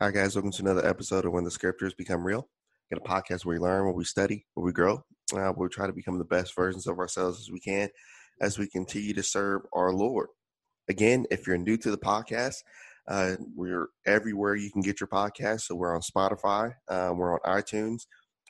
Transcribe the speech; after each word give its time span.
Hi, 0.00 0.12
guys. 0.12 0.36
Welcome 0.36 0.52
to 0.52 0.62
another 0.62 0.86
episode 0.86 1.24
of 1.24 1.32
When 1.32 1.42
the 1.42 1.50
Scriptures 1.50 1.92
Become 1.92 2.24
Real. 2.24 2.48
Get 2.88 3.00
a 3.00 3.08
podcast 3.08 3.44
where 3.44 3.58
we 3.58 3.60
learn, 3.60 3.82
where 3.82 3.92
we 3.92 4.04
study, 4.04 4.46
where 4.54 4.64
we 4.64 4.70
grow, 4.70 5.02
uh, 5.34 5.50
where 5.50 5.66
we 5.66 5.68
try 5.68 5.88
to 5.88 5.92
become 5.92 6.18
the 6.18 6.24
best 6.24 6.54
versions 6.54 6.86
of 6.86 7.00
ourselves 7.00 7.40
as 7.40 7.50
we 7.50 7.58
can 7.58 7.88
as 8.40 8.60
we 8.60 8.68
continue 8.68 9.12
to 9.12 9.24
serve 9.24 9.62
our 9.72 9.92
Lord. 9.92 10.28
Again, 10.88 11.26
if 11.32 11.48
you're 11.48 11.58
new 11.58 11.76
to 11.78 11.90
the 11.90 11.98
podcast, 11.98 12.58
uh, 13.08 13.34
we're 13.56 13.88
everywhere 14.06 14.54
you 14.54 14.70
can 14.70 14.82
get 14.82 15.00
your 15.00 15.08
podcast. 15.08 15.62
So 15.62 15.74
we're 15.74 15.96
on 15.96 16.02
Spotify, 16.02 16.74
uh, 16.86 17.12
we're 17.12 17.34
on 17.34 17.60
iTunes, 17.60 18.02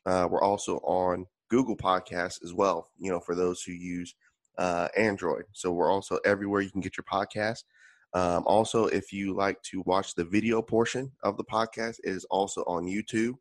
uh, 0.05 0.29
we're 0.31 0.43
also 0.43 0.81
on 0.81 1.25
Google 1.49 1.79
Podcasts 1.79 2.45
as 2.45 2.53
well. 2.53 2.91
You 2.99 3.11
know, 3.11 3.21
for 3.21 3.35
those 3.35 3.63
who 3.63 3.73
use 3.73 4.15
uh, 4.59 4.89
Android. 4.99 5.45
So 5.53 5.73
we're 5.73 5.91
also 5.91 6.19
everywhere 6.27 6.61
you 6.61 6.71
can 6.71 6.83
get 6.83 6.99
your 6.99 7.07
podcast. 7.11 7.63
Um, 8.15 8.45
also, 8.47 8.87
if 8.87 9.13
you 9.13 9.35
like 9.35 9.63
to 9.65 9.83
watch 9.83 10.15
the 10.15 10.25
video 10.25 10.63
portion 10.63 11.13
of 11.23 11.37
the 11.37 11.45
podcast, 11.45 11.99
it 12.05 12.11
is 12.11 12.25
also 12.31 12.63
on 12.63 12.87
YouTube. 12.87 13.35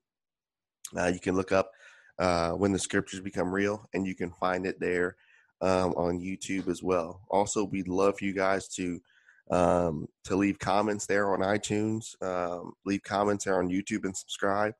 Uh, 0.95 1.07
you 1.07 1.20
can 1.20 1.35
look 1.35 1.52
up 1.52 1.71
uh, 2.20 2.52
when 2.52 2.71
the 2.71 2.80
scriptures 2.80 3.20
become 3.20 3.52
real, 3.52 3.88
and 3.93 4.05
you 4.05 4.16
can 4.16 4.31
find 4.40 4.66
it 4.66 4.80
there 4.80 5.16
um, 5.62 5.93
on 5.95 6.20
YouTube 6.20 6.67
as 6.67 6.84
well. 6.84 7.21
Also, 7.30 7.63
we'd 7.63 7.88
love 7.88 8.17
for 8.17 8.26
you 8.26 8.34
guys 8.34 8.67
to 8.70 8.99
um, 9.49 10.07
to 10.26 10.35
leave 10.35 10.59
comments 10.59 11.05
there 11.05 11.34
on 11.34 11.40
iTunes, 11.40 12.21
um, 12.21 12.73
leave 12.85 13.04
comments 13.04 13.45
there 13.45 13.59
on 13.59 13.70
YouTube, 13.70 14.04
and 14.04 14.15
subscribe. 14.15 14.73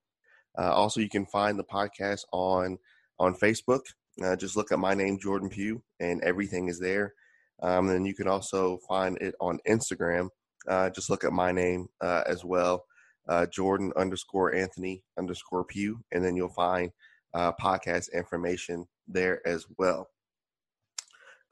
Uh, 0.58 0.74
also, 0.74 1.00
you 1.00 1.10
can 1.10 1.26
find 1.26 1.58
the 1.58 1.64
podcast 1.64 2.26
on 2.34 2.78
on 3.20 3.36
Facebook. 3.36 3.82
Uh, 4.22 4.36
just 4.36 4.58
look 4.58 4.72
at 4.72 4.80
my 4.80 4.94
name, 4.94 5.20
Jordan 5.20 5.50
Pugh, 5.50 5.82
and 6.00 6.22
everything 6.24 6.68
is 6.68 6.80
there. 6.80 7.14
Um, 7.62 7.90
and 7.90 8.06
you 8.06 8.14
can 8.14 8.28
also 8.28 8.80
find 8.88 9.18
it 9.20 9.36
on 9.40 9.60
Instagram. 9.68 10.30
Uh, 10.68 10.90
just 10.90 11.10
look 11.10 11.24
at 11.24 11.32
my 11.32 11.52
name 11.52 11.88
uh, 12.02 12.24
as 12.28 12.44
well, 12.44 12.86
uh, 13.28 13.46
Jordan 13.48 13.92
underscore 13.96 14.54
Anthony 14.54 15.04
underscore 15.18 15.64
Pew, 15.64 16.00
and 16.12 16.24
then 16.24 16.36
you'll 16.36 16.50
find 16.50 16.92
uh, 17.34 17.52
podcast 17.54 18.14
information 18.14 18.86
there 19.08 19.46
as 19.48 19.66
well. 19.78 20.10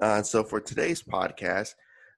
Uh, 0.02 0.22
so 0.22 0.44
for 0.44 0.59
today's 0.59 1.02
podcast, 1.02 1.73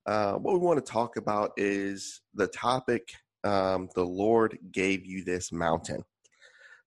uh, 0.08 0.34
what 0.34 0.54
we 0.54 0.60
want 0.60 0.84
to 0.84 0.92
talk 0.92 1.18
about 1.18 1.52
is 1.58 2.22
the 2.34 2.48
topic 2.48 3.10
um, 3.44 3.90
the 3.96 4.04
Lord 4.04 4.58
gave 4.72 5.06
you 5.06 5.24
this 5.24 5.52
mountain. 5.52 6.04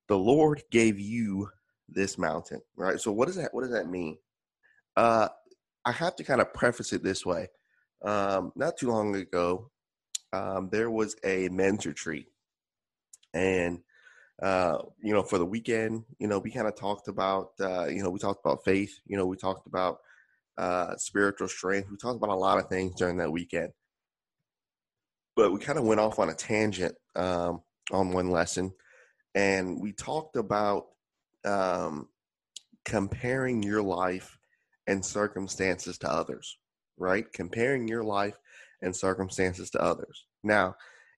The 0.09 0.19
Lord 0.19 0.63
gave 0.71 0.99
you 0.99 1.49
this 1.89 2.19
mountain, 2.19 2.61
right? 2.77 2.99
So 3.01 3.13
what 3.13 3.27
does 3.27 3.37
that 3.37 3.55
what 3.55 3.63
does 3.63 3.73
that 3.73 3.89
mean? 3.89 4.19
Uh, 4.97 5.29
I 5.85 5.93
have 5.93 6.17
to 6.17 6.25
kind 6.25 6.41
of 6.41 6.53
preface 6.53 6.93
it 6.93 7.03
this 7.03 7.25
way. 7.25 7.49
Um, 8.03 8.53
not 8.57 8.77
too 8.77 8.89
long 8.89 9.15
ago, 9.17 9.71
um, 10.33 10.69
there 10.71 10.91
was 10.91 11.17
a 11.25 11.49
men's 11.49 11.87
retreat, 11.87 12.29
and 13.35 13.81
uh, 14.43 14.79
you 15.03 15.13
know, 15.13 15.23
for 15.23 15.39
the 15.39 15.45
weekend, 15.45 16.05
you 16.19 16.27
know, 16.27 16.39
we 16.39 16.51
kind 16.51 16.67
of 16.67 16.75
talked 16.75 17.09
about, 17.09 17.51
uh, 17.61 17.87
you 17.87 18.03
know, 18.03 18.09
we 18.09 18.19
talked 18.19 18.41
about 18.45 18.65
faith. 18.65 18.99
You 19.07 19.19
know, 19.19 19.27
we 19.27 19.37
talked 19.37 19.67
about 19.67 19.99
uh, 20.57 20.97
spiritual 20.97 21.49
strength. 21.49 21.91
We 21.91 21.97
talked 21.99 22.17
about 22.17 22.31
a 22.31 22.35
lot 22.35 22.59
of 22.59 22.69
things 22.69 22.95
during 22.95 23.19
that 23.19 23.33
weekend, 23.33 23.73
but 25.37 25.53
we 25.53 25.61
kind 25.61 25.79
of 25.79 25.85
went 25.85 26.01
off 26.01 26.19
on 26.19 26.31
a 26.31 26.35
tangent 26.35 26.95
um, 27.17 27.61
on 27.91 28.13
one 28.13 28.31
lesson, 28.31 28.73
and 29.35 29.79
we 29.81 29.93
talked 29.93 30.37
about 30.37 30.87
um, 31.45 32.09
comparing 32.85 33.63
your 33.63 33.83
life 33.83 34.39
and 34.91 35.05
circumstances 35.05 35.97
to 35.99 36.11
others, 36.11 36.59
right? 36.99 37.33
Comparing 37.33 37.87
your 37.87 38.03
life 38.03 38.35
and 38.83 38.95
circumstances 38.95 39.71
to 39.71 39.81
others. 39.81 40.27
Now, 40.43 40.75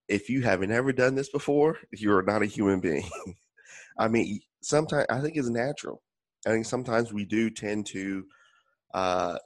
if 0.09 0.29
you 0.29 0.43
haven't 0.43 0.73
ever 0.73 0.93
done 0.93 1.15
this 1.15 1.31
before, 1.31 1.79
you're 1.91 2.23
not 2.23 2.43
a 2.43 2.47
human 2.47 2.81
being. 2.81 3.09
I 3.99 4.09
mean, 4.09 4.41
sometimes 4.61 5.07
I 5.09 5.21
think 5.21 5.37
it's 5.37 5.49
natural. 5.49 6.03
I 6.47 6.51
think 6.51 6.67
sometimes 6.67 7.15
we 7.15 7.25
do 7.25 7.49
tend 7.49 7.87
to, 7.87 8.25
uh, 8.93 9.39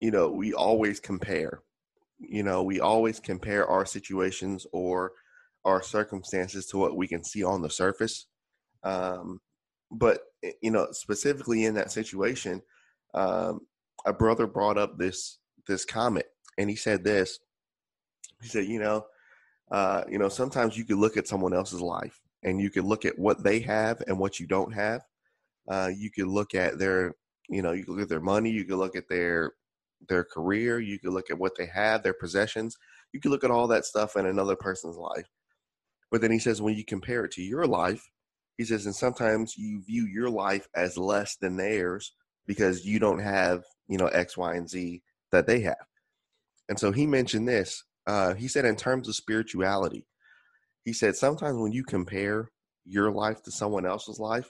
you 0.00 0.10
know, 0.10 0.28
we 0.30 0.52
always 0.52 0.98
compare. 0.98 1.60
You 2.18 2.42
know, 2.42 2.64
we 2.64 2.80
always 2.80 3.20
compare 3.20 3.68
our 3.68 3.86
situations 3.86 4.66
or 4.72 5.12
our 5.64 5.82
circumstances 5.82 6.66
to 6.66 6.78
what 6.78 6.96
we 6.96 7.06
can 7.06 7.22
see 7.22 7.44
on 7.44 7.62
the 7.62 7.70
surface. 7.70 8.26
Um, 8.82 9.40
but 9.92 10.20
eh, 10.42 10.52
you 10.62 10.72
know, 10.72 10.88
specifically 10.90 11.64
in 11.64 11.74
that 11.74 11.92
situation, 11.92 12.60
um, 13.14 13.60
a 14.04 14.12
brother 14.12 14.46
brought 14.46 14.78
up 14.78 14.98
this 14.98 15.38
this 15.66 15.84
comment, 15.84 16.26
and 16.58 16.68
he 16.68 16.76
said 16.76 17.04
this. 17.04 17.38
He 18.42 18.48
said, 18.48 18.66
you 18.66 18.78
know, 18.78 19.06
uh, 19.70 20.04
you 20.08 20.18
know, 20.18 20.28
sometimes 20.28 20.76
you 20.76 20.84
could 20.84 20.98
look 20.98 21.16
at 21.16 21.28
someone 21.28 21.54
else's 21.54 21.80
life, 21.80 22.20
and 22.42 22.60
you 22.60 22.70
could 22.70 22.84
look 22.84 23.04
at 23.04 23.18
what 23.18 23.42
they 23.42 23.60
have 23.60 24.02
and 24.06 24.18
what 24.18 24.38
you 24.38 24.46
don't 24.46 24.72
have. 24.74 25.02
Uh, 25.70 25.90
you 25.96 26.10
could 26.10 26.26
look 26.26 26.54
at 26.54 26.78
their, 26.78 27.14
you 27.48 27.62
know, 27.62 27.72
you 27.72 27.84
could 27.84 27.92
look 27.92 28.02
at 28.02 28.08
their 28.08 28.20
money. 28.20 28.50
You 28.50 28.64
could 28.64 28.78
look 28.78 28.96
at 28.96 29.08
their 29.08 29.52
their 30.08 30.24
career. 30.24 30.80
You 30.80 30.98
could 30.98 31.12
look 31.12 31.30
at 31.30 31.38
what 31.38 31.56
they 31.56 31.66
have, 31.66 32.02
their 32.02 32.14
possessions. 32.14 32.76
You 33.12 33.20
could 33.20 33.30
look 33.30 33.44
at 33.44 33.50
all 33.50 33.68
that 33.68 33.86
stuff 33.86 34.16
in 34.16 34.26
another 34.26 34.56
person's 34.56 34.96
life. 34.96 35.30
But 36.10 36.20
then 36.20 36.30
he 36.30 36.38
says, 36.38 36.60
when 36.60 36.74
you 36.74 36.84
compare 36.84 37.24
it 37.24 37.32
to 37.32 37.42
your 37.42 37.66
life, 37.66 38.10
he 38.58 38.64
says, 38.64 38.86
and 38.86 38.94
sometimes 38.94 39.56
you 39.56 39.82
view 39.82 40.06
your 40.06 40.28
life 40.28 40.68
as 40.76 40.96
less 40.98 41.36
than 41.36 41.56
theirs 41.56 42.12
because 42.46 42.84
you 42.84 42.98
don't 42.98 43.20
have 43.20 43.64
you 43.88 43.98
know 43.98 44.06
X, 44.06 44.36
Y, 44.36 44.54
and 44.54 44.68
Z 44.68 45.02
that 45.32 45.46
they 45.46 45.60
have. 45.60 45.86
And 46.68 46.78
so 46.78 46.92
he 46.92 47.06
mentioned 47.06 47.48
this. 47.48 47.84
Uh, 48.06 48.34
he 48.34 48.48
said 48.48 48.64
in 48.64 48.76
terms 48.76 49.08
of 49.08 49.16
spirituality, 49.16 50.06
he 50.84 50.92
said 50.92 51.16
sometimes 51.16 51.58
when 51.58 51.72
you 51.72 51.84
compare 51.84 52.50
your 52.84 53.10
life 53.10 53.42
to 53.42 53.50
someone 53.50 53.86
else's 53.86 54.18
life, 54.18 54.48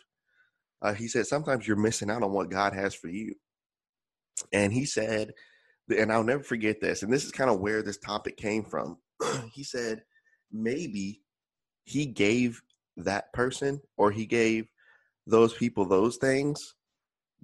uh, 0.82 0.92
he 0.92 1.08
said 1.08 1.26
sometimes 1.26 1.66
you're 1.66 1.76
missing 1.76 2.10
out 2.10 2.22
on 2.22 2.32
what 2.32 2.50
God 2.50 2.72
has 2.72 2.94
for 2.94 3.08
you. 3.08 3.34
And 4.52 4.72
he 4.72 4.84
said, 4.84 5.32
and 5.96 6.12
I'll 6.12 6.24
never 6.24 6.42
forget 6.42 6.80
this. 6.80 7.02
And 7.02 7.12
this 7.12 7.24
is 7.24 7.30
kind 7.30 7.50
of 7.50 7.60
where 7.60 7.82
this 7.82 7.98
topic 7.98 8.36
came 8.36 8.64
from. 8.64 8.98
he 9.52 9.62
said 9.62 10.02
maybe 10.52 11.22
he 11.84 12.06
gave 12.06 12.60
that 12.96 13.32
person 13.32 13.80
or 13.96 14.10
he 14.10 14.26
gave 14.26 14.66
those 15.26 15.54
people 15.54 15.84
those 15.84 16.16
things 16.16 16.74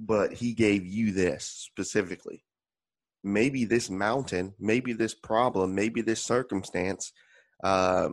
but 0.01 0.33
he 0.33 0.55
gave 0.55 0.87
you 0.87 1.13
this 1.13 1.45
specifically. 1.45 2.43
Maybe 3.23 3.67
this 3.67 3.91
mountain, 3.91 4.55
maybe 4.59 4.95
this 4.95 5.15
problem, 5.15 5.75
maybe 5.75 6.01
this 6.01 6.23
circumstance, 6.23 7.13
uh, 7.63 8.09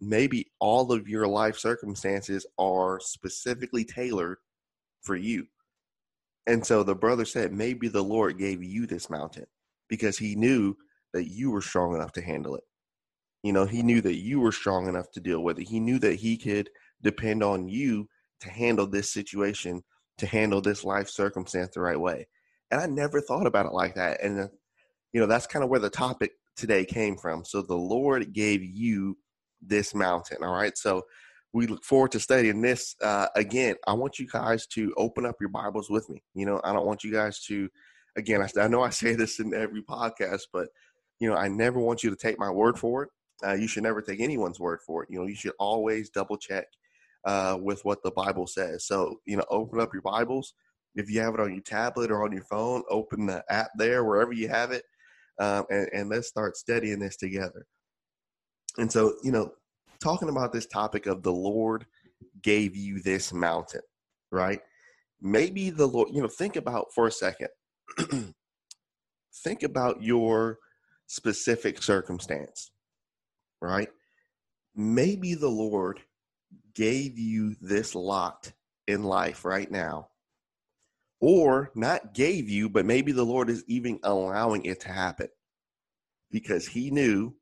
maybe 0.00 0.52
all 0.60 0.92
of 0.92 1.08
your 1.08 1.26
life 1.26 1.58
circumstances 1.58 2.46
are 2.58 3.00
specifically 3.00 3.84
tailored 3.84 4.38
for 5.02 5.16
you. 5.16 5.46
And 6.46 6.64
so 6.64 6.84
the 6.84 6.94
brother 6.94 7.24
said, 7.24 7.52
maybe 7.52 7.88
the 7.88 8.02
Lord 8.02 8.38
gave 8.38 8.62
you 8.62 8.86
this 8.86 9.10
mountain 9.10 9.46
because 9.88 10.16
he 10.16 10.36
knew 10.36 10.76
that 11.12 11.28
you 11.28 11.50
were 11.50 11.60
strong 11.60 11.94
enough 11.94 12.12
to 12.12 12.22
handle 12.22 12.54
it. 12.54 12.64
You 13.42 13.52
know, 13.52 13.66
he 13.66 13.82
knew 13.82 14.00
that 14.00 14.16
you 14.16 14.38
were 14.38 14.52
strong 14.52 14.86
enough 14.88 15.10
to 15.12 15.20
deal 15.20 15.42
with 15.42 15.58
it. 15.58 15.68
He 15.68 15.80
knew 15.80 15.98
that 15.98 16.14
he 16.14 16.36
could 16.36 16.70
depend 17.02 17.42
on 17.42 17.68
you 17.68 18.08
to 18.40 18.50
handle 18.50 18.86
this 18.86 19.12
situation 19.12 19.82
to 20.22 20.26
handle 20.28 20.60
this 20.60 20.84
life 20.84 21.08
circumstance 21.08 21.74
the 21.74 21.80
right 21.80 21.98
way. 21.98 22.28
And 22.70 22.80
I 22.80 22.86
never 22.86 23.20
thought 23.20 23.44
about 23.44 23.66
it 23.66 23.72
like 23.72 23.96
that. 23.96 24.22
And, 24.22 24.38
uh, 24.38 24.48
you 25.12 25.20
know, 25.20 25.26
that's 25.26 25.48
kind 25.48 25.64
of 25.64 25.68
where 25.68 25.80
the 25.80 25.90
topic 25.90 26.30
today 26.56 26.84
came 26.84 27.16
from. 27.16 27.44
So 27.44 27.60
the 27.60 27.74
Lord 27.74 28.32
gave 28.32 28.62
you 28.62 29.18
this 29.60 29.96
mountain. 29.96 30.38
All 30.44 30.54
right. 30.54 30.78
So 30.78 31.02
we 31.52 31.66
look 31.66 31.82
forward 31.82 32.12
to 32.12 32.20
studying 32.20 32.62
this. 32.62 32.94
Uh, 33.02 33.26
again, 33.34 33.74
I 33.88 33.94
want 33.94 34.20
you 34.20 34.28
guys 34.28 34.64
to 34.68 34.94
open 34.96 35.26
up 35.26 35.34
your 35.40 35.50
Bibles 35.50 35.90
with 35.90 36.08
me. 36.08 36.22
You 36.34 36.46
know, 36.46 36.60
I 36.62 36.72
don't 36.72 36.86
want 36.86 37.02
you 37.02 37.12
guys 37.12 37.40
to, 37.46 37.68
again, 38.16 38.40
I, 38.40 38.60
I 38.60 38.68
know 38.68 38.82
I 38.82 38.90
say 38.90 39.16
this 39.16 39.40
in 39.40 39.52
every 39.54 39.82
podcast, 39.82 40.42
but, 40.52 40.68
you 41.18 41.28
know, 41.28 41.34
I 41.34 41.48
never 41.48 41.80
want 41.80 42.04
you 42.04 42.10
to 42.10 42.16
take 42.16 42.38
my 42.38 42.48
word 42.48 42.78
for 42.78 43.02
it. 43.02 43.08
Uh, 43.44 43.54
you 43.54 43.66
should 43.66 43.82
never 43.82 44.00
take 44.00 44.20
anyone's 44.20 44.60
word 44.60 44.78
for 44.86 45.02
it. 45.02 45.10
You 45.10 45.18
know, 45.18 45.26
you 45.26 45.34
should 45.34 45.54
always 45.58 46.10
double 46.10 46.36
check 46.36 46.68
uh, 47.24 47.58
with 47.60 47.84
what 47.84 48.02
the 48.02 48.10
Bible 48.10 48.46
says. 48.46 48.86
So, 48.86 49.20
you 49.26 49.36
know, 49.36 49.44
open 49.50 49.80
up 49.80 49.92
your 49.92 50.02
Bibles. 50.02 50.54
If 50.94 51.10
you 51.10 51.20
have 51.20 51.34
it 51.34 51.40
on 51.40 51.52
your 51.52 51.62
tablet 51.62 52.10
or 52.10 52.24
on 52.24 52.32
your 52.32 52.44
phone, 52.44 52.82
open 52.90 53.26
the 53.26 53.44
app 53.48 53.70
there, 53.76 54.04
wherever 54.04 54.32
you 54.32 54.48
have 54.48 54.72
it, 54.72 54.84
um, 55.38 55.64
and, 55.70 55.88
and 55.92 56.08
let's 56.08 56.28
start 56.28 56.56
studying 56.56 56.98
this 56.98 57.16
together. 57.16 57.66
And 58.78 58.90
so, 58.90 59.14
you 59.22 59.32
know, 59.32 59.52
talking 60.02 60.28
about 60.28 60.52
this 60.52 60.66
topic 60.66 61.06
of 61.06 61.22
the 61.22 61.32
Lord 61.32 61.86
gave 62.42 62.76
you 62.76 63.00
this 63.00 63.32
mountain, 63.32 63.82
right? 64.30 64.60
Maybe 65.20 65.70
the 65.70 65.86
Lord, 65.86 66.08
you 66.12 66.20
know, 66.20 66.28
think 66.28 66.56
about 66.56 66.88
for 66.94 67.06
a 67.06 67.12
second. 67.12 67.48
think 69.44 69.62
about 69.62 70.02
your 70.02 70.58
specific 71.06 71.82
circumstance, 71.82 72.70
right? 73.60 73.88
Maybe 74.74 75.34
the 75.34 75.48
Lord 75.50 76.00
gave 76.74 77.18
you 77.18 77.56
this 77.60 77.94
lot 77.94 78.52
in 78.86 79.02
life 79.02 79.44
right 79.44 79.70
now, 79.70 80.08
or 81.20 81.70
not 81.74 82.14
gave 82.14 82.48
you, 82.48 82.68
but 82.68 82.86
maybe 82.86 83.12
the 83.12 83.24
Lord 83.24 83.48
is 83.48 83.64
even 83.66 84.00
allowing 84.02 84.64
it 84.64 84.80
to 84.80 84.88
happen 84.88 85.28
because 86.30 86.66
He 86.66 86.90
knew 86.90 87.34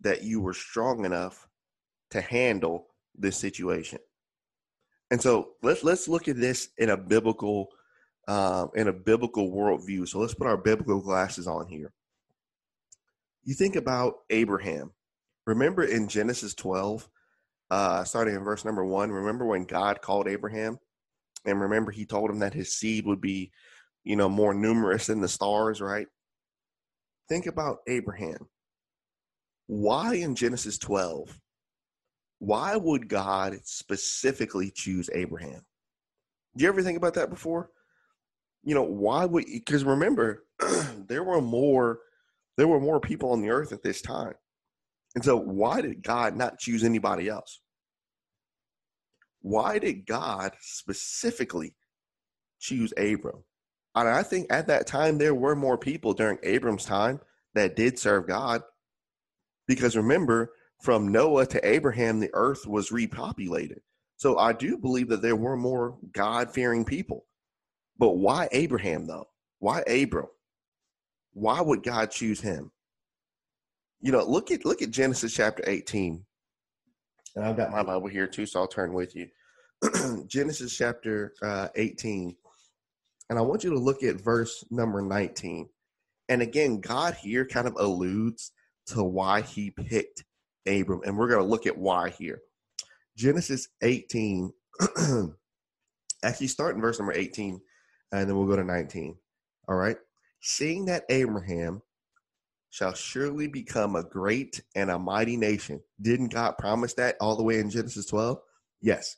that 0.00 0.22
you 0.22 0.40
were 0.40 0.54
strong 0.54 1.04
enough 1.04 1.48
to 2.10 2.20
handle 2.20 2.86
this 3.16 3.36
situation. 3.36 3.98
And 5.10 5.20
so 5.20 5.50
let's 5.62 5.84
let's 5.84 6.08
look 6.08 6.28
at 6.28 6.36
this 6.36 6.68
in 6.78 6.90
a 6.90 6.96
biblical 6.96 7.68
um, 8.28 8.70
in 8.74 8.88
a 8.88 8.92
biblical 8.92 9.50
worldview. 9.50 10.06
So 10.06 10.18
let's 10.18 10.34
put 10.34 10.46
our 10.46 10.58
biblical 10.58 11.00
glasses 11.00 11.46
on 11.46 11.66
here. 11.66 11.92
You 13.44 13.54
think 13.54 13.76
about 13.76 14.18
Abraham. 14.28 14.92
Remember 15.46 15.82
in 15.82 16.08
Genesis 16.08 16.52
12, 16.54 17.08
uh, 17.70 18.04
starting 18.04 18.34
in 18.34 18.44
verse 18.44 18.64
number 18.64 18.84
one, 18.84 19.10
remember 19.10 19.44
when 19.44 19.64
God 19.64 20.00
called 20.00 20.28
Abraham? 20.28 20.78
And 21.44 21.60
remember, 21.60 21.90
he 21.90 22.04
told 22.04 22.30
him 22.30 22.40
that 22.40 22.54
his 22.54 22.76
seed 22.76 23.06
would 23.06 23.20
be, 23.20 23.52
you 24.04 24.16
know, 24.16 24.28
more 24.28 24.54
numerous 24.54 25.06
than 25.06 25.20
the 25.20 25.28
stars, 25.28 25.80
right? 25.80 26.06
Think 27.28 27.46
about 27.46 27.78
Abraham. 27.86 28.48
Why 29.66 30.14
in 30.14 30.34
Genesis 30.34 30.78
12 30.78 31.38
why 32.38 32.76
would 32.76 33.08
God 33.08 33.58
specifically 33.64 34.70
choose 34.70 35.10
Abraham? 35.12 35.62
Do 36.56 36.62
you 36.62 36.68
ever 36.68 36.82
think 36.82 36.96
about 36.96 37.14
that 37.14 37.30
before? 37.30 37.70
You 38.64 38.74
know, 38.74 38.82
why 38.82 39.24
would 39.24 39.46
because 39.46 39.84
remember, 39.84 40.44
there 41.08 41.24
were 41.24 41.40
more 41.40 42.00
there 42.56 42.68
were 42.68 42.80
more 42.80 43.00
people 43.00 43.32
on 43.32 43.40
the 43.40 43.50
earth 43.50 43.72
at 43.72 43.82
this 43.82 44.02
time. 44.02 44.34
And 45.14 45.24
so 45.24 45.36
why 45.36 45.80
did 45.80 46.02
God 46.02 46.36
not 46.36 46.58
choose 46.58 46.84
anybody 46.84 47.28
else? 47.28 47.60
Why 49.40 49.78
did 49.78 50.06
God 50.06 50.52
specifically 50.60 51.74
choose 52.60 52.92
Abram? 52.96 53.44
And 53.94 54.08
I 54.08 54.22
think 54.22 54.46
at 54.50 54.66
that 54.66 54.86
time 54.86 55.18
there 55.18 55.34
were 55.34 55.56
more 55.56 55.78
people 55.78 56.12
during 56.12 56.38
Abram's 56.42 56.84
time 56.84 57.20
that 57.54 57.76
did 57.76 57.98
serve 57.98 58.26
God. 58.26 58.62
Because 59.66 59.96
remember, 59.96 60.52
from 60.82 61.08
Noah 61.08 61.46
to 61.46 61.68
Abraham, 61.68 62.20
the 62.20 62.30
earth 62.34 62.66
was 62.66 62.90
repopulated. 62.90 63.80
So 64.16 64.38
I 64.38 64.52
do 64.52 64.76
believe 64.76 65.08
that 65.08 65.22
there 65.22 65.36
were 65.36 65.56
more 65.56 65.96
God 66.12 66.52
fearing 66.52 66.84
people. 66.84 67.26
But 67.98 68.12
why 68.12 68.48
Abraham, 68.52 69.06
though? 69.06 69.28
Why 69.58 69.80
Abram? 69.82 70.28
Why 71.32 71.60
would 71.60 71.82
God 71.82 72.10
choose 72.10 72.40
him? 72.40 72.70
You 74.00 74.12
know, 74.12 74.24
look 74.24 74.50
at 74.50 74.64
look 74.64 74.82
at 74.82 74.90
Genesis 74.90 75.34
chapter 75.34 75.64
18. 75.66 76.24
And 77.36 77.44
I've 77.44 77.56
got 77.56 77.70
my 77.70 77.82
Bible 77.82 78.08
here 78.08 78.26
too, 78.26 78.46
so 78.46 78.60
I'll 78.60 78.68
turn 78.68 78.92
with 78.92 79.14
you. 79.14 79.28
Genesis 80.26 80.76
chapter 80.76 81.34
uh, 81.42 81.68
18. 81.74 82.34
And 83.30 83.38
I 83.38 83.42
want 83.42 83.64
you 83.64 83.70
to 83.70 83.78
look 83.78 84.02
at 84.02 84.20
verse 84.20 84.64
number 84.70 85.02
19. 85.02 85.68
And 86.28 86.42
again, 86.42 86.80
God 86.80 87.14
here 87.14 87.46
kind 87.46 87.66
of 87.66 87.74
alludes 87.78 88.52
to 88.88 89.02
why 89.02 89.42
he 89.42 89.70
picked 89.70 90.24
Abram. 90.66 91.02
And 91.04 91.16
we're 91.16 91.28
going 91.28 91.42
to 91.42 91.48
look 91.48 91.66
at 91.66 91.76
why 91.76 92.10
here. 92.10 92.40
Genesis 93.16 93.68
18, 93.82 94.52
actually 96.22 96.46
start 96.46 96.74
in 96.74 96.80
verse 96.80 96.98
number 96.98 97.12
18, 97.12 97.60
and 98.12 98.28
then 98.28 98.36
we'll 98.36 98.46
go 98.46 98.56
to 98.56 98.64
19. 98.64 99.16
All 99.68 99.76
right. 99.76 99.96
Seeing 100.40 100.86
that 100.86 101.04
Abraham 101.08 101.82
shall 102.70 102.94
surely 102.94 103.48
become 103.48 103.96
a 103.96 104.04
great 104.04 104.62
and 104.74 104.90
a 104.90 104.98
mighty 104.98 105.36
nation. 105.36 105.80
Didn't 106.00 106.32
God 106.32 106.58
promise 106.58 106.94
that 106.94 107.16
all 107.20 107.36
the 107.36 107.42
way 107.42 107.58
in 107.58 107.70
Genesis 107.70 108.06
12? 108.06 108.38
Yes. 108.80 109.16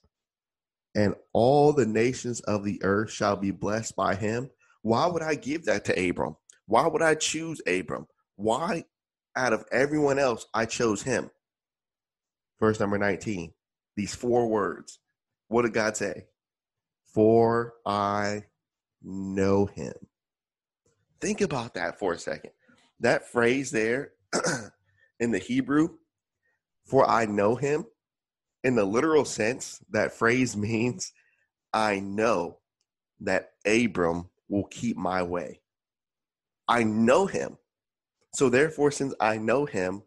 And 0.95 1.15
all 1.33 1.73
the 1.73 1.87
nations 1.87 2.41
of 2.41 2.65
the 2.65 2.81
earth 2.83 3.11
shall 3.11 3.37
be 3.37 3.51
blessed 3.51 3.97
by 3.97 4.15
him. 4.15 4.51
Why 4.83 5.07
would 5.07 5.23
I 5.23 5.35
give 5.35 5.67
that 5.67 5.85
to 5.87 6.09
Abram? 6.09 6.37
Why 6.67 6.87
would 6.87 7.03
I 7.03 7.15
choose 7.15 7.61
Abram? 7.67 8.07
Why, 8.37 8.85
out 9.37 9.53
of 9.53 9.65
everyone 9.71 10.19
else, 10.19 10.47
I 10.55 10.67
chose 10.67 11.03
him? 11.03 11.31
verse 12.61 12.79
number 12.79 12.99
19. 12.99 13.53
These 13.97 14.15
four 14.15 14.47
words. 14.47 15.01
What 15.49 15.63
did 15.63 15.73
God 15.73 15.97
say? 15.97 16.27
For 17.07 17.73
I 17.85 18.45
know 19.03 19.67
him. 19.67 19.95
Think 21.21 21.41
about 21.41 21.75
that 21.75 21.99
for 21.99 22.13
a 22.13 22.19
second. 22.19 22.53
That 23.01 23.29
phrase 23.29 23.71
there 23.71 24.13
in 25.21 25.31
the 25.31 25.39
Hebrew, 25.39 25.97
for 26.85 27.09
I 27.09 27.27
know 27.27 27.57
him, 27.57 27.87
in 28.63 28.75
the 28.75 28.85
literal 28.85 29.25
sense, 29.25 29.81
that 29.91 30.13
phrase 30.13 30.57
means 30.57 31.13
I 31.73 32.01
know 32.01 32.59
that 33.21 33.53
Abram 33.67 34.29
will 34.49 34.65
keep 34.65 34.97
my 34.97 35.23
way. 35.23 35.61
I 36.69 36.85
know 36.85 37.27
him. 37.27 37.59
So 38.35 38.49
therefore, 38.49 38.91
since 38.91 39.15
I 39.21 39.39
know 39.39 39.67
him, 39.67 40.03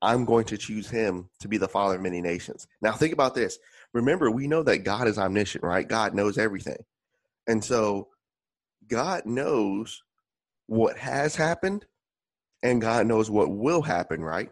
I'm 0.00 0.24
going 0.24 0.44
to 0.46 0.58
choose 0.58 0.88
him 0.88 1.28
to 1.40 1.48
be 1.48 1.56
the 1.56 1.68
father 1.68 1.96
of 1.96 2.02
many 2.02 2.20
nations. 2.20 2.66
Now, 2.80 2.92
think 2.92 3.12
about 3.12 3.34
this. 3.34 3.58
Remember, 3.92 4.30
we 4.30 4.46
know 4.46 4.62
that 4.62 4.84
God 4.84 5.08
is 5.08 5.18
omniscient, 5.18 5.64
right? 5.64 5.88
God 5.88 6.14
knows 6.14 6.38
everything. 6.38 6.78
And 7.46 7.64
so, 7.64 8.08
God 8.86 9.26
knows 9.26 10.02
what 10.66 10.98
has 10.98 11.34
happened 11.34 11.86
and 12.62 12.80
God 12.80 13.06
knows 13.06 13.30
what 13.30 13.50
will 13.50 13.82
happen, 13.82 14.22
right? 14.22 14.50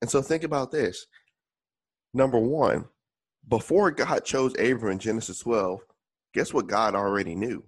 And 0.00 0.10
so, 0.10 0.22
think 0.22 0.42
about 0.42 0.70
this. 0.70 1.06
Number 2.12 2.38
one, 2.38 2.86
before 3.48 3.90
God 3.90 4.24
chose 4.24 4.54
Abram 4.58 4.92
in 4.92 4.98
Genesis 4.98 5.38
12, 5.40 5.80
guess 6.34 6.52
what 6.52 6.66
God 6.66 6.94
already 6.94 7.34
knew? 7.34 7.64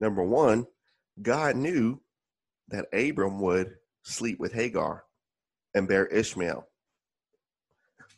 Number 0.00 0.22
one, 0.22 0.66
God 1.20 1.56
knew 1.56 2.00
that 2.68 2.86
Abram 2.92 3.40
would 3.40 3.74
sleep 4.02 4.38
with 4.38 4.52
Hagar 4.52 5.04
and 5.74 5.88
bear 5.88 6.06
Ishmael. 6.06 6.66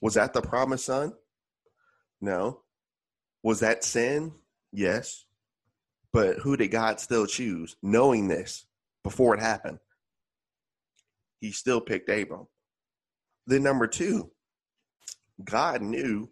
Was 0.01 0.15
that 0.15 0.33
the 0.33 0.43
promised 0.43 0.87
son? 0.87 1.15
No. 2.21 2.61
Was 3.43 3.61
that 3.61 3.85
sin? 3.85 4.33
Yes. 4.73 5.25
But 6.13 6.39
who 6.39 6.57
did 6.57 6.69
God 6.69 7.01
still 7.01 7.27
choose, 7.27 7.77
knowing 7.83 8.29
this 8.29 8.67
before 9.03 9.35
it 9.35 9.41
happened? 9.41 9.79
He 11.41 11.53
still 11.53 11.81
picked 11.81 12.11
Abram. 12.11 12.47
Then, 13.47 13.63
number 13.63 13.87
two, 13.87 14.31
God 15.43 15.83
knew 15.83 16.29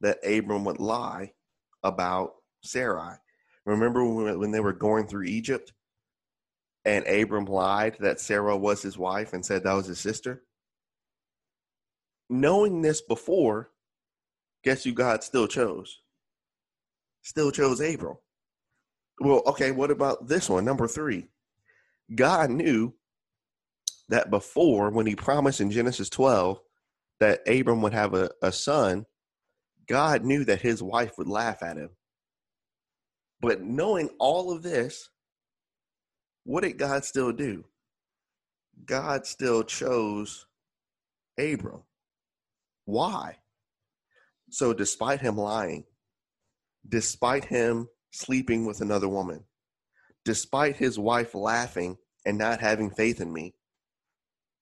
that 0.00 0.18
Abram 0.26 0.64
would 0.64 0.80
lie 0.80 1.32
about 1.82 2.34
Sarai. 2.62 3.16
Remember 3.64 4.04
when 4.04 4.50
they 4.50 4.60
were 4.60 4.72
going 4.72 5.06
through 5.06 5.24
Egypt 5.24 5.72
and 6.84 7.06
Abram 7.06 7.44
lied 7.44 7.96
that 8.00 8.20
Sarah 8.20 8.56
was 8.56 8.82
his 8.82 8.98
wife 8.98 9.32
and 9.32 9.46
said 9.46 9.62
that 9.62 9.74
was 9.74 9.86
his 9.86 10.00
sister? 10.00 10.42
knowing 12.32 12.82
this 12.82 13.02
before, 13.02 13.70
guess 14.64 14.82
who 14.84 14.92
God 14.92 15.22
still 15.22 15.46
chose? 15.46 16.00
Still 17.22 17.52
chose 17.52 17.80
Abram. 17.80 18.16
Well, 19.20 19.42
okay, 19.46 19.70
what 19.70 19.90
about 19.90 20.26
this 20.26 20.48
one? 20.48 20.64
Number 20.64 20.88
three. 20.88 21.28
God 22.14 22.50
knew 22.50 22.94
that 24.08 24.30
before, 24.30 24.90
when 24.90 25.06
he 25.06 25.16
promised 25.16 25.60
in 25.60 25.70
Genesis 25.70 26.08
12 26.10 26.60
that 27.20 27.40
Abram 27.48 27.82
would 27.82 27.94
have 27.94 28.14
a, 28.14 28.30
a 28.42 28.52
son, 28.52 29.06
God 29.88 30.24
knew 30.24 30.44
that 30.44 30.60
his 30.60 30.82
wife 30.82 31.12
would 31.18 31.28
laugh 31.28 31.62
at 31.62 31.76
him. 31.76 31.90
But 33.40 33.62
knowing 33.62 34.10
all 34.18 34.52
of 34.52 34.62
this, 34.62 35.08
what 36.44 36.62
did 36.62 36.78
God 36.78 37.04
still 37.04 37.32
do? 37.32 37.64
God 38.84 39.26
still 39.26 39.62
chose 39.62 40.46
Abram. 41.38 41.82
Why? 42.84 43.38
So, 44.50 44.72
despite 44.72 45.20
him 45.20 45.36
lying, 45.36 45.84
despite 46.86 47.44
him 47.44 47.88
sleeping 48.12 48.66
with 48.66 48.80
another 48.80 49.08
woman, 49.08 49.44
despite 50.24 50.76
his 50.76 50.98
wife 50.98 51.34
laughing 51.34 51.96
and 52.24 52.38
not 52.38 52.60
having 52.60 52.90
faith 52.90 53.20
in 53.20 53.32
me, 53.32 53.54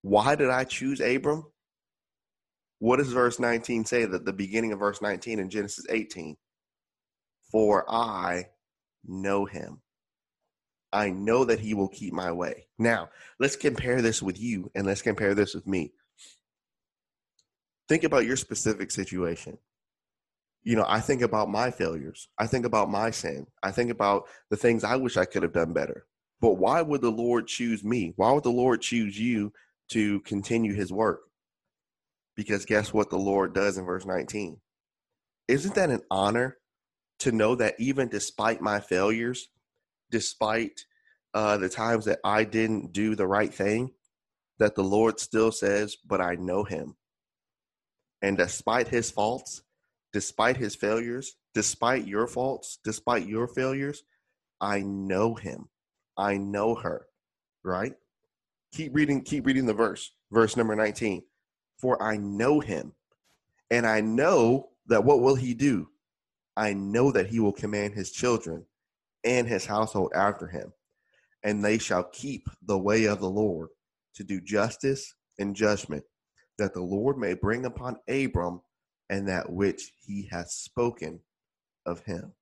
why 0.03 0.35
did 0.35 0.51
I 0.51 0.65
choose 0.65 1.01
Abram? 1.01 1.45
What 2.79 2.97
does 2.97 3.13
verse 3.13 3.39
19 3.39 3.85
say? 3.85 4.07
That 4.07 4.25
the 4.25 4.33
beginning 4.33 4.73
of 4.73 4.79
verse 4.79 5.03
19 5.03 5.39
in 5.39 5.51
Genesis 5.51 5.85
18 5.91 6.37
For 7.51 7.85
I 7.89 8.47
know 9.05 9.45
him. 9.45 9.83
I 10.93 11.11
know 11.11 11.45
that 11.45 11.61
he 11.61 11.75
will 11.75 11.89
keep 11.89 12.13
my 12.13 12.33
way. 12.33 12.67
Now, 12.79 13.11
let's 13.39 13.55
compare 13.55 14.03
this 14.03 14.23
with 14.23 14.41
you 14.41 14.71
and 14.75 14.87
let's 14.87 15.03
compare 15.03 15.35
this 15.35 15.55
with 15.55 15.67
me 15.67 15.93
think 17.91 18.05
about 18.05 18.25
your 18.25 18.37
specific 18.37 18.93
situation. 18.93 19.59
You 20.63 20.77
know, 20.77 20.85
I 20.87 21.01
think 21.01 21.23
about 21.23 21.51
my 21.51 21.73
failures. 21.73 22.29
I 22.39 22.47
think 22.47 22.65
about 22.65 22.89
my 22.89 23.11
sin. 23.11 23.49
I 23.65 23.73
think 23.73 23.91
about 23.91 24.29
the 24.49 24.57
things 24.57 24.85
I 24.85 24.95
wish 24.95 25.17
I 25.17 25.25
could 25.25 25.43
have 25.43 25.53
done 25.53 25.73
better. 25.73 26.07
But 26.41 26.55
why 26.55 26.83
would 26.83 27.03
the 27.03 27.11
Lord 27.13 27.49
choose 27.49 27.85
me? 27.85 28.15
Why 28.17 28.33
would 28.33 28.45
the 28.45 28.51
Lord 28.51 28.83
choose 28.83 29.19
you 29.21 29.53
to 29.91 30.21
continue 30.23 30.75
his 30.75 30.93
work? 30.93 31.23
Because 32.37 32.67
guess 32.67 32.93
what 32.95 33.11
the 33.11 33.19
Lord 33.19 33.55
does 33.55 33.79
in 33.79 33.87
verse 33.87 34.07
19? 34.07 34.59
Isn't 35.49 35.75
that 35.77 35.91
an 35.91 36.03
honor 36.11 36.59
to 37.21 37.33
know 37.33 37.57
that 37.57 37.77
even 37.81 38.09
despite 38.09 38.63
my 38.63 38.81
failures, 38.81 39.49
despite 40.11 40.87
uh, 41.35 41.59
the 41.59 41.69
times 41.71 42.07
that 42.07 42.21
I 42.25 42.45
didn't 42.45 42.93
do 42.93 43.17
the 43.17 43.27
right 43.29 43.53
thing, 43.55 43.93
that 44.59 44.77
the 44.77 44.85
Lord 44.85 45.21
still 45.21 45.53
says, 45.53 45.97
But 46.07 46.21
I 46.21 46.37
know 46.37 46.65
him 46.65 46.95
And 48.23 48.37
despite 48.37 48.89
his 48.89 49.11
faults, 49.11 49.63
despite 50.13 50.57
his 50.57 50.75
failures, 50.75 51.37
despite 51.55 52.07
your 52.07 52.27
faults, 52.27 52.79
despite 52.85 53.27
your 53.27 53.47
failures, 53.47 54.03
I 54.61 54.81
know 54.83 55.35
him. 55.35 55.69
I 56.21 56.37
know 56.37 56.75
her, 56.75 57.07
right? 57.65 57.95
Keep 58.73 58.95
reading, 58.95 59.23
keep 59.23 59.47
reading 59.47 59.65
the 59.65 59.73
verse, 59.73 60.13
verse 60.31 60.55
number 60.55 60.77
19. 60.77 61.23
For 61.79 62.01
I 62.03 62.19
know 62.19 62.61
him, 62.61 62.93
and 63.71 63.87
I 63.87 64.03
know 64.03 64.69
that 64.87 65.03
what 65.03 65.23
will 65.23 65.35
he 65.35 65.55
do? 65.55 65.89
I 66.59 66.75
know 66.75 67.11
that 67.11 67.29
he 67.29 67.41
will 67.41 67.55
command 67.55 67.95
his 67.95 68.13
children 68.13 68.67
and 69.25 69.49
his 69.49 69.65
household 69.65 70.13
after 70.15 70.47
him, 70.47 70.75
and 71.43 71.65
they 71.65 71.79
shall 71.79 72.05
keep 72.05 72.47
the 72.67 72.79
way 72.79 73.07
of 73.07 73.21
the 73.21 73.31
Lord 73.31 73.71
to 74.17 74.23
do 74.23 74.43
justice 74.43 75.15
and 75.39 75.57
judgment, 75.57 76.05
that 76.59 76.75
the 76.75 76.83
Lord 76.83 77.17
may 77.17 77.33
bring 77.33 77.65
upon 77.65 77.97
Abram 78.09 78.61
and 79.09 79.27
that 79.27 79.51
which 79.51 79.95
he 80.07 80.29
hath 80.31 80.51
spoken 80.51 81.21
of 81.87 82.05
him. 82.05 82.35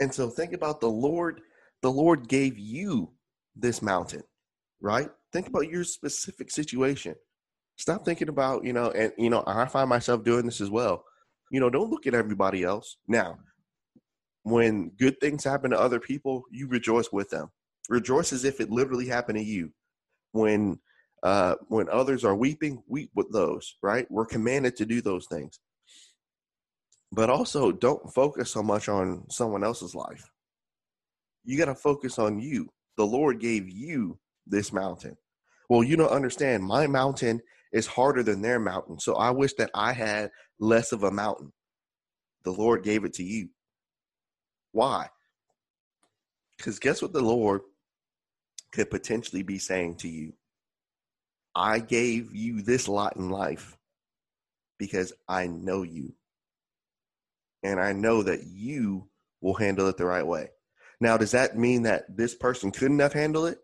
And 0.00 0.12
so 0.12 0.30
think 0.30 0.54
about 0.54 0.80
the 0.80 0.88
Lord, 0.88 1.42
the 1.82 1.90
Lord 1.90 2.28
gave 2.28 2.58
you 2.58 3.12
this 3.54 3.82
mountain, 3.82 4.22
right? 4.80 5.10
Think 5.32 5.48
about 5.48 5.68
your 5.68 5.84
specific 5.84 6.50
situation. 6.50 7.16
Stop 7.76 8.04
thinking 8.04 8.28
about, 8.28 8.64
you 8.64 8.72
know, 8.72 8.90
and 8.90 9.12
you 9.18 9.30
know, 9.30 9.42
I 9.46 9.66
find 9.66 9.88
myself 9.88 10.24
doing 10.24 10.46
this 10.46 10.60
as 10.60 10.70
well. 10.70 11.04
You 11.50 11.60
know, 11.60 11.70
don't 11.70 11.90
look 11.90 12.06
at 12.06 12.14
everybody 12.14 12.62
else. 12.62 12.96
Now, 13.08 13.38
when 14.44 14.90
good 14.90 15.20
things 15.20 15.44
happen 15.44 15.70
to 15.70 15.80
other 15.80 16.00
people, 16.00 16.44
you 16.50 16.68
rejoice 16.68 17.12
with 17.12 17.30
them. 17.30 17.50
Rejoice 17.88 18.32
as 18.32 18.44
if 18.44 18.60
it 18.60 18.70
literally 18.70 19.06
happened 19.06 19.38
to 19.38 19.44
you. 19.44 19.70
When 20.32 20.78
uh, 21.22 21.56
when 21.68 21.88
others 21.88 22.24
are 22.24 22.34
weeping, 22.34 22.82
weep 22.88 23.10
with 23.14 23.30
those, 23.32 23.76
right? 23.82 24.10
We're 24.10 24.26
commanded 24.26 24.76
to 24.76 24.86
do 24.86 25.00
those 25.00 25.26
things. 25.26 25.60
But 27.12 27.30
also, 27.30 27.70
don't 27.70 28.12
focus 28.12 28.50
so 28.50 28.62
much 28.62 28.88
on 28.88 29.24
someone 29.30 29.62
else's 29.62 29.94
life. 29.94 30.31
You 31.44 31.58
got 31.58 31.66
to 31.66 31.74
focus 31.74 32.18
on 32.18 32.38
you. 32.40 32.68
The 32.96 33.06
Lord 33.06 33.40
gave 33.40 33.68
you 33.68 34.18
this 34.46 34.72
mountain. 34.72 35.16
Well, 35.68 35.82
you 35.82 35.96
don't 35.96 36.10
understand. 36.10 36.62
My 36.62 36.86
mountain 36.86 37.40
is 37.72 37.86
harder 37.86 38.22
than 38.22 38.42
their 38.42 38.60
mountain. 38.60 38.98
So 39.00 39.14
I 39.14 39.30
wish 39.30 39.54
that 39.54 39.70
I 39.74 39.92
had 39.92 40.30
less 40.60 40.92
of 40.92 41.02
a 41.02 41.10
mountain. 41.10 41.52
The 42.44 42.52
Lord 42.52 42.82
gave 42.82 43.04
it 43.04 43.14
to 43.14 43.24
you. 43.24 43.48
Why? 44.72 45.08
Because 46.56 46.78
guess 46.78 47.02
what 47.02 47.12
the 47.12 47.22
Lord 47.22 47.62
could 48.72 48.90
potentially 48.90 49.42
be 49.42 49.58
saying 49.58 49.96
to 49.96 50.08
you? 50.08 50.32
I 51.54 51.78
gave 51.80 52.34
you 52.34 52.62
this 52.62 52.88
lot 52.88 53.16
in 53.16 53.30
life 53.30 53.76
because 54.78 55.12
I 55.28 55.46
know 55.46 55.82
you. 55.82 56.14
And 57.62 57.80
I 57.80 57.92
know 57.92 58.22
that 58.22 58.44
you 58.46 59.08
will 59.40 59.54
handle 59.54 59.88
it 59.88 59.96
the 59.96 60.06
right 60.06 60.26
way. 60.26 60.48
Now, 61.02 61.16
does 61.16 61.32
that 61.32 61.58
mean 61.58 61.82
that 61.82 62.16
this 62.16 62.32
person 62.36 62.70
couldn't 62.70 63.00
have 63.00 63.12
handled 63.12 63.48
it? 63.48 63.58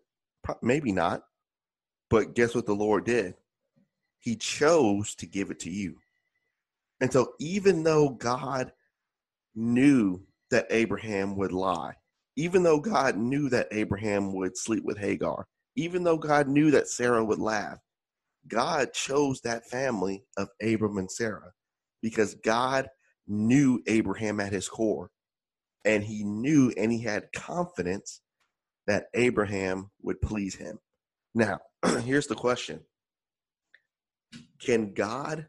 Maybe 0.61 0.91
not. 0.91 1.21
But 2.09 2.35
guess 2.35 2.53
what 2.53 2.65
the 2.65 2.75
Lord 2.75 3.05
did? 3.05 3.33
He 4.19 4.35
chose 4.35 5.15
to 5.15 5.25
give 5.25 5.49
it 5.49 5.59
to 5.59 5.69
you. 5.69 5.95
And 6.99 7.13
so, 7.13 7.35
even 7.39 7.83
though 7.83 8.09
God 8.09 8.73
knew 9.55 10.21
that 10.51 10.67
Abraham 10.69 11.37
would 11.37 11.53
lie, 11.53 11.93
even 12.35 12.63
though 12.63 12.81
God 12.81 13.15
knew 13.15 13.47
that 13.47 13.69
Abraham 13.71 14.33
would 14.33 14.57
sleep 14.57 14.83
with 14.83 14.97
Hagar, 14.97 15.47
even 15.77 16.03
though 16.03 16.17
God 16.17 16.49
knew 16.49 16.71
that 16.71 16.89
Sarah 16.89 17.23
would 17.23 17.39
laugh, 17.39 17.77
God 18.49 18.91
chose 18.91 19.39
that 19.41 19.65
family 19.69 20.25
of 20.35 20.49
Abram 20.61 20.97
and 20.97 21.09
Sarah 21.09 21.53
because 22.01 22.35
God 22.35 22.89
knew 23.29 23.81
Abraham 23.87 24.41
at 24.41 24.51
his 24.51 24.67
core. 24.67 25.09
And 25.89 26.03
he 26.03 26.23
knew 26.23 26.71
and 26.77 26.91
he 26.91 27.01
had 27.01 27.33
confidence 27.33 28.21
that 28.85 29.07
Abraham 29.15 29.89
would 30.03 30.21
please 30.21 30.53
him. 30.53 30.77
Now, 31.33 31.61
here's 32.03 32.27
the 32.27 32.35
question 32.35 32.81
Can 34.59 34.93
God 34.93 35.47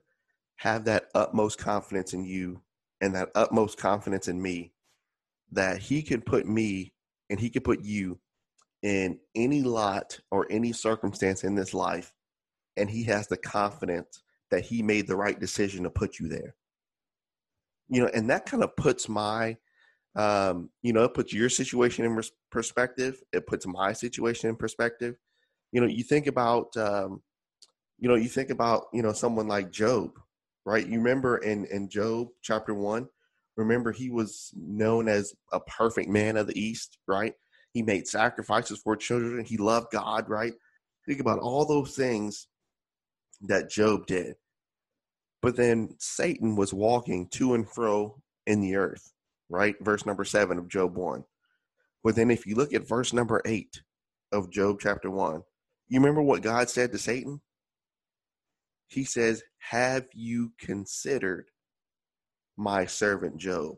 have 0.56 0.87
that 0.87 1.09
utmost 1.14 1.59
confidence 1.59 2.14
in 2.14 2.25
you 2.25 2.62
and 3.02 3.14
that 3.14 3.28
utmost 3.35 3.76
confidence 3.76 4.28
in 4.28 4.40
me 4.40 4.73
that 5.52 5.76
he 5.76 6.00
can 6.00 6.23
put 6.23 6.47
me 6.47 6.94
and 7.28 7.38
he 7.38 7.50
can 7.50 7.62
put 7.62 7.85
you 7.85 8.18
in 8.82 9.18
any 9.35 9.61
lot 9.61 10.20
or 10.30 10.47
any 10.49 10.73
circumstance 10.73 11.44
in 11.44 11.54
this 11.54 11.75
life 11.75 12.14
and 12.78 12.88
he 12.88 13.04
has 13.04 13.26
the 13.26 13.37
confidence 13.37 14.23
that 14.50 14.64
he 14.64 14.82
made 14.82 15.06
the 15.06 15.16
right 15.16 15.38
decision 15.38 15.82
to 15.82 15.90
put 15.90 16.18
you 16.18 16.28
there 16.28 16.54
you 17.88 18.00
know 18.00 18.11
and 18.14 18.30
that 18.30 18.47
kind 18.47 18.62
of 18.62 18.75
puts 18.76 19.06
my 19.06 19.54
um 20.17 20.71
you 20.83 20.93
know 20.93 21.05
it 21.05 21.14
puts 21.14 21.33
your 21.33 21.49
situation 21.49 22.05
in 22.05 22.21
perspective 22.50 23.23
it 23.33 23.47
puts 23.47 23.67
my 23.67 23.93
situation 23.93 24.50
in 24.50 24.57
perspective. 24.57 25.17
You 25.73 25.81
know 25.81 25.87
you 25.87 26.02
think 26.02 26.26
about 26.26 26.76
um 26.76 27.23
you 27.99 28.09
know 28.09 28.17
you 28.17 28.29
think 28.29 28.50
about 28.50 28.87
you 28.93 29.02
know 29.02 29.12
someone 29.12 29.49
like 29.49 29.71
job 29.71 30.19
right? 30.67 30.87
You 30.87 30.99
remember 30.99 31.38
in 31.38 31.64
in 31.67 31.88
job 31.88 32.29
chapter 32.43 32.75
1 32.75 33.09
remember 33.57 33.93
he 33.93 34.11
was 34.11 34.52
known 34.57 35.09
as 35.09 35.35
a 35.52 35.61
perfect 35.61 36.09
man 36.09 36.37
of 36.37 36.47
the 36.47 36.61
east 36.61 36.99
right? 37.07 37.35
He 37.73 37.83
made 37.83 38.09
sacrifices 38.09 38.81
for 38.83 38.97
children 38.97 39.45
he 39.45 39.57
loved 39.57 39.88
god 39.93 40.29
right? 40.29 40.55
Think 41.07 41.21
about 41.21 41.38
all 41.38 41.64
those 41.64 41.95
things 41.95 42.47
that 43.43 43.71
Job 43.71 44.07
did. 44.07 44.37
But 45.43 45.57
then 45.57 45.97
Satan 45.99 46.57
was 46.57 46.75
walking 46.75 47.29
to 47.29 47.55
and 47.55 47.69
fro 47.69 48.21
in 48.47 48.61
the 48.61 48.76
earth, 48.76 49.12
right? 49.50 49.75
Verse 49.80 50.07
number 50.07 50.25
seven 50.25 50.59
of 50.59 50.69
Job 50.69 50.97
1. 50.97 51.25
But 52.02 52.16
then 52.16 52.30
if 52.30 52.47
you 52.47 52.54
look 52.54 52.73
at 52.73 52.88
verse 52.88 53.12
number 53.12 53.42
eight 53.45 53.83
of 54.33 54.50
Job 54.50 54.78
chapter 54.80 55.11
1, 55.11 55.42
you 55.88 56.00
remember 56.00 56.23
what 56.23 56.40
God 56.40 56.71
said 56.71 56.92
to 56.92 56.99
Satan? 56.99 57.42
He 58.87 59.04
says, 59.04 59.42
Have 59.59 60.07
you 60.14 60.52
considered 60.59 61.50
my 62.57 62.87
servant 62.87 63.37
Job? 63.37 63.76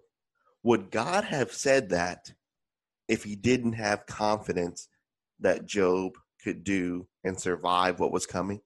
Would 0.62 0.90
God 0.90 1.24
have 1.24 1.52
said 1.52 1.88
that 1.88 2.32
if 3.08 3.24
he 3.24 3.34
didn't 3.34 3.72
have 3.72 4.06
confidence 4.06 4.88
that 5.40 5.66
Job 5.66 6.12
could 6.42 6.62
do 6.62 7.08
and 7.24 7.40
survive 7.40 7.98
what 7.98 8.12
was 8.12 8.26
coming? 8.26 8.60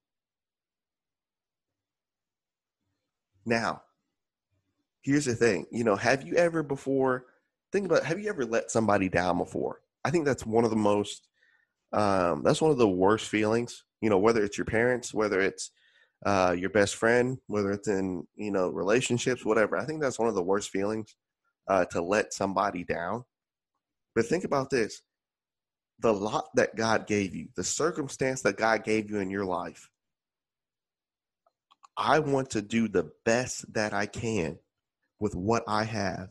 Now, 3.47 3.83
here's 5.07 5.25
the 5.25 5.37
thing. 5.37 5.67
You 5.71 5.85
know, 5.85 5.95
have 5.95 6.27
you 6.27 6.35
ever 6.35 6.65
before 6.65 7.27
think 7.73 7.87
about 7.87 8.05
have 8.05 8.19
you 8.19 8.29
ever 8.29 8.45
let 8.45 8.71
somebody 8.71 9.09
down 9.09 9.39
before? 9.39 9.81
I 10.05 10.11
think 10.11 10.25
that's 10.25 10.45
one 10.45 10.65
of 10.65 10.71
the 10.71 10.77
most 10.77 11.29
um, 11.93 12.43
that's 12.43 12.61
one 12.61 12.73
of 12.73 12.79
the 12.79 12.89
worst 12.89 13.29
feelings. 13.29 13.85
You 14.03 14.11
know, 14.11 14.19
whether 14.19 14.45
it's 14.45 14.59
your 14.59 14.65
parents, 14.65 15.15
whether 15.15 15.41
it's 15.41 15.71
uh, 16.27 16.55
your 16.59 16.71
best 16.71 16.97
friend, 16.97 17.39
whether 17.47 17.71
it's 17.71 17.89
in 17.89 18.27
you 18.35 18.51
know 18.51 18.69
relationships, 18.69 19.45
whatever. 19.45 19.77
I 19.77 19.87
think 19.87 20.03
that's 20.03 20.19
one 20.19 20.29
of 20.29 20.35
the 20.35 20.43
worst 20.43 20.71
feelings 20.71 21.15
uh, 21.69 21.85
to 21.87 22.03
let 22.03 22.35
somebody 22.35 22.83
down. 22.83 23.25
But 24.17 24.27
think 24.27 24.43
about 24.43 24.71
this: 24.71 25.03
the 26.01 26.13
lot 26.13 26.49
that 26.57 26.75
God 26.75 27.07
gave 27.07 27.33
you, 27.33 27.49
the 27.55 27.65
circumstance 27.65 28.43
that 28.43 28.59
God 28.59 28.83
gave 28.83 29.09
you 29.09 29.21
in 29.21 29.31
your 29.31 29.45
life, 29.45 29.89
I 31.97 32.19
want 32.19 32.51
to 32.51 32.63
do 32.63 32.89
the 32.89 33.13
best 33.25 33.73
that 33.73 33.95
I 33.95 34.07
can 34.07 34.59
with 35.21 35.35
what 35.35 35.63
I 35.67 35.85
have 35.85 36.29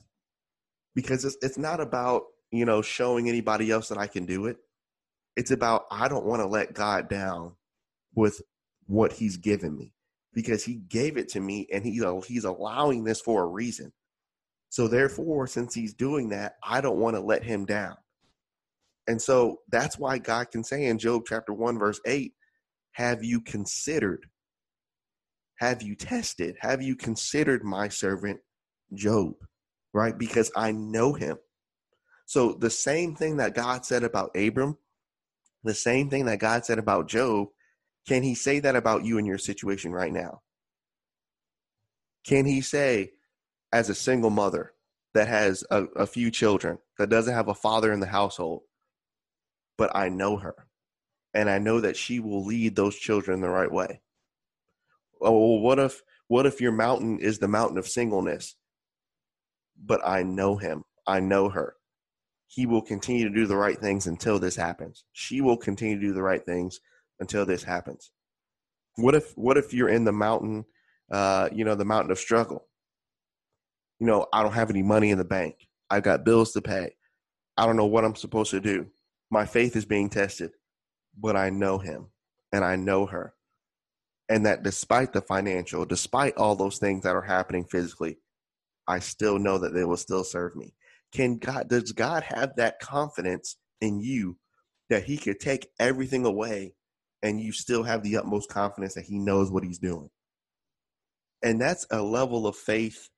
because 0.94 1.26
it's, 1.26 1.38
it's 1.42 1.58
not 1.58 1.80
about, 1.80 2.24
you 2.52 2.66
know, 2.66 2.82
showing 2.82 3.28
anybody 3.28 3.72
else 3.72 3.90
that 3.90 3.98
I 3.98 4.08
can 4.08 4.26
do 4.26 4.48
it. 4.48 4.58
It's 5.36 5.52
about, 5.52 5.86
I 5.92 6.08
don't 6.08 6.26
want 6.26 6.42
to 6.42 6.48
let 6.48 6.74
God 6.74 7.10
down 7.10 7.54
with 8.14 8.42
what 8.88 9.12
he's 9.14 9.38
given 9.38 9.78
me 9.78 9.92
because 10.34 10.64
he 10.64 10.76
gave 10.76 11.18
it 11.18 11.30
to 11.30 11.40
me 11.40 11.68
and 11.72 11.84
he, 11.86 12.02
he's 12.28 12.46
allowing 12.46 13.04
this 13.04 13.20
for 13.20 13.44
a 13.44 13.48
reason. 13.48 13.92
So 14.70 14.88
therefore, 14.88 15.48
since 15.48 15.74
he's 15.74 15.94
doing 15.94 16.30
that, 16.30 16.56
I 16.64 16.82
don't 16.82 17.00
want 17.00 17.16
to 17.16 17.22
let 17.22 17.44
him 17.44 17.66
down. 17.66 17.96
And 19.08 19.22
so 19.22 19.60
that's 19.70 20.00
why 20.00 20.18
God 20.18 20.52
can 20.52 20.64
say 20.64 20.86
in 20.86 20.98
Job 20.98 21.24
chapter 21.28 21.54
1, 21.54 21.78
verse 21.78 22.00
8, 22.06 22.34
have 22.94 23.24
you 23.24 23.42
considered 23.42 24.26
have 25.60 25.82
you 25.82 25.96
tested? 25.96 26.58
Have 26.60 26.82
you 26.82 26.96
considered 26.96 27.64
my 27.64 27.88
servant 27.88 28.40
Job? 28.94 29.36
Right? 29.94 30.18
Because 30.18 30.52
I 30.56 30.72
know 30.72 31.14
him. 31.14 31.38
So 32.26 32.54
the 32.54 32.70
same 32.70 33.16
thing 33.16 33.38
that 33.38 33.54
God 33.54 33.86
said 33.86 34.04
about 34.04 34.36
Abram, 34.36 34.78
the 35.64 35.74
same 35.74 36.10
thing 36.10 36.26
that 36.26 36.40
God 36.40 36.66
said 36.66 36.80
about 36.80 37.08
Job, 37.08 37.50
can 38.08 38.24
he 38.24 38.36
say 38.36 38.60
that 38.60 38.76
about 38.76 39.06
you 39.06 39.18
in 39.18 39.26
your 39.26 39.38
situation 39.38 39.92
right 39.92 40.12
now? 40.12 40.42
Can 42.26 42.46
he 42.46 42.62
say, 42.62 43.12
as 43.72 43.90
a 43.90 43.96
single 43.96 44.30
mother 44.30 44.74
that 45.14 45.28
has 45.28 45.64
a, 45.70 45.84
a 45.96 46.08
few 46.08 46.32
children, 46.32 46.78
that 46.98 47.10
doesn't 47.10 47.34
have 47.34 47.48
a 47.48 47.54
father 47.54 47.92
in 47.92 48.00
the 48.00 48.08
household, 48.08 48.62
but 49.78 49.96
I 49.96 50.10
know 50.10 50.38
her 50.38 50.56
and 51.34 51.50
I 51.50 51.60
know 51.60 51.82
that 51.82 51.98
she 51.98 52.20
will 52.20 52.46
lead 52.46 52.76
those 52.76 52.96
children 52.96 53.42
the 53.42 53.50
right 53.50 53.72
way? 53.72 54.02
oh, 55.22 55.60
what 55.60 55.80
if 55.80 56.02
What 56.28 56.46
if 56.46 56.62
your 56.62 56.72
mountain 56.72 57.20
is 57.20 57.40
the 57.40 57.48
mountain 57.48 57.78
of 57.78 57.88
singleness? 57.88 58.56
But 59.84 60.02
I 60.06 60.24
know 60.24 60.58
him. 60.58 60.84
I 61.08 61.20
know 61.20 61.50
her. 61.50 61.76
He 62.48 62.66
will 62.66 62.82
continue 62.82 63.28
to 63.28 63.36
do 63.36 63.48
the 63.48 63.58
right 63.58 63.78
things 63.78 64.08
until 64.08 64.40
this 64.40 64.56
happens. 64.56 65.04
She 65.14 65.42
will 65.42 65.58
continue 65.58 66.00
to 66.00 66.08
do 66.08 66.14
the 66.14 66.24
right 66.24 66.46
things 66.46 66.80
until 67.20 67.46
this 67.46 67.64
happens. 67.64 68.12
What 68.96 69.16
if 69.16 69.38
what 69.38 69.58
if 69.58 69.74
you're 69.74 69.90
in 69.90 70.06
the 70.06 70.12
mountain, 70.12 70.66
uh, 71.12 71.50
you 71.52 71.66
know, 71.66 71.76
the 71.76 71.86
mountain 71.86 72.12
of 72.12 72.20
struggle? 72.20 72.68
You 74.00 74.08
know, 74.08 74.28
I 74.32 74.44
don't 74.44 74.54
have 74.54 74.70
any 74.70 74.84
money 74.84 75.10
in 75.12 75.18
the 75.18 75.26
bank. 75.26 75.68
I've 75.90 76.04
got 76.04 76.26
bills 76.26 76.52
to 76.54 76.62
pay. 76.62 76.96
I 77.58 77.66
don't 77.66 77.78
know 77.78 77.86
what 77.86 78.06
I'm 78.06 78.16
supposed 78.16 78.52
to 78.52 78.60
do. 78.60 78.88
My 79.30 79.46
faith 79.46 79.76
is 79.76 79.86
being 79.86 80.10
tested, 80.10 80.52
but 81.18 81.36
I 81.36 81.50
know 81.50 81.78
him 81.78 82.08
and 82.52 82.64
I 82.64 82.76
know 82.76 83.06
her. 83.06 83.34
And 84.30 84.46
that 84.46 84.64
despite 84.64 85.14
the 85.14 85.22
financial, 85.22 85.86
despite 85.86 86.36
all 86.36 86.56
those 86.56 86.78
things 86.78 87.04
that 87.04 87.16
are 87.16 87.22
happening 87.22 87.66
physically, 87.66 88.18
I 88.88 89.00
still 89.00 89.40
know 89.40 89.58
that 89.58 89.74
they 89.74 89.84
will 89.84 89.98
still 89.98 90.24
serve 90.24 90.56
me. 90.56 90.74
Can 91.12 91.38
God 91.38 91.70
does 91.70 91.92
God 91.92 92.24
have 92.24 92.56
that 92.58 92.80
confidence 92.80 93.58
in 93.82 94.00
you 94.00 94.38
that 94.90 95.04
he 95.04 95.18
could 95.18 95.40
take 95.40 95.70
everything 95.80 96.26
away 96.26 96.74
and 97.24 97.42
you 97.42 97.52
still 97.52 97.84
have 97.84 98.04
the 98.04 98.18
utmost 98.18 98.50
confidence 98.50 98.94
that 98.96 99.06
he 99.06 99.18
knows 99.18 99.52
what 99.52 99.64
he's 99.64 99.80
doing? 99.80 100.10
And 101.44 101.60
that's 101.60 101.86
a 101.92 102.02
level 102.02 102.48
of 102.48 102.56
faith 102.56 103.10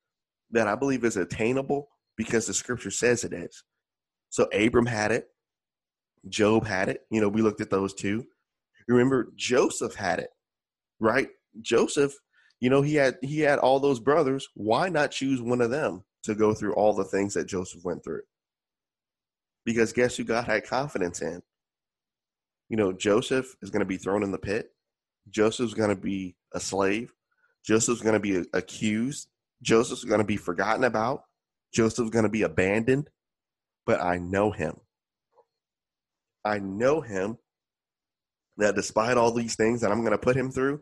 that 0.52 0.68
I 0.68 0.76
believe 0.76 1.04
is 1.04 1.18
attainable 1.18 1.90
because 2.16 2.48
the 2.48 2.54
scripture 2.54 2.92
says 2.92 3.24
it 3.24 3.34
is. 3.34 3.64
So 4.30 4.46
Abram 4.54 4.86
had 4.86 5.12
it, 5.12 5.28
Job 6.30 6.66
had 6.66 6.90
it. 6.90 7.02
You 7.10 7.22
know, 7.22 7.30
we 7.30 7.42
looked 7.42 7.62
at 7.62 7.70
those 7.70 7.94
two. 7.94 8.26
Remember, 8.88 9.32
Joseph 9.36 9.96
had 9.96 10.20
it, 10.20 10.30
right? 11.00 11.30
Joseph, 11.62 12.14
you 12.60 12.70
know, 12.70 12.82
he 12.82 12.96
had 12.96 13.18
he 13.22 13.40
had 13.42 13.60
all 13.60 13.80
those 13.80 14.00
brothers. 14.00 14.48
Why 14.56 14.90
not 14.90 15.12
choose 15.12 15.42
one 15.42 15.62
of 15.62 15.70
them 15.70 16.04
to 16.24 16.36
go 16.36 16.54
through 16.54 16.74
all 16.74 16.94
the 16.94 17.04
things 17.04 17.34
that 17.36 17.48
Joseph 17.48 17.84
went 17.84 18.04
through? 18.04 18.24
Because 19.66 19.94
guess 19.94 20.16
who 20.16 20.24
God 20.24 20.46
had 20.46 20.66
confidence 20.66 21.22
in? 21.22 21.42
You 22.70 22.78
know, 22.78 22.92
Joseph 22.92 23.56
is 23.62 23.70
going 23.70 23.82
to 23.82 23.86
be 23.86 23.98
thrown 23.98 24.24
in 24.24 24.32
the 24.32 24.38
pit. 24.38 24.72
Joseph's 25.30 25.74
going 25.74 25.90
to 25.90 25.96
be 25.96 26.36
a 26.54 26.60
slave. 26.60 27.14
Joseph's 27.66 28.02
going 28.02 28.14
to 28.14 28.20
be 28.20 28.44
accused. 28.54 29.28
Joseph's 29.62 30.04
going 30.04 30.20
to 30.20 30.26
be 30.26 30.38
forgotten 30.38 30.84
about. 30.84 31.24
Joseph's 31.74 32.10
going 32.10 32.24
to 32.24 32.30
be 32.30 32.44
abandoned. 32.44 33.10
But 33.86 34.02
I 34.02 34.18
know 34.18 34.52
him. 34.52 34.78
I 36.44 36.60
know 36.60 37.02
him 37.02 37.38
that 38.58 38.76
despite 38.76 39.18
all 39.18 39.32
these 39.32 39.56
things 39.56 39.82
that 39.82 39.92
I'm 39.92 40.00
going 40.00 40.12
to 40.12 40.18
put 40.18 40.36
him 40.36 40.50
through, 40.50 40.82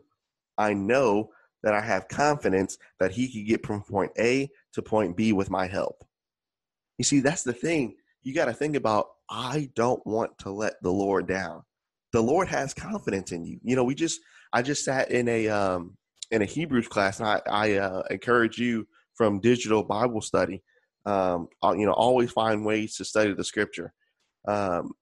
I 0.56 0.72
know 0.72 1.30
that 1.66 1.74
I 1.74 1.80
have 1.80 2.06
confidence 2.06 2.78
that 3.00 3.10
he 3.10 3.26
could 3.26 3.44
get 3.44 3.66
from 3.66 3.82
point 3.82 4.12
A 4.20 4.48
to 4.74 4.82
point 4.82 5.16
B 5.16 5.32
with 5.32 5.50
my 5.50 5.66
help. 5.66 6.04
You 6.96 7.04
see, 7.04 7.18
that's 7.18 7.42
the 7.42 7.52
thing. 7.52 7.96
You 8.22 8.32
got 8.34 8.44
to 8.44 8.52
think 8.52 8.76
about 8.76 9.08
I 9.28 9.70
don't 9.74 10.00
want 10.06 10.38
to 10.38 10.52
let 10.52 10.74
the 10.80 10.92
Lord 10.92 11.26
down. 11.26 11.64
The 12.12 12.22
Lord 12.22 12.46
has 12.46 12.72
confidence 12.72 13.32
in 13.32 13.44
you. 13.44 13.58
You 13.64 13.74
know, 13.74 13.82
we 13.82 13.96
just 13.96 14.20
I 14.52 14.62
just 14.62 14.84
sat 14.84 15.10
in 15.10 15.26
a 15.26 15.48
um 15.48 15.96
in 16.30 16.40
a 16.40 16.44
Hebrews 16.44 16.86
class 16.86 17.18
and 17.18 17.28
I 17.28 17.40
I 17.50 17.72
uh, 17.78 18.02
encourage 18.10 18.58
you 18.58 18.86
from 19.16 19.40
digital 19.40 19.82
Bible 19.82 20.20
study 20.20 20.62
um 21.04 21.48
uh, 21.64 21.74
you 21.76 21.86
know 21.86 21.92
always 21.94 22.30
find 22.30 22.64
ways 22.64 22.94
to 22.98 23.04
study 23.04 23.34
the 23.34 23.42
scripture. 23.42 23.92
Um 24.46 24.92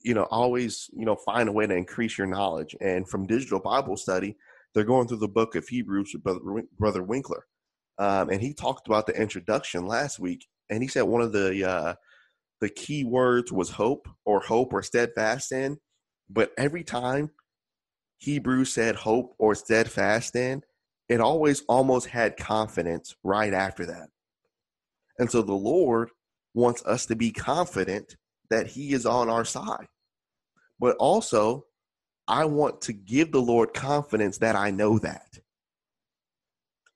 you 0.00 0.14
know, 0.14 0.22
always, 0.30 0.88
you 0.92 1.04
know, 1.04 1.16
find 1.16 1.48
a 1.48 1.52
way 1.52 1.66
to 1.66 1.74
increase 1.74 2.16
your 2.16 2.26
knowledge. 2.26 2.76
And 2.80 3.08
from 3.08 3.26
digital 3.26 3.58
Bible 3.58 3.96
study, 3.96 4.36
they're 4.78 4.84
going 4.84 5.08
through 5.08 5.16
the 5.18 5.26
book 5.26 5.56
of 5.56 5.66
Hebrews 5.66 6.12
with 6.14 6.22
Brother, 6.22 6.40
Brother 6.78 7.02
Winkler. 7.02 7.46
Um, 7.98 8.30
and 8.30 8.40
he 8.40 8.54
talked 8.54 8.86
about 8.86 9.08
the 9.08 9.20
introduction 9.20 9.88
last 9.88 10.20
week. 10.20 10.46
And 10.70 10.84
he 10.84 10.88
said 10.88 11.02
one 11.02 11.20
of 11.20 11.32
the, 11.32 11.68
uh, 11.68 11.94
the 12.60 12.68
key 12.68 13.02
words 13.02 13.50
was 13.50 13.70
hope 13.70 14.08
or 14.24 14.38
hope 14.38 14.72
or 14.72 14.84
steadfast 14.84 15.50
in. 15.50 15.78
But 16.30 16.52
every 16.56 16.84
time 16.84 17.30
Hebrews 18.18 18.72
said 18.72 18.94
hope 18.94 19.34
or 19.40 19.56
steadfast 19.56 20.36
in, 20.36 20.62
it 21.08 21.20
always 21.20 21.62
almost 21.68 22.06
had 22.06 22.36
confidence 22.36 23.16
right 23.24 23.52
after 23.52 23.84
that. 23.86 24.10
And 25.18 25.28
so 25.28 25.42
the 25.42 25.54
Lord 25.54 26.10
wants 26.54 26.84
us 26.86 27.04
to 27.06 27.16
be 27.16 27.32
confident 27.32 28.14
that 28.48 28.68
he 28.68 28.92
is 28.92 29.06
on 29.06 29.28
our 29.28 29.44
side. 29.44 29.88
But 30.78 30.94
also, 30.98 31.64
I 32.28 32.44
want 32.44 32.82
to 32.82 32.92
give 32.92 33.32
the 33.32 33.40
Lord 33.40 33.72
confidence 33.72 34.38
that 34.38 34.54
I 34.54 34.70
know 34.70 34.98
that. 34.98 35.38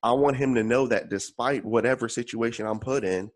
I 0.03 0.11
want 0.11 0.37
him 0.37 0.55
to 0.55 0.63
know 0.63 0.87
that 0.87 1.09
despite 1.09 1.65
whatever 1.65 2.07
situation 2.07 2.67
I'm 2.67 2.79
put 2.79 3.03
in, 3.03 3.31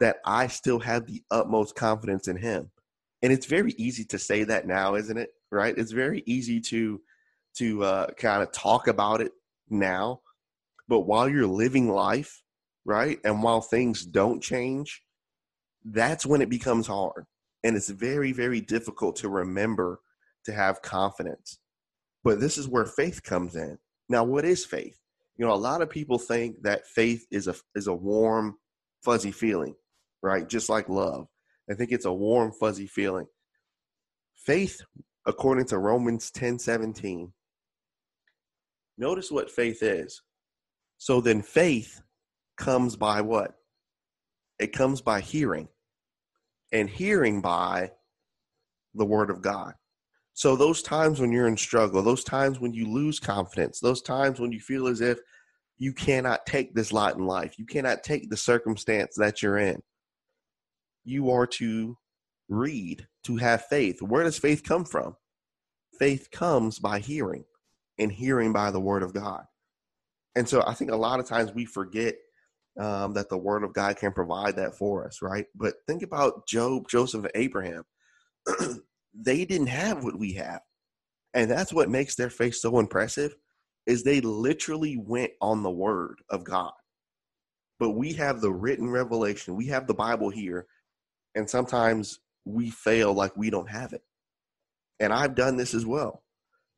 that 0.00 0.16
I 0.26 0.48
still 0.48 0.80
have 0.80 1.06
the 1.06 1.22
utmost 1.30 1.76
confidence 1.76 2.28
in 2.28 2.36
him. 2.36 2.70
And 3.22 3.32
it's 3.32 3.46
very 3.46 3.72
easy 3.78 4.04
to 4.06 4.18
say 4.18 4.44
that 4.44 4.66
now, 4.66 4.96
isn't 4.96 5.16
it? 5.16 5.30
Right? 5.50 5.76
It's 5.78 5.92
very 5.92 6.22
easy 6.26 6.60
to 6.60 7.00
to 7.56 7.84
uh, 7.84 8.06
kind 8.18 8.42
of 8.42 8.50
talk 8.50 8.88
about 8.88 9.20
it 9.20 9.32
now. 9.70 10.20
But 10.88 11.00
while 11.00 11.28
you're 11.28 11.46
living 11.46 11.88
life, 11.88 12.42
right? 12.84 13.18
And 13.24 13.42
while 13.42 13.60
things 13.60 14.04
don't 14.04 14.42
change, 14.42 15.02
that's 15.84 16.26
when 16.26 16.42
it 16.42 16.50
becomes 16.50 16.86
hard 16.86 17.26
and 17.64 17.76
it's 17.76 17.88
very 17.88 18.32
very 18.32 18.60
difficult 18.60 19.16
to 19.16 19.28
remember 19.28 20.00
to 20.44 20.52
have 20.52 20.82
confidence. 20.82 21.58
But 22.22 22.40
this 22.40 22.58
is 22.58 22.68
where 22.68 22.86
faith 22.86 23.22
comes 23.22 23.56
in. 23.56 23.78
Now 24.08 24.24
what 24.24 24.44
is 24.44 24.64
faith? 24.64 24.98
You 25.36 25.46
know 25.46 25.52
a 25.52 25.56
lot 25.56 25.82
of 25.82 25.90
people 25.90 26.18
think 26.18 26.62
that 26.62 26.86
faith 26.86 27.26
is 27.30 27.48
a 27.48 27.54
is 27.74 27.86
a 27.86 27.94
warm 27.94 28.56
fuzzy 29.04 29.32
feeling 29.32 29.74
right? 30.24 30.48
Just 30.48 30.70
like 30.70 30.88
love. 30.88 31.28
I 31.70 31.74
think 31.74 31.92
it's 31.92 32.06
a 32.06 32.12
warm 32.12 32.50
fuzzy 32.50 32.86
feeling. 32.86 33.26
Faith 34.34 34.80
according 35.26 35.64
to 35.64 35.78
romans 35.78 36.30
10 36.32 36.58
17 36.58 37.32
notice 38.98 39.30
what 39.30 39.50
faith 39.50 39.82
is. 39.82 40.22
So 40.98 41.20
then 41.20 41.40
faith 41.42 42.02
comes 42.56 42.96
by 42.96 43.20
what? 43.22 43.54
It 44.58 44.72
comes 44.72 45.00
by 45.00 45.20
hearing 45.20 45.68
and 46.72 46.88
hearing 46.88 47.40
by 47.40 47.92
the 48.94 49.04
word 49.04 49.30
of 49.30 49.42
God. 49.42 49.74
So, 50.36 50.56
those 50.56 50.82
times 50.82 51.20
when 51.20 51.30
you're 51.30 51.46
in 51.46 51.56
struggle, 51.56 52.02
those 52.02 52.24
times 52.24 52.58
when 52.58 52.74
you 52.74 52.86
lose 52.86 53.20
confidence, 53.20 53.78
those 53.78 54.02
times 54.02 54.40
when 54.40 54.50
you 54.50 54.58
feel 54.58 54.88
as 54.88 55.00
if 55.00 55.20
you 55.78 55.92
cannot 55.92 56.44
take 56.44 56.74
this 56.74 56.92
lot 56.92 57.14
in 57.14 57.24
life, 57.24 57.54
you 57.56 57.64
cannot 57.64 58.02
take 58.02 58.28
the 58.28 58.36
circumstance 58.36 59.14
that 59.16 59.42
you're 59.42 59.58
in, 59.58 59.80
you 61.04 61.30
are 61.30 61.46
to 61.46 61.96
read, 62.48 63.06
to 63.22 63.36
have 63.36 63.66
faith. 63.66 64.02
Where 64.02 64.24
does 64.24 64.36
faith 64.36 64.64
come 64.64 64.84
from? 64.84 65.16
Faith 66.00 66.32
comes 66.32 66.80
by 66.80 66.98
hearing, 66.98 67.44
and 68.00 68.10
hearing 68.10 68.52
by 68.52 68.72
the 68.72 68.80
word 68.80 69.04
of 69.04 69.14
God. 69.14 69.44
And 70.34 70.48
so, 70.48 70.64
I 70.66 70.74
think 70.74 70.90
a 70.90 70.96
lot 70.96 71.20
of 71.20 71.28
times 71.28 71.54
we 71.54 71.64
forget 71.64 72.16
um, 72.76 73.14
that 73.14 73.28
the 73.28 73.38
word 73.38 73.62
of 73.62 73.72
God 73.72 73.96
can 73.98 74.10
provide 74.10 74.56
that 74.56 74.76
for 74.76 75.06
us, 75.06 75.22
right? 75.22 75.46
But 75.54 75.74
think 75.86 76.02
about 76.02 76.48
Job, 76.48 76.88
Joseph, 76.88 77.22
and 77.22 77.32
Abraham. 77.36 77.84
they 79.14 79.44
didn't 79.44 79.68
have 79.68 80.04
what 80.04 80.18
we 80.18 80.34
have. 80.34 80.60
And 81.32 81.50
that's 81.50 81.72
what 81.72 81.90
makes 81.90 82.14
their 82.14 82.30
faith 82.30 82.56
so 82.56 82.78
impressive 82.78 83.34
is 83.86 84.02
they 84.02 84.20
literally 84.20 84.96
went 84.96 85.32
on 85.40 85.62
the 85.62 85.70
word 85.70 86.20
of 86.30 86.44
God. 86.44 86.72
But 87.78 87.90
we 87.90 88.14
have 88.14 88.40
the 88.40 88.52
written 88.52 88.88
revelation. 88.88 89.56
We 89.56 89.66
have 89.66 89.86
the 89.86 89.94
Bible 89.94 90.30
here. 90.30 90.66
And 91.34 91.50
sometimes 91.50 92.20
we 92.44 92.70
fail 92.70 93.12
like 93.12 93.36
we 93.36 93.50
don't 93.50 93.70
have 93.70 93.92
it. 93.92 94.02
And 95.00 95.12
I've 95.12 95.34
done 95.34 95.56
this 95.56 95.74
as 95.74 95.84
well. 95.84 96.22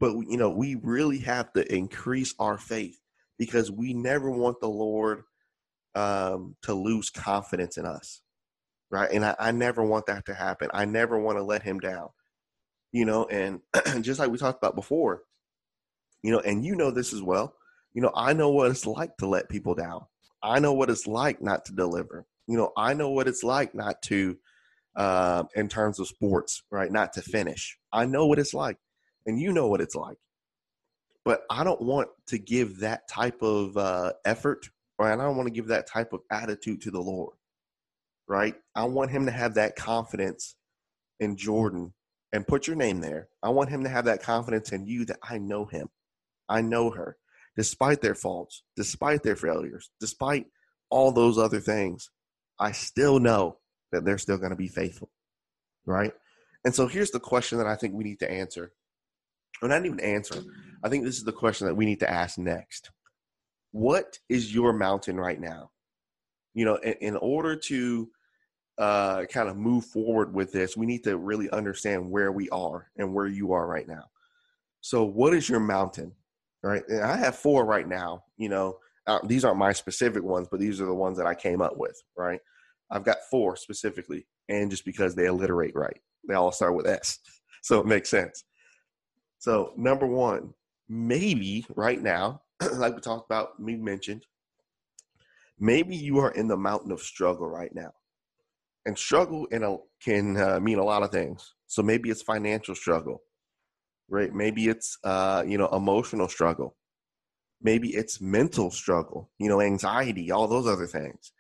But 0.01 0.13
you 0.29 0.37
know, 0.37 0.51
we 0.51 0.75
really 0.75 1.19
have 1.21 1.53
to 1.53 1.75
increase 1.75 2.35
our 2.39 2.59
faith 2.59 2.99
because 3.39 3.71
we 3.71 3.95
never 3.95 4.31
want 4.31 4.61
the 4.61 4.69
Lord 4.69 5.23
um, 5.95 6.57
to 6.63 6.75
lose 6.75 7.11
confidence 7.11 7.79
in 7.79 7.87
us, 7.87 8.21
right? 8.91 9.11
And 9.11 9.25
I, 9.25 9.35
I 9.39 9.51
never 9.53 9.83
want 9.83 10.07
that 10.07 10.27
to 10.27 10.35
happen. 10.35 10.71
I 10.75 10.85
never 10.85 11.19
want 11.19 11.39
to 11.39 11.43
let 11.43 11.63
him 11.63 11.79
down, 11.79 12.09
you 12.93 13.05
know. 13.05 13.25
And 13.25 13.61
just 14.03 14.19
like 14.21 14.31
we 14.31 14.39
talked 14.39 14.59
about 14.59 14.75
before, 14.75 15.23
you 16.23 16.31
know, 16.31 16.41
and 16.41 16.65
you 16.65 16.75
know 16.75 16.91
this 16.91 17.13
as 17.13 17.23
well. 17.23 17.55
You 17.95 18.03
know, 18.03 18.13
I 18.15 18.33
know 18.33 18.51
what 18.51 18.71
it's 18.71 18.87
like 18.87 19.17
to 19.19 19.27
let 19.27 19.49
people 19.49 19.75
down. 19.75 20.05
I 20.43 20.59
know 20.59 20.75
what 20.75 20.91
it's 20.91 21.07
like 21.07 21.41
not 21.41 21.65
to 21.67 21.73
deliver. 21.73 22.27
You 22.47 22.57
know, 22.57 22.73
I 22.77 22.95
know 22.95 23.11
what 23.11 23.27
it's 23.27 23.43
like 23.43 23.75
not 23.75 24.03
to, 24.03 24.37
uh, 24.95 25.45
in 25.55 25.69
terms 25.69 25.99
of 25.99 26.07
sports, 26.07 26.63
right? 26.71 26.93
Not 26.93 27.15
to 27.15 27.23
finish. 27.23 27.79
I 27.93 28.07
know 28.07 28.27
what 28.27 28.39
it's 28.39 28.55
like, 28.55 28.77
and 29.25 29.41
you 29.41 29.53
know 29.53 29.69
what 29.69 29.81
it's 29.81 29.95
like. 29.95 30.19
But 31.25 31.43
I 31.51 31.65
don't 31.65 31.81
want 31.81 32.09
to 32.29 32.39
give 32.39 32.81
that 32.81 33.09
type 33.09 33.43
of 33.43 33.77
uh, 33.77 34.13
effort 34.25 34.69
right? 34.99 35.13
I 35.13 35.17
don't 35.17 35.37
want 35.37 35.47
to 35.47 35.55
give 35.55 35.69
that 35.69 35.87
type 35.87 36.13
of 36.13 36.21
attitude 36.31 36.83
to 36.83 36.91
the 36.91 37.01
Lord, 37.01 37.37
right? 38.27 38.55
I 38.75 38.85
want 38.85 39.11
him 39.11 39.27
to 39.27 39.33
have 39.33 39.55
that 39.55 39.77
confidence 39.77 40.55
in 41.21 41.37
Jordan 41.37 41.93
and 42.33 42.47
put 42.47 42.67
your 42.67 42.77
name 42.77 43.01
there. 43.01 43.29
I 43.43 43.51
want 43.51 43.71
him 43.71 43.85
to 43.85 43.89
have 43.89 44.07
that 44.07 44.23
confidence 44.23 44.73
in 44.73 44.87
you 44.87 45.05
that 45.07 45.19
I 45.23 45.39
know 45.39 45.65
him. 45.67 45.89
I 46.49 46.61
know 46.61 46.91
her. 46.91 47.17
despite 47.57 48.03
their 48.03 48.15
faults, 48.15 48.63
despite 48.77 49.23
their 49.23 49.37
failures, 49.37 49.91
despite 49.99 50.47
all 50.91 51.11
those 51.11 51.39
other 51.39 51.61
things, 51.61 52.11
I 52.59 52.73
still 52.73 53.19
know 53.19 53.59
that 53.93 54.05
they're 54.05 54.19
still 54.19 54.39
going 54.39 54.51
to 54.51 54.57
be 54.57 54.69
faithful. 54.69 55.11
Right? 55.87 56.13
And 56.65 56.75
so 56.75 56.87
here's 56.87 57.13
the 57.13 57.21
question 57.21 57.59
that 57.59 57.67
I 57.67 57.77
think 57.77 57.95
we 57.95 58.05
need 58.05 58.21
to 58.21 58.31
answer. 58.31 58.73
Or 59.63 59.69
not 59.69 59.87
even 59.87 60.01
answer. 60.01 60.43
I 60.85 60.91
think 60.91 61.05
this 61.05 61.17
is 61.17 61.25
the 61.25 61.33
question 61.33 61.67
that 61.67 61.75
we 61.75 61.87
need 61.87 62.01
to 62.01 62.11
ask 62.11 62.37
next. 62.37 62.91
What 63.73 64.19
is 64.29 64.55
your 64.55 64.73
mountain 64.73 65.17
right 65.17 65.41
now? 65.41 65.71
You 66.55 66.67
know, 66.67 66.77
in, 66.77 66.95
in 67.01 67.17
order 67.17 67.57
to 67.57 68.11
uh, 68.79 69.25
kind 69.25 69.49
of 69.49 69.57
move 69.57 69.85
forward 69.87 70.35
with 70.35 70.53
this, 70.53 70.77
we 70.77 70.87
need 70.87 71.05
to 71.05 71.17
really 71.17 71.49
understand 71.51 72.11
where 72.11 72.33
we 72.33 72.49
are 72.51 72.91
and 72.97 73.15
where 73.15 73.27
you 73.27 73.53
are 73.53 73.67
right 73.67 73.89
now. 73.89 74.05
So, 74.81 75.05
what 75.05 75.35
is 75.35 75.49
your 75.49 75.61
mountain? 75.61 76.13
Right. 76.63 76.83
And 76.89 77.03
I 77.03 77.17
have 77.17 77.37
four 77.37 77.65
right 77.65 77.87
now. 77.87 78.25
You 78.37 78.49
know, 78.49 78.79
uh, 79.07 79.21
these 79.25 79.45
aren't 79.45 79.59
my 79.59 79.73
specific 79.73 80.23
ones, 80.23 80.49
but 80.51 80.61
these 80.61 80.81
are 80.81 80.87
the 80.87 80.95
ones 80.95 81.17
that 81.19 81.27
I 81.27 81.35
came 81.35 81.63
up 81.63 81.77
with. 81.77 82.01
Right. 82.17 82.41
I've 82.91 83.05
got 83.05 83.19
four 83.31 83.57
specifically, 83.57 84.27
and 84.49 84.71
just 84.71 84.85
because 84.85 85.15
they 85.15 85.29
alliterate 85.29 85.75
right, 85.75 86.01
they 86.29 86.35
all 86.35 86.53
start 86.53 86.75
with 86.75 86.87
S. 86.87 87.19
So 87.63 87.81
it 87.81 87.87
makes 87.87 88.09
sense. 88.09 88.45
So, 89.39 89.73
number 89.77 90.07
one, 90.07 90.55
maybe 90.89 91.67
right 91.75 92.01
now, 92.01 92.43
like 92.75 92.95
we 92.95 93.01
talked 93.01 93.29
about, 93.29 93.59
me 93.59 93.75
mentioned, 93.75 94.25
maybe 95.59 95.97
you 95.97 96.19
are 96.19 96.31
in 96.31 96.47
the 96.47 96.57
mountain 96.57 96.93
of 96.93 97.01
struggle 97.01 97.49
right 97.49 97.75
now 97.75 97.93
and 98.87 98.97
struggle 98.97 99.47
in 99.47 99.65
a, 99.65 99.77
can 100.03 100.37
uh, 100.37 100.61
mean 100.61 100.79
a 100.79 100.85
lot 100.85 101.03
of 101.03 101.11
things. 101.11 101.55
So 101.67 101.83
maybe 101.83 102.09
it's 102.09 102.23
financial 102.23 102.75
struggle, 102.75 103.23
right? 104.09 104.33
Maybe 104.33 104.69
it's 104.69 104.97
uh, 105.05 105.45
you 105.47 105.59
know 105.59 105.69
emotional 105.69 106.29
struggle. 106.29 106.77
Maybe 107.61 107.89
it's 107.89 108.21
mental 108.21 108.71
struggle, 108.71 109.31
you 109.39 109.49
know, 109.49 109.61
anxiety, 109.61 110.31
all 110.31 110.47
those 110.47 110.67
other 110.67 110.87
things. 110.87 111.33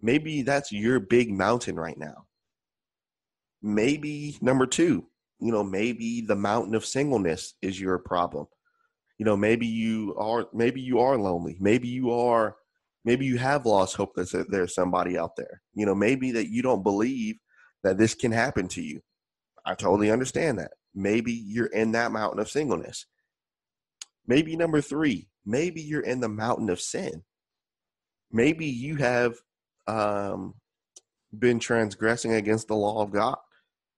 Maybe 0.00 0.42
that's 0.42 0.72
your 0.72 1.00
big 1.00 1.30
mountain 1.30 1.76
right 1.76 1.96
now. 1.96 2.26
Maybe 3.62 4.36
number 4.40 4.66
two, 4.66 5.06
you 5.40 5.52
know, 5.52 5.62
maybe 5.62 6.20
the 6.20 6.36
mountain 6.36 6.74
of 6.74 6.84
singleness 6.84 7.54
is 7.62 7.80
your 7.80 7.98
problem. 7.98 8.46
You 9.18 9.24
know, 9.24 9.36
maybe 9.36 9.66
you 9.66 10.14
are 10.18 10.48
maybe 10.52 10.80
you 10.80 10.98
are 10.98 11.16
lonely. 11.16 11.56
Maybe 11.60 11.88
you 11.88 12.10
are 12.12 12.56
maybe 13.04 13.26
you 13.26 13.38
have 13.38 13.66
lost 13.66 13.96
hope 13.96 14.14
that 14.14 14.46
there's 14.48 14.74
somebody 14.74 15.18
out 15.18 15.36
there. 15.36 15.62
You 15.74 15.86
know 15.86 15.94
maybe 15.94 16.32
that 16.32 16.50
you 16.50 16.62
don't 16.62 16.82
believe 16.82 17.36
that 17.82 17.98
this 17.98 18.14
can 18.14 18.32
happen 18.32 18.68
to 18.68 18.82
you. 18.82 19.00
I 19.64 19.74
totally 19.74 20.10
understand 20.10 20.58
that. 20.58 20.72
Maybe 20.94 21.32
you're 21.32 21.66
in 21.66 21.92
that 21.92 22.12
mountain 22.12 22.40
of 22.40 22.50
singleness. 22.50 23.06
Maybe 24.26 24.56
number 24.56 24.80
three 24.80 25.28
maybe 25.44 25.82
you're 25.82 26.00
in 26.00 26.20
the 26.20 26.28
mountain 26.28 26.70
of 26.70 26.80
sin. 26.80 27.22
Maybe 28.30 28.66
you 28.66 28.96
have 28.96 29.34
um, 29.86 30.54
been 31.36 31.58
transgressing 31.58 32.34
against 32.34 32.68
the 32.68 32.76
law 32.76 33.02
of 33.02 33.10
god. 33.10 33.38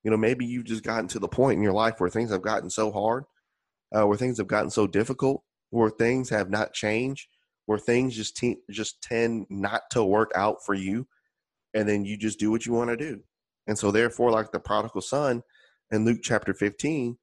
You 0.02 0.10
know 0.10 0.16
maybe 0.16 0.44
you've 0.44 0.64
just 0.64 0.82
gotten 0.82 1.08
to 1.08 1.18
the 1.18 1.28
point 1.28 1.56
in 1.56 1.62
your 1.62 1.72
life 1.72 1.94
where 1.98 2.10
things 2.10 2.30
have 2.30 2.42
gotten 2.42 2.70
so 2.70 2.90
hard 2.92 3.24
uh, 3.94 4.06
where 4.06 4.18
things 4.18 4.38
have 4.38 4.46
gotten 4.46 4.70
so 4.70 4.86
difficult 4.86 5.42
where 5.70 5.90
things 5.90 6.30
have 6.30 6.50
not 6.50 6.72
changed 6.72 7.26
where 7.66 7.78
things 7.78 8.16
just 8.16 8.36
te- 8.36 8.60
just 8.70 9.02
tend 9.02 9.46
not 9.48 9.82
to 9.90 10.04
work 10.04 10.30
out 10.34 10.64
for 10.64 10.74
you 10.74 11.06
and 11.72 11.88
then 11.88 12.04
you 12.04 12.16
just 12.16 12.38
do 12.38 12.50
what 12.50 12.66
you 12.66 12.72
want 12.72 12.90
to 12.90 12.96
do. 12.96 13.20
And 13.66 13.78
so 13.78 13.90
therefore 13.90 14.30
like 14.30 14.52
the 14.52 14.60
prodigal 14.60 15.00
son 15.00 15.42
in 15.90 16.04
luke 16.04 16.20
chapter 16.22 16.54
15 16.54 17.16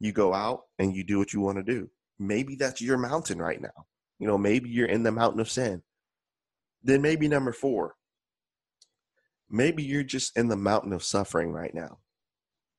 you 0.00 0.12
go 0.12 0.32
out 0.32 0.62
and 0.78 0.94
you 0.94 1.02
do 1.04 1.18
what 1.18 1.32
you 1.32 1.40
want 1.40 1.58
to 1.58 1.64
do. 1.64 1.90
Maybe 2.18 2.54
that's 2.56 2.80
your 2.80 2.98
mountain 2.98 3.38
right 3.38 3.60
now. 3.60 3.86
You 4.18 4.26
know 4.26 4.38
maybe 4.38 4.70
you're 4.70 4.88
in 4.88 5.02
the 5.02 5.12
mountain 5.12 5.40
of 5.40 5.50
sin. 5.50 5.82
Then 6.82 7.02
maybe 7.02 7.28
number 7.28 7.52
four 7.52 7.94
maybe 9.50 9.82
you're 9.82 10.02
just 10.02 10.36
in 10.36 10.48
the 10.48 10.56
mountain 10.56 10.92
of 10.92 11.02
suffering 11.02 11.52
right 11.52 11.74
now. 11.74 11.98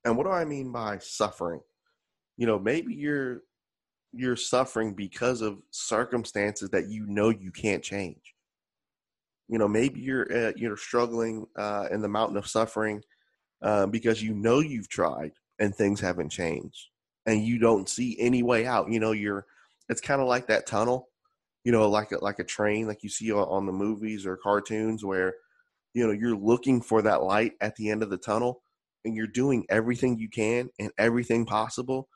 And 0.06 0.16
what 0.16 0.26
do 0.26 0.32
i 0.32 0.46
mean 0.46 0.72
by 0.72 1.00
suffering? 1.00 1.62
You 2.38 2.48
know 2.48 2.60
maybe 2.60 2.94
you're 2.94 3.42
you're 4.14 4.36
suffering 4.36 4.94
because 4.94 5.42
of 5.42 5.60
circumstances 5.72 6.70
that 6.72 6.88
you 6.88 7.06
know 7.06 7.30
you 7.30 7.52
can't 7.52 7.84
change. 7.84 8.36
You 9.48 9.58
know, 9.58 9.68
maybe 9.68 10.00
you're 10.00 10.32
uh, 10.32 10.54
you're 10.56 10.78
struggling 10.78 11.46
uh, 11.58 11.88
in 11.92 12.02
the 12.02 12.08
mountain 12.08 12.38
of 12.38 12.48
suffering 12.48 13.02
uh, 13.62 13.88
because 13.88 14.22
you 14.22 14.34
know 14.34 14.60
you've 14.60 14.90
tried 14.90 15.32
and 15.60 15.76
things 15.76 16.00
haven't 16.00 16.30
changed, 16.30 16.90
and 17.26 17.44
you 17.44 17.60
don't 17.60 17.90
see 17.90 18.16
any 18.20 18.44
way 18.44 18.66
out. 18.66 18.92
You 18.92 19.00
know, 19.00 19.12
you're 19.12 19.46
it's 19.90 20.02
kind 20.02 20.22
of 20.22 20.28
like 20.28 20.48
that 20.48 20.68
tunnel. 20.68 21.10
You 21.66 21.72
know, 21.72 21.90
like 21.90 22.12
a, 22.12 22.24
like 22.24 22.40
a 22.40 22.44
train, 22.44 22.88
like 22.88 23.04
you 23.04 23.10
see 23.10 23.32
on, 23.32 23.48
on 23.50 23.66
the 23.66 23.72
movies 23.72 24.26
or 24.26 24.38
cartoons, 24.38 25.04
where 25.04 25.34
you 25.94 26.06
know 26.06 26.14
you're 26.14 26.38
looking 26.38 26.82
for 26.82 27.02
that 27.02 27.24
light 27.24 27.54
at 27.62 27.76
the 27.76 27.90
end 27.90 28.04
of 28.04 28.10
the 28.10 28.18
tunnel, 28.18 28.62
and 29.04 29.16
you're 29.16 29.28
doing 29.28 29.66
everything 29.70 30.18
you 30.18 30.30
can 30.30 30.70
and 30.80 30.92
everything 30.98 31.46
possible 31.46 32.08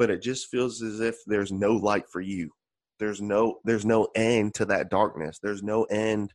but 0.00 0.08
it 0.08 0.22
just 0.22 0.48
feels 0.48 0.80
as 0.80 0.98
if 1.00 1.16
there's 1.26 1.52
no 1.52 1.74
light 1.74 2.08
for 2.10 2.22
you. 2.22 2.50
There's 2.98 3.20
no 3.20 3.58
there's 3.64 3.84
no 3.84 4.08
end 4.14 4.54
to 4.54 4.64
that 4.64 4.88
darkness. 4.88 5.38
There's 5.42 5.62
no 5.62 5.84
end. 5.84 6.32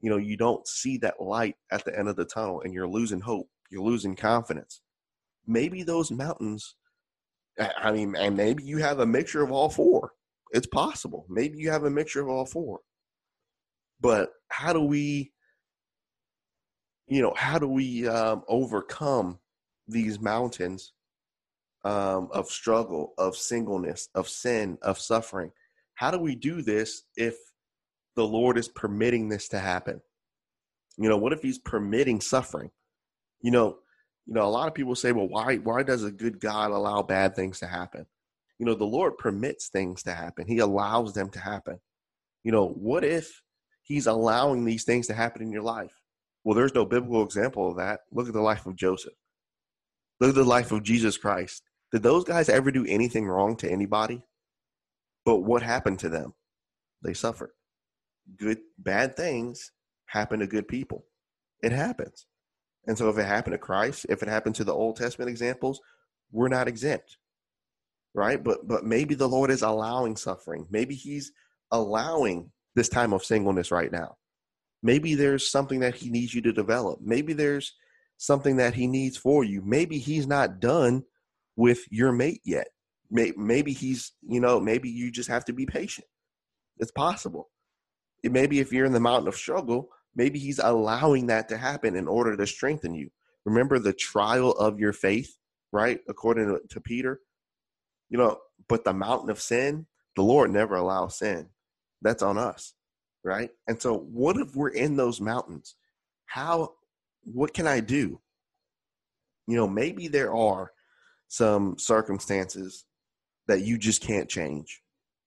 You 0.00 0.08
know 0.08 0.16
you 0.16 0.38
don't 0.38 0.66
see 0.66 0.96
that 0.98 1.20
light 1.20 1.56
at 1.70 1.84
the 1.84 1.96
end 1.96 2.08
of 2.08 2.16
the 2.16 2.24
tunnel 2.24 2.62
and 2.62 2.72
you're 2.72 2.88
losing 2.88 3.20
hope. 3.20 3.48
You're 3.70 3.84
losing 3.84 4.16
confidence. 4.16 4.80
Maybe 5.46 5.82
those 5.82 6.10
mountains 6.10 6.74
i 7.58 7.92
mean 7.92 8.16
and 8.16 8.34
maybe 8.34 8.64
you 8.64 8.78
have 8.78 9.00
a 9.00 9.06
mixture 9.06 9.42
of 9.42 9.52
all 9.52 9.68
four. 9.68 10.12
It's 10.52 10.66
possible. 10.66 11.26
Maybe 11.28 11.58
you 11.58 11.70
have 11.70 11.84
a 11.84 11.90
mixture 11.90 12.22
of 12.22 12.30
all 12.30 12.46
four. 12.46 12.80
But 14.00 14.30
how 14.48 14.72
do 14.72 14.80
we 14.80 15.32
you 17.08 17.20
know 17.20 17.34
how 17.36 17.58
do 17.58 17.68
we 17.68 18.08
um, 18.08 18.42
overcome 18.48 19.38
these 19.86 20.18
mountains 20.18 20.94
um, 21.84 22.28
of 22.32 22.48
struggle, 22.48 23.14
of 23.18 23.36
singleness, 23.36 24.08
of 24.14 24.28
sin, 24.28 24.78
of 24.82 24.98
suffering. 24.98 25.50
How 25.94 26.10
do 26.10 26.18
we 26.18 26.34
do 26.34 26.62
this 26.62 27.02
if 27.16 27.36
the 28.16 28.26
Lord 28.26 28.58
is 28.58 28.68
permitting 28.68 29.28
this 29.28 29.48
to 29.48 29.58
happen? 29.58 30.00
You 30.96 31.08
know, 31.08 31.16
what 31.16 31.32
if 31.32 31.42
He's 31.42 31.58
permitting 31.58 32.20
suffering? 32.20 32.70
You 33.40 33.50
know, 33.50 33.78
you 34.26 34.34
know, 34.34 34.46
a 34.46 34.50
lot 34.50 34.68
of 34.68 34.74
people 34.74 34.94
say, 34.94 35.12
"Well, 35.12 35.28
why 35.28 35.56
why 35.56 35.82
does 35.82 36.04
a 36.04 36.12
good 36.12 36.40
God 36.40 36.70
allow 36.70 37.02
bad 37.02 37.34
things 37.34 37.58
to 37.60 37.66
happen?" 37.66 38.06
You 38.58 38.66
know, 38.66 38.74
the 38.74 38.84
Lord 38.84 39.18
permits 39.18 39.68
things 39.68 40.02
to 40.04 40.12
happen. 40.12 40.46
He 40.46 40.58
allows 40.58 41.14
them 41.14 41.30
to 41.30 41.40
happen. 41.40 41.80
You 42.44 42.52
know, 42.52 42.68
what 42.68 43.04
if 43.04 43.42
He's 43.82 44.06
allowing 44.06 44.64
these 44.64 44.84
things 44.84 45.08
to 45.08 45.14
happen 45.14 45.42
in 45.42 45.50
your 45.50 45.62
life? 45.62 45.92
Well, 46.44 46.54
there's 46.54 46.74
no 46.74 46.84
biblical 46.84 47.24
example 47.24 47.70
of 47.70 47.76
that. 47.76 48.00
Look 48.12 48.28
at 48.28 48.32
the 48.34 48.40
life 48.40 48.66
of 48.66 48.76
Joseph. 48.76 49.14
Look 50.20 50.30
at 50.30 50.34
the 50.34 50.44
life 50.44 50.70
of 50.70 50.82
Jesus 50.82 51.16
Christ. 51.16 51.62
Did 51.92 52.02
those 52.02 52.24
guys 52.24 52.48
ever 52.48 52.70
do 52.70 52.86
anything 52.88 53.26
wrong 53.26 53.56
to 53.56 53.70
anybody? 53.70 54.22
But 55.24 55.40
what 55.40 55.62
happened 55.62 55.98
to 56.00 56.08
them? 56.08 56.34
They 57.02 57.14
suffered. 57.14 57.50
Good, 58.36 58.58
bad 58.78 59.16
things 59.16 59.72
happen 60.06 60.40
to 60.40 60.46
good 60.46 60.68
people. 60.68 61.04
It 61.62 61.72
happens. 61.72 62.26
And 62.86 62.98
so 62.98 63.08
if 63.08 63.18
it 63.18 63.26
happened 63.26 63.52
to 63.52 63.58
Christ, 63.58 64.06
if 64.08 64.22
it 64.22 64.28
happened 64.28 64.54
to 64.56 64.64
the 64.64 64.74
Old 64.74 64.96
Testament 64.96 65.28
examples, 65.28 65.80
we're 66.30 66.48
not 66.48 66.66
exempt. 66.66 67.18
Right? 68.14 68.42
But 68.42 68.66
but 68.66 68.84
maybe 68.84 69.14
the 69.14 69.28
Lord 69.28 69.50
is 69.50 69.62
allowing 69.62 70.16
suffering. 70.16 70.66
Maybe 70.70 70.94
he's 70.94 71.32
allowing 71.70 72.50
this 72.74 72.88
time 72.88 73.12
of 73.12 73.24
singleness 73.24 73.70
right 73.70 73.92
now. 73.92 74.16
Maybe 74.82 75.14
there's 75.14 75.50
something 75.50 75.80
that 75.80 75.94
he 75.94 76.10
needs 76.10 76.34
you 76.34 76.42
to 76.42 76.52
develop. 76.52 77.00
Maybe 77.00 77.32
there's 77.32 77.72
something 78.18 78.56
that 78.56 78.74
he 78.74 78.86
needs 78.86 79.16
for 79.16 79.44
you. 79.44 79.62
Maybe 79.64 79.98
he's 79.98 80.26
not 80.26 80.60
done 80.60 81.04
with 81.56 81.80
your 81.90 82.12
mate 82.12 82.40
yet. 82.44 82.68
Maybe 83.10 83.72
he's, 83.72 84.12
you 84.26 84.40
know, 84.40 84.58
maybe 84.58 84.88
you 84.88 85.10
just 85.10 85.28
have 85.28 85.44
to 85.46 85.52
be 85.52 85.66
patient. 85.66 86.06
It's 86.78 86.90
possible. 86.90 87.50
Maybe 88.24 88.60
if 88.60 88.72
you're 88.72 88.86
in 88.86 88.92
the 88.92 89.00
mountain 89.00 89.28
of 89.28 89.36
struggle, 89.36 89.90
maybe 90.14 90.38
he's 90.38 90.58
allowing 90.58 91.26
that 91.26 91.48
to 91.50 91.58
happen 91.58 91.96
in 91.96 92.08
order 92.08 92.36
to 92.36 92.46
strengthen 92.46 92.94
you. 92.94 93.10
Remember 93.44 93.78
the 93.78 93.92
trial 93.92 94.52
of 94.52 94.78
your 94.78 94.92
faith, 94.92 95.36
right? 95.72 96.00
According 96.08 96.58
to 96.68 96.80
Peter. 96.80 97.20
You 98.08 98.18
know, 98.18 98.38
but 98.68 98.84
the 98.84 98.92
mountain 98.92 99.30
of 99.30 99.40
sin, 99.40 99.86
the 100.16 100.22
Lord 100.22 100.50
never 100.50 100.76
allows 100.76 101.18
sin. 101.18 101.48
That's 102.02 102.22
on 102.22 102.38
us, 102.38 102.74
right? 103.24 103.50
And 103.66 103.80
so, 103.80 103.96
what 103.96 104.36
if 104.36 104.54
we're 104.54 104.68
in 104.68 104.96
those 104.96 105.20
mountains? 105.20 105.76
How, 106.26 106.74
what 107.24 107.54
can 107.54 107.66
I 107.66 107.80
do? 107.80 108.20
You 109.46 109.56
know, 109.56 109.66
maybe 109.66 110.08
there 110.08 110.34
are 110.34 110.72
some 111.32 111.78
circumstances 111.78 112.84
that 113.48 113.62
you 113.62 113.78
just 113.78 114.02
can't 114.02 114.28
change. 114.28 114.82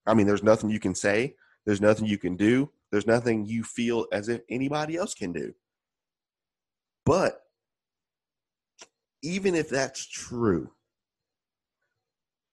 I 0.06 0.14
mean, 0.14 0.28
there's 0.28 0.44
nothing 0.44 0.70
you 0.70 0.80
can 0.80 0.94
say, 0.94 1.34
there's 1.66 1.82
nothing 1.82 2.06
you 2.06 2.20
can 2.20 2.36
do, 2.36 2.70
there's 2.92 3.08
nothing 3.08 3.46
you 3.46 3.64
feel 3.64 4.06
as 4.12 4.30
if 4.30 4.42
anybody 4.48 4.98
else 4.98 5.16
can 5.16 5.34
do. 5.34 5.56
But 7.08 7.42
even 9.24 9.56
if 9.56 9.68
that's 9.68 10.06
true, 10.06 10.70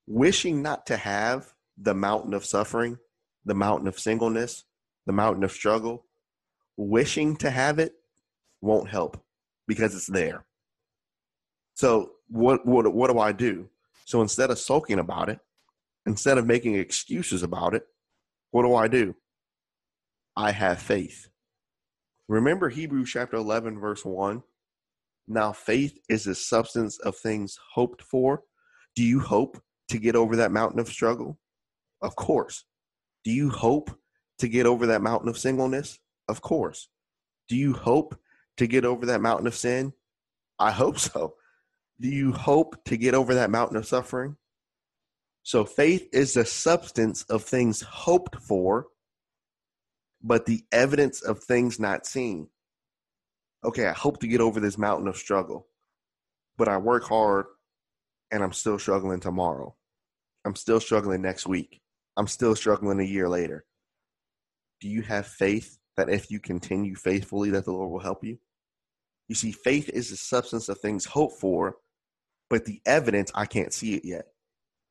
wishing 0.06 0.62
not 0.62 0.86
to 0.86 0.96
have 0.96 1.52
the 1.76 1.94
mountain 1.94 2.32
of 2.32 2.46
suffering 2.46 2.96
the 3.44 3.54
mountain 3.54 3.88
of 3.88 3.98
singleness, 3.98 4.64
the 5.04 5.12
mountain 5.12 5.44
of 5.44 5.52
struggle, 5.52 6.06
wishing 6.76 7.36
to 7.36 7.50
have 7.50 7.78
it 7.78 7.92
won't 8.62 8.88
help 8.88 9.22
because 9.66 9.94
it's 9.94 10.06
there. 10.06 10.46
So 11.74 12.12
what 12.28 12.66
what 12.66 12.92
what 12.92 13.10
do 13.10 13.18
I 13.18 13.32
do? 13.32 13.68
So 14.04 14.20
instead 14.20 14.50
of 14.50 14.58
sulking 14.58 14.98
about 14.98 15.28
it, 15.28 15.38
instead 16.06 16.38
of 16.38 16.46
making 16.46 16.74
excuses 16.74 17.42
about 17.42 17.74
it, 17.74 17.86
what 18.50 18.62
do 18.62 18.74
I 18.74 18.88
do? 18.88 19.14
I 20.36 20.50
have 20.50 20.80
faith. 20.80 21.28
Remember 22.28 22.68
Hebrews 22.68 23.10
chapter 23.10 23.36
11 23.36 23.78
verse 23.78 24.04
1? 24.04 24.42
Now 25.28 25.52
faith 25.52 25.98
is 26.08 26.24
the 26.24 26.34
substance 26.34 26.98
of 27.00 27.16
things 27.16 27.58
hoped 27.74 28.02
for. 28.02 28.42
Do 28.94 29.02
you 29.02 29.20
hope 29.20 29.62
to 29.88 29.98
get 29.98 30.16
over 30.16 30.36
that 30.36 30.52
mountain 30.52 30.80
of 30.80 30.88
struggle? 30.88 31.38
Of 32.00 32.16
course. 32.16 32.64
Do 33.24 33.30
you 33.30 33.50
hope 33.50 33.90
to 34.38 34.48
get 34.48 34.66
over 34.66 34.86
that 34.86 35.02
mountain 35.02 35.28
of 35.28 35.38
singleness? 35.38 35.98
Of 36.28 36.40
course. 36.40 36.88
Do 37.48 37.56
you 37.56 37.72
hope 37.72 38.18
to 38.56 38.66
get 38.66 38.84
over 38.84 39.06
that 39.06 39.20
mountain 39.20 39.46
of 39.46 39.54
sin? 39.54 39.92
I 40.58 40.70
hope 40.70 40.98
so. 40.98 41.34
Do 42.00 42.08
you 42.08 42.32
hope 42.32 42.82
to 42.84 42.96
get 42.96 43.14
over 43.14 43.34
that 43.34 43.50
mountain 43.50 43.76
of 43.76 43.86
suffering? 43.86 44.36
So 45.42 45.64
faith 45.64 46.08
is 46.12 46.34
the 46.34 46.44
substance 46.44 47.24
of 47.24 47.42
things 47.42 47.82
hoped 47.82 48.36
for, 48.36 48.86
but 50.22 50.46
the 50.46 50.64
evidence 50.70 51.20
of 51.22 51.42
things 51.42 51.80
not 51.80 52.06
seen. 52.06 52.48
Okay, 53.64 53.86
I 53.86 53.92
hope 53.92 54.20
to 54.20 54.28
get 54.28 54.40
over 54.40 54.60
this 54.60 54.78
mountain 54.78 55.08
of 55.08 55.16
struggle, 55.16 55.66
but 56.56 56.68
I 56.68 56.78
work 56.78 57.04
hard 57.04 57.46
and 58.30 58.42
I'm 58.42 58.52
still 58.52 58.78
struggling 58.78 59.20
tomorrow. 59.20 59.74
I'm 60.44 60.56
still 60.56 60.80
struggling 60.80 61.22
next 61.22 61.46
week. 61.46 61.80
I'm 62.16 62.26
still 62.26 62.56
struggling 62.56 63.00
a 63.00 63.04
year 63.04 63.28
later. 63.28 63.64
Do 64.80 64.88
you 64.88 65.02
have 65.02 65.26
faith 65.26 65.78
that 65.96 66.08
if 66.08 66.30
you 66.30 66.40
continue 66.40 66.94
faithfully 66.96 67.50
that 67.50 67.64
the 67.64 67.72
Lord 67.72 67.90
will 67.90 68.00
help 68.00 68.24
you? 68.24 68.38
You 69.28 69.34
see, 69.34 69.52
faith 69.52 69.88
is 69.88 70.10
the 70.10 70.16
substance 70.16 70.68
of 70.68 70.78
things 70.78 71.04
hoped 71.04 71.40
for, 71.40 71.76
but 72.50 72.64
the 72.64 72.80
evidence, 72.86 73.30
I 73.34 73.46
can't 73.46 73.72
see 73.72 73.94
it 73.94 74.04
yet. 74.04 74.26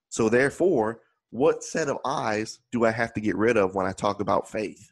So 0.10 0.30
therefore, 0.30 1.02
what 1.30 1.64
set 1.64 1.88
of 1.88 1.98
eyes 2.06 2.60
do 2.72 2.86
I 2.86 2.92
have 2.92 3.14
to 3.14 3.22
get 3.22 3.36
rid 3.36 3.58
of 3.58 3.76
when 3.76 3.86
I 3.86 3.94
talk 3.94 4.20
about 4.20 4.50
faith? 4.50 4.92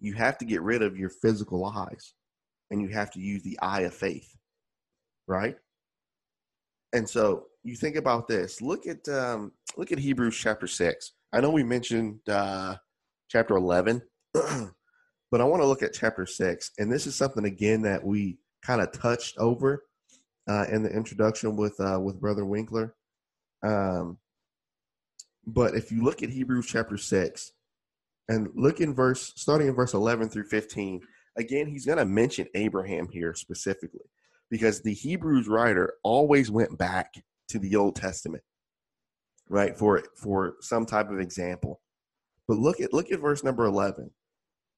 You 0.00 0.14
have 0.14 0.38
to 0.38 0.44
get 0.44 0.62
rid 0.62 0.82
of 0.82 0.96
your 0.96 1.10
physical 1.10 1.64
eyes 1.64 2.14
and 2.70 2.80
you 2.80 2.88
have 2.88 3.10
to 3.12 3.20
use 3.20 3.42
the 3.42 3.58
eye 3.60 3.82
of 3.82 3.94
faith, 3.94 4.36
right? 5.26 5.56
And 6.92 7.08
so 7.08 7.46
you 7.64 7.76
think 7.76 7.96
about 7.96 8.28
this. 8.28 8.62
Look 8.62 8.86
at 8.86 9.06
um, 9.08 9.52
look 9.76 9.92
at 9.92 9.98
Hebrews 9.98 10.36
chapter 10.36 10.66
six. 10.66 11.12
I 11.32 11.40
know 11.40 11.50
we 11.50 11.62
mentioned 11.62 12.20
uh, 12.28 12.76
chapter 13.28 13.56
eleven, 13.56 14.02
but 15.30 15.40
I 15.40 15.44
want 15.44 15.62
to 15.62 15.66
look 15.66 15.82
at 15.82 15.92
chapter 15.92 16.26
six, 16.26 16.70
and 16.78 16.90
this 16.90 17.06
is 17.06 17.14
something 17.14 17.44
again 17.44 17.82
that 17.82 18.04
we 18.04 18.38
kind 18.62 18.80
of 18.80 18.92
touched 18.92 19.36
over 19.38 19.84
uh, 20.48 20.64
in 20.70 20.82
the 20.82 20.90
introduction 20.90 21.56
with 21.56 21.78
uh, 21.80 22.00
with 22.00 22.20
Brother 22.20 22.44
Winkler. 22.44 22.94
Um, 23.62 24.18
but 25.46 25.74
if 25.74 25.90
you 25.90 26.02
look 26.02 26.22
at 26.22 26.30
Hebrews 26.30 26.66
chapter 26.66 26.96
six, 26.96 27.52
and 28.28 28.48
look 28.54 28.80
in 28.80 28.94
verse 28.94 29.32
starting 29.36 29.68
in 29.68 29.74
verse 29.74 29.94
eleven 29.94 30.28
through 30.28 30.44
fifteen, 30.44 31.00
again 31.36 31.66
he's 31.66 31.86
going 31.86 31.98
to 31.98 32.04
mention 32.04 32.46
Abraham 32.54 33.08
here 33.08 33.34
specifically 33.34 34.10
because 34.50 34.80
the 34.80 34.94
Hebrews 34.94 35.48
writer 35.48 35.94
always 36.02 36.50
went 36.50 36.78
back 36.78 37.14
to 37.48 37.58
the 37.58 37.76
Old 37.76 37.96
Testament, 37.96 38.44
right, 39.48 39.76
for 39.76 40.02
for 40.16 40.54
some 40.60 40.86
type 40.86 41.10
of 41.10 41.20
example. 41.20 41.80
But 42.46 42.58
look 42.58 42.80
at 42.80 42.92
look 42.92 43.10
at 43.10 43.20
verse 43.20 43.44
number 43.44 43.64
eleven. 43.64 44.10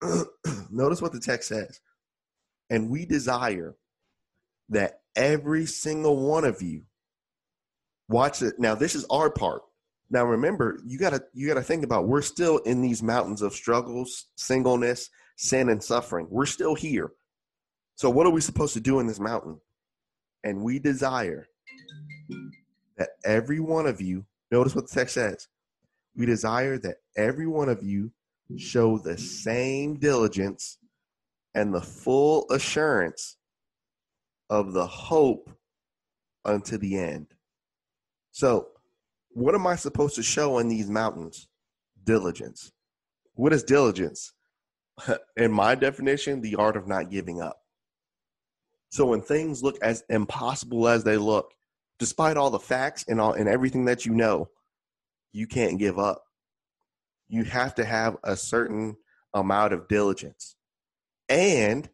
Notice 0.71 1.03
what 1.03 1.13
the 1.13 1.21
text 1.21 1.49
says. 1.49 1.81
And 2.69 2.89
we 2.89 3.05
desire 3.05 3.77
that 4.69 5.01
every 5.17 5.67
single 5.67 6.29
one 6.29 6.45
of 6.45 6.63
you 6.63 6.83
watch 8.09 8.43
it. 8.43 8.59
Now, 8.59 8.75
this 8.75 8.95
is 8.95 9.05
our 9.11 9.31
part. 9.31 9.63
Now, 10.11 10.25
remember, 10.25 10.81
you 10.85 10.99
gotta 10.99 11.23
you 11.33 11.47
gotta 11.47 11.63
think 11.63 11.85
about 11.85 12.09
we're 12.09 12.23
still 12.23 12.59
in 12.59 12.83
these 12.83 13.03
mountains 13.03 13.43
of 13.43 13.53
struggles, 13.55 14.27
singleness, 14.37 15.09
sin, 15.37 15.69
and 15.69 15.83
suffering. 15.83 16.27
We're 16.31 16.47
still 16.47 16.75
here. 16.75 17.13
So, 17.95 18.11
what 18.11 18.27
are 18.27 18.31
we 18.31 18.41
supposed 18.41 18.75
to 18.75 18.81
do 18.81 18.99
in 18.99 19.07
this 19.07 19.21
mountain? 19.21 19.61
And 20.43 20.63
we 20.63 20.79
desire 20.79 21.49
that 22.97 23.11
every 23.25 23.61
one 23.61 23.87
of 23.87 24.01
you, 24.01 24.25
notice 24.51 24.75
what 24.75 24.89
the 24.89 24.95
text 24.95 25.15
says, 25.15 25.49
we 26.17 26.27
desire 26.27 26.79
that 26.79 26.97
every 27.17 27.47
one 27.47 27.69
of 27.69 27.83
you 27.83 28.11
show 28.57 28.99
the 28.99 29.19
same 29.19 29.99
diligence 29.99 30.79
and 31.55 31.75
the 31.75 31.81
full 31.81 32.47
assurance 32.51 33.37
of 34.49 34.73
the 34.73 34.87
hope 34.87 35.51
unto 36.45 36.79
the 36.79 36.99
end. 36.99 37.29
So, 38.33 38.69
what 39.33 39.55
am 39.55 39.67
I 39.67 39.77
supposed 39.77 40.17
to 40.17 40.23
show 40.23 40.59
in 40.59 40.69
these 40.69 40.91
mountains? 40.91 41.49
Diligence. 42.05 42.73
What 43.35 43.53
is 43.53 43.63
diligence? 43.63 44.33
In 45.37 45.53
my 45.53 45.75
definition, 45.75 46.41
the 46.41 46.57
art 46.57 46.77
of 46.77 46.87
not 46.87 47.11
giving 47.11 47.41
up. 47.41 47.61
So 48.91 49.07
when 49.07 49.23
things 49.23 49.63
look 49.63 49.79
as 49.83 50.03
impossible 50.09 50.89
as 50.89 51.05
they 51.05 51.17
look, 51.17 51.53
despite 51.99 52.37
all 52.37 52.51
the 52.51 52.59
facts 52.59 53.05
and 53.09 53.21
all 53.21 53.33
and 53.33 53.49
everything 53.49 53.85
that 53.85 54.05
you 54.05 54.13
know, 54.13 54.49
you 55.33 55.47
can't 55.47 55.79
give 55.79 55.99
up. 55.99 56.25
You 57.31 57.45
have 57.45 57.77
to 57.77 57.85
have 57.85 58.16
a 58.25 58.37
certain 58.37 58.97
amount 59.33 59.73
of 59.73 59.87
diligence 59.87 60.57
and 61.29 61.88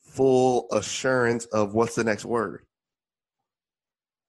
full 0.00 0.68
assurance 0.70 1.44
of 1.46 1.74
what's 1.74 1.96
the 1.96 2.04
next 2.04 2.24
word? 2.24 2.64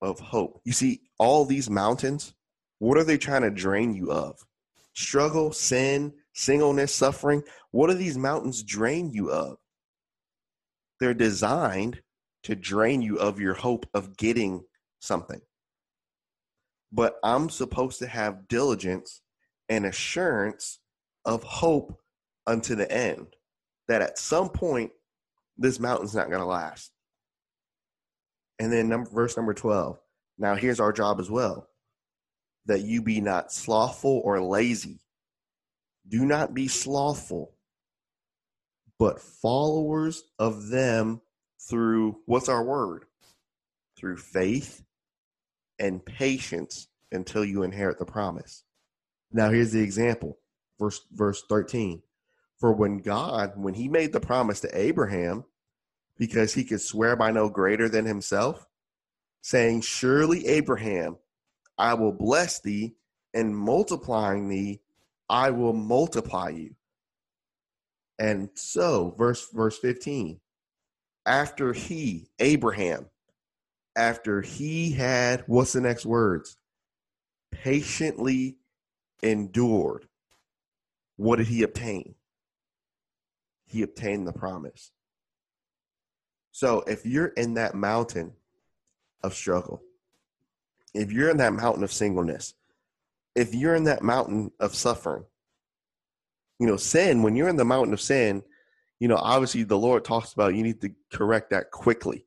Of 0.02 0.20
hope. 0.20 0.60
You 0.66 0.74
see, 0.74 1.02
all 1.20 1.46
these 1.46 1.70
mountains, 1.70 2.34
what 2.80 2.98
are 2.98 3.04
they 3.04 3.20
trying 3.20 3.44
to 3.44 3.52
drain 3.52 3.94
you 3.94 4.12
of? 4.12 4.44
Struggle, 4.94 5.54
sin, 5.54 6.14
singleness, 6.34 6.94
suffering. 6.94 7.44
What 7.70 7.92
do 7.92 7.94
these 7.94 8.18
mountains 8.18 8.64
drain 8.64 9.12
you 9.12 9.32
of? 9.32 9.58
They're 11.00 11.14
designed 11.14 12.02
to 12.44 12.56
drain 12.56 13.04
you 13.04 13.20
of 13.20 13.40
your 13.40 13.54
hope 13.54 13.86
of 13.94 14.18
getting 14.18 14.64
something. 15.00 15.42
But 16.92 17.18
I'm 17.24 17.50
supposed 17.52 18.00
to 18.00 18.08
have 18.08 18.48
diligence 18.48 19.22
and 19.72 19.86
assurance 19.86 20.80
of 21.24 21.44
hope 21.44 21.98
unto 22.46 22.76
the 22.76 22.92
end 22.92 23.28
that 23.88 24.02
at 24.02 24.20
some 24.20 24.50
point 24.50 24.92
this 25.58 25.80
mountain's 25.80 26.14
not 26.14 26.28
going 26.28 26.42
to 26.42 26.46
last. 26.46 26.92
And 28.60 28.72
then 28.72 28.90
number, 28.90 29.10
verse 29.10 29.38
number 29.38 29.54
12. 29.54 29.98
Now 30.38 30.56
here's 30.56 30.82
our 30.82 30.92
job 30.92 31.22
as 31.22 31.32
well 31.32 31.70
that 32.66 32.82
you 32.82 33.02
be 33.02 33.22
not 33.22 33.52
slothful 33.52 34.22
or 34.26 34.42
lazy. 34.42 35.00
Do 36.08 36.26
not 36.26 36.54
be 36.54 36.68
slothful, 36.68 37.56
but 39.00 39.22
followers 39.22 40.24
of 40.38 40.68
them 40.68 41.22
through 41.70 42.18
what's 42.26 42.50
our 42.50 42.64
word? 42.64 43.06
Through 43.98 44.18
faith 44.18 44.84
and 45.80 46.06
patience 46.06 46.90
until 47.12 47.46
you 47.46 47.64
inherit 47.64 48.00
the 48.00 48.06
promise. 48.06 48.66
Now 49.34 49.50
here's 49.50 49.72
the 49.72 49.82
example. 49.82 50.38
Verse 50.80 51.02
verse 51.12 51.44
13. 51.48 52.02
For 52.60 52.72
when 52.74 52.98
God, 52.98 53.54
when 53.56 53.74
he 53.74 53.88
made 53.88 54.14
the 54.14 54.20
promise 54.20 54.60
to 54.62 54.78
Abraham, 54.78 55.46
because 56.18 56.54
he 56.54 56.64
could 56.64 56.82
swear 56.82 57.16
by 57.16 57.32
no 57.32 57.50
greater 57.50 57.90
than 57.90 58.06
himself, 58.06 58.68
saying, 59.42 59.82
Surely 59.82 60.46
Abraham, 60.46 61.18
I 61.78 61.96
will 61.96 62.12
bless 62.12 62.60
thee, 62.60 62.94
and 63.34 63.58
multiplying 63.58 64.48
thee, 64.48 64.82
I 65.28 65.50
will 65.50 65.74
multiply 65.74 66.50
you. 66.50 66.76
And 68.20 68.50
so, 68.54 69.16
verse 69.18 69.50
verse 69.52 69.80
15, 69.80 70.40
after 71.26 71.74
he, 71.74 72.30
Abraham, 72.38 73.08
after 73.96 74.42
he 74.42 74.92
had 74.92 75.44
what's 75.48 75.74
the 75.74 75.82
next 75.82 76.06
words? 76.06 76.58
Patiently 77.52 78.58
endured. 79.22 80.08
What 81.18 81.38
did 81.38 81.48
he 81.48 81.64
obtain? 81.64 82.16
He 83.66 83.84
obtained 83.84 84.28
the 84.28 84.34
promise. 84.34 84.92
So 86.52 86.84
if 86.88 87.06
you're 87.06 87.28
in 87.28 87.54
that 87.56 87.76
mountain 87.76 88.34
of 89.24 89.34
struggle, 89.34 89.82
if 90.94 91.12
you're 91.12 91.30
in 91.30 91.38
that 91.38 91.54
mountain 91.54 91.84
of 91.84 91.92
singleness, 91.92 92.54
if 93.36 93.56
you're 93.56 93.76
in 93.76 93.86
that 93.86 94.04
mountain 94.04 94.52
of 94.60 94.76
suffering, 94.76 95.24
you 96.60 96.68
know, 96.68 96.78
sin, 96.78 97.24
when 97.24 97.36
you're 97.36 97.50
in 97.50 97.56
the 97.56 97.66
mountain 97.66 97.94
of 97.94 98.02
sin, 98.02 98.44
you 99.00 99.08
know, 99.08 99.16
obviously 99.16 99.64
the 99.64 99.78
Lord 99.78 100.04
talks 100.04 100.34
about 100.34 100.54
you 100.54 100.64
need 100.64 100.82
to 100.82 100.92
correct 101.12 101.50
that 101.52 101.72
quickly. 101.72 102.26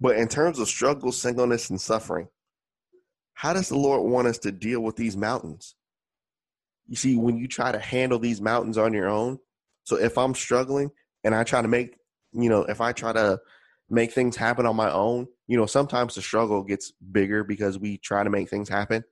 But 0.00 0.16
in 0.16 0.26
terms 0.26 0.58
of 0.58 0.66
struggle, 0.68 1.12
singleness, 1.12 1.70
and 1.70 1.80
suffering, 1.80 2.28
how 3.42 3.52
does 3.52 3.70
the 3.70 3.76
Lord 3.76 4.08
want 4.08 4.28
us 4.28 4.38
to 4.38 4.52
deal 4.52 4.78
with 4.78 4.94
these 4.94 5.16
mountains? 5.16 5.74
You 6.86 6.94
see, 6.94 7.16
when 7.16 7.36
you 7.36 7.48
try 7.48 7.72
to 7.72 7.78
handle 7.80 8.20
these 8.20 8.40
mountains 8.40 8.78
on 8.78 8.92
your 8.92 9.08
own, 9.08 9.40
so 9.82 9.96
if 9.96 10.16
I'm 10.16 10.32
struggling 10.32 10.92
and 11.24 11.34
I 11.34 11.42
try 11.42 11.60
to 11.60 11.66
make, 11.66 11.96
you 12.32 12.48
know, 12.48 12.62
if 12.62 12.80
I 12.80 12.92
try 12.92 13.12
to 13.12 13.40
make 13.90 14.12
things 14.12 14.36
happen 14.36 14.64
on 14.64 14.76
my 14.76 14.92
own, 14.92 15.26
you 15.48 15.56
know, 15.56 15.66
sometimes 15.66 16.14
the 16.14 16.22
struggle 16.22 16.62
gets 16.62 16.92
bigger 17.10 17.42
because 17.42 17.80
we 17.80 17.98
try 17.98 18.22
to 18.22 18.30
make 18.30 18.48
things 18.48 18.68
happen. 18.68 19.02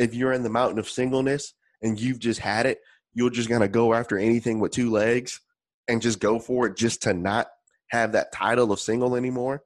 If 0.00 0.14
you're 0.14 0.32
in 0.32 0.42
the 0.42 0.50
mountain 0.50 0.80
of 0.80 0.88
singleness 0.88 1.54
and 1.80 2.00
you've 2.00 2.18
just 2.18 2.40
had 2.40 2.66
it, 2.66 2.80
you're 3.14 3.30
just 3.30 3.48
going 3.48 3.60
to 3.60 3.68
go 3.68 3.94
after 3.94 4.18
anything 4.18 4.58
with 4.58 4.72
two 4.72 4.90
legs 4.90 5.40
and 5.86 6.02
just 6.02 6.18
go 6.18 6.40
for 6.40 6.66
it 6.66 6.76
just 6.76 7.02
to 7.02 7.14
not 7.14 7.46
have 7.90 8.10
that 8.12 8.32
title 8.32 8.72
of 8.72 8.80
single 8.80 9.14
anymore. 9.14 9.62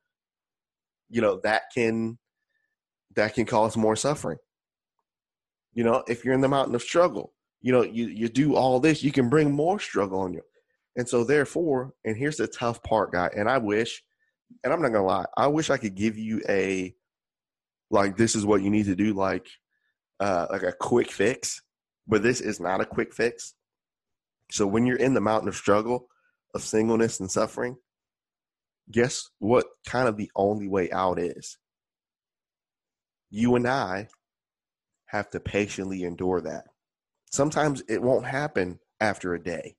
You 1.08 1.22
know, 1.22 1.40
that 1.44 1.62
can 1.74 2.18
that 3.16 3.34
can 3.34 3.46
cause 3.46 3.76
more 3.76 3.96
suffering. 3.96 4.38
You 5.74 5.84
know, 5.84 6.04
if 6.08 6.24
you're 6.24 6.34
in 6.34 6.40
the 6.40 6.48
mountain 6.48 6.74
of 6.74 6.82
struggle, 6.82 7.32
you 7.60 7.72
know, 7.72 7.82
you, 7.82 8.08
you 8.08 8.28
do 8.28 8.56
all 8.56 8.80
this, 8.80 9.02
you 9.02 9.12
can 9.12 9.28
bring 9.28 9.52
more 9.52 9.78
struggle 9.78 10.20
on 10.20 10.34
you. 10.34 10.42
And 10.96 11.08
so, 11.08 11.24
therefore, 11.24 11.94
and 12.04 12.16
here's 12.16 12.36
the 12.36 12.46
tough 12.46 12.82
part, 12.82 13.12
guy, 13.12 13.30
and 13.34 13.48
I 13.48 13.58
wish, 13.58 14.02
and 14.62 14.72
I'm 14.72 14.82
not 14.82 14.92
gonna 14.92 15.06
lie, 15.06 15.24
I 15.36 15.46
wish 15.46 15.70
I 15.70 15.78
could 15.78 15.94
give 15.94 16.18
you 16.18 16.42
a 16.48 16.94
like 17.90 18.16
this 18.16 18.34
is 18.34 18.44
what 18.44 18.62
you 18.62 18.70
need 18.70 18.86
to 18.86 18.96
do, 18.96 19.14
like 19.14 19.48
uh 20.20 20.46
like 20.50 20.62
a 20.62 20.72
quick 20.72 21.10
fix, 21.10 21.62
but 22.06 22.22
this 22.22 22.40
is 22.40 22.60
not 22.60 22.80
a 22.80 22.86
quick 22.86 23.14
fix. 23.14 23.54
So 24.50 24.66
when 24.66 24.84
you're 24.84 24.96
in 24.96 25.14
the 25.14 25.20
mountain 25.20 25.48
of 25.48 25.56
struggle, 25.56 26.08
of 26.54 26.62
singleness 26.62 27.20
and 27.20 27.30
suffering, 27.30 27.76
guess 28.90 29.30
what 29.38 29.66
kind 29.86 30.08
of 30.08 30.18
the 30.18 30.30
only 30.36 30.68
way 30.68 30.90
out 30.90 31.18
is? 31.18 31.56
You 33.34 33.56
and 33.56 33.66
I 33.66 34.08
have 35.06 35.30
to 35.30 35.40
patiently 35.40 36.04
endure 36.04 36.42
that. 36.42 36.66
Sometimes 37.30 37.82
it 37.88 38.02
won't 38.02 38.26
happen 38.26 38.78
after 39.00 39.32
a 39.32 39.42
day. 39.42 39.76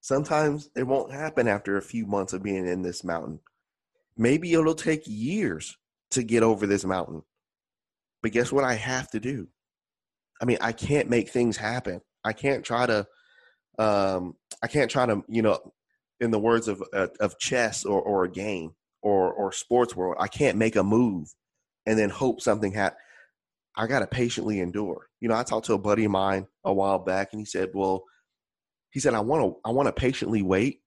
Sometimes 0.00 0.70
it 0.74 0.84
won't 0.84 1.12
happen 1.12 1.48
after 1.48 1.76
a 1.76 1.82
few 1.82 2.06
months 2.06 2.32
of 2.32 2.42
being 2.42 2.66
in 2.66 2.80
this 2.80 3.04
mountain. 3.04 3.40
Maybe 4.16 4.54
it'll 4.54 4.74
take 4.74 5.02
years 5.04 5.76
to 6.12 6.22
get 6.22 6.42
over 6.42 6.66
this 6.66 6.86
mountain. 6.86 7.24
But 8.22 8.32
guess 8.32 8.50
what 8.50 8.64
I 8.64 8.72
have 8.72 9.10
to 9.10 9.20
do? 9.20 9.48
I 10.40 10.46
mean, 10.46 10.58
I 10.62 10.72
can't 10.72 11.10
make 11.10 11.28
things 11.28 11.58
happen. 11.58 12.00
I 12.24 12.32
can't 12.32 12.64
try 12.64 12.86
to 12.86 13.06
um 13.78 14.34
I 14.62 14.68
can't 14.68 14.90
try 14.90 15.04
to, 15.04 15.22
you 15.28 15.42
know, 15.42 15.60
in 16.20 16.30
the 16.30 16.38
words 16.38 16.68
of 16.68 16.82
uh, 16.94 17.08
of 17.20 17.38
chess 17.38 17.84
or 17.84 18.00
or 18.00 18.24
a 18.24 18.30
game 18.30 18.70
or 19.02 19.30
or 19.30 19.52
sports 19.52 19.94
world, 19.94 20.16
I 20.18 20.28
can't 20.28 20.56
make 20.56 20.76
a 20.76 20.82
move 20.82 21.34
and 21.86 21.98
then 21.98 22.10
hope 22.10 22.40
something 22.40 22.72
happens. 22.72 23.00
I 23.76 23.86
got 23.86 24.00
to 24.00 24.06
patiently 24.06 24.60
endure. 24.60 25.08
You 25.20 25.28
know, 25.28 25.36
I 25.36 25.42
talked 25.42 25.66
to 25.66 25.74
a 25.74 25.78
buddy 25.78 26.04
of 26.04 26.10
mine 26.10 26.46
a 26.64 26.72
while 26.72 26.98
back 26.98 27.28
and 27.32 27.40
he 27.40 27.44
said, 27.44 27.70
"Well, 27.74 28.04
he 28.90 29.00
said 29.00 29.14
I 29.14 29.20
want 29.20 29.42
to 29.42 29.60
I 29.64 29.70
want 29.70 29.86
to 29.86 29.92
patiently 29.92 30.42
wait, 30.42 30.80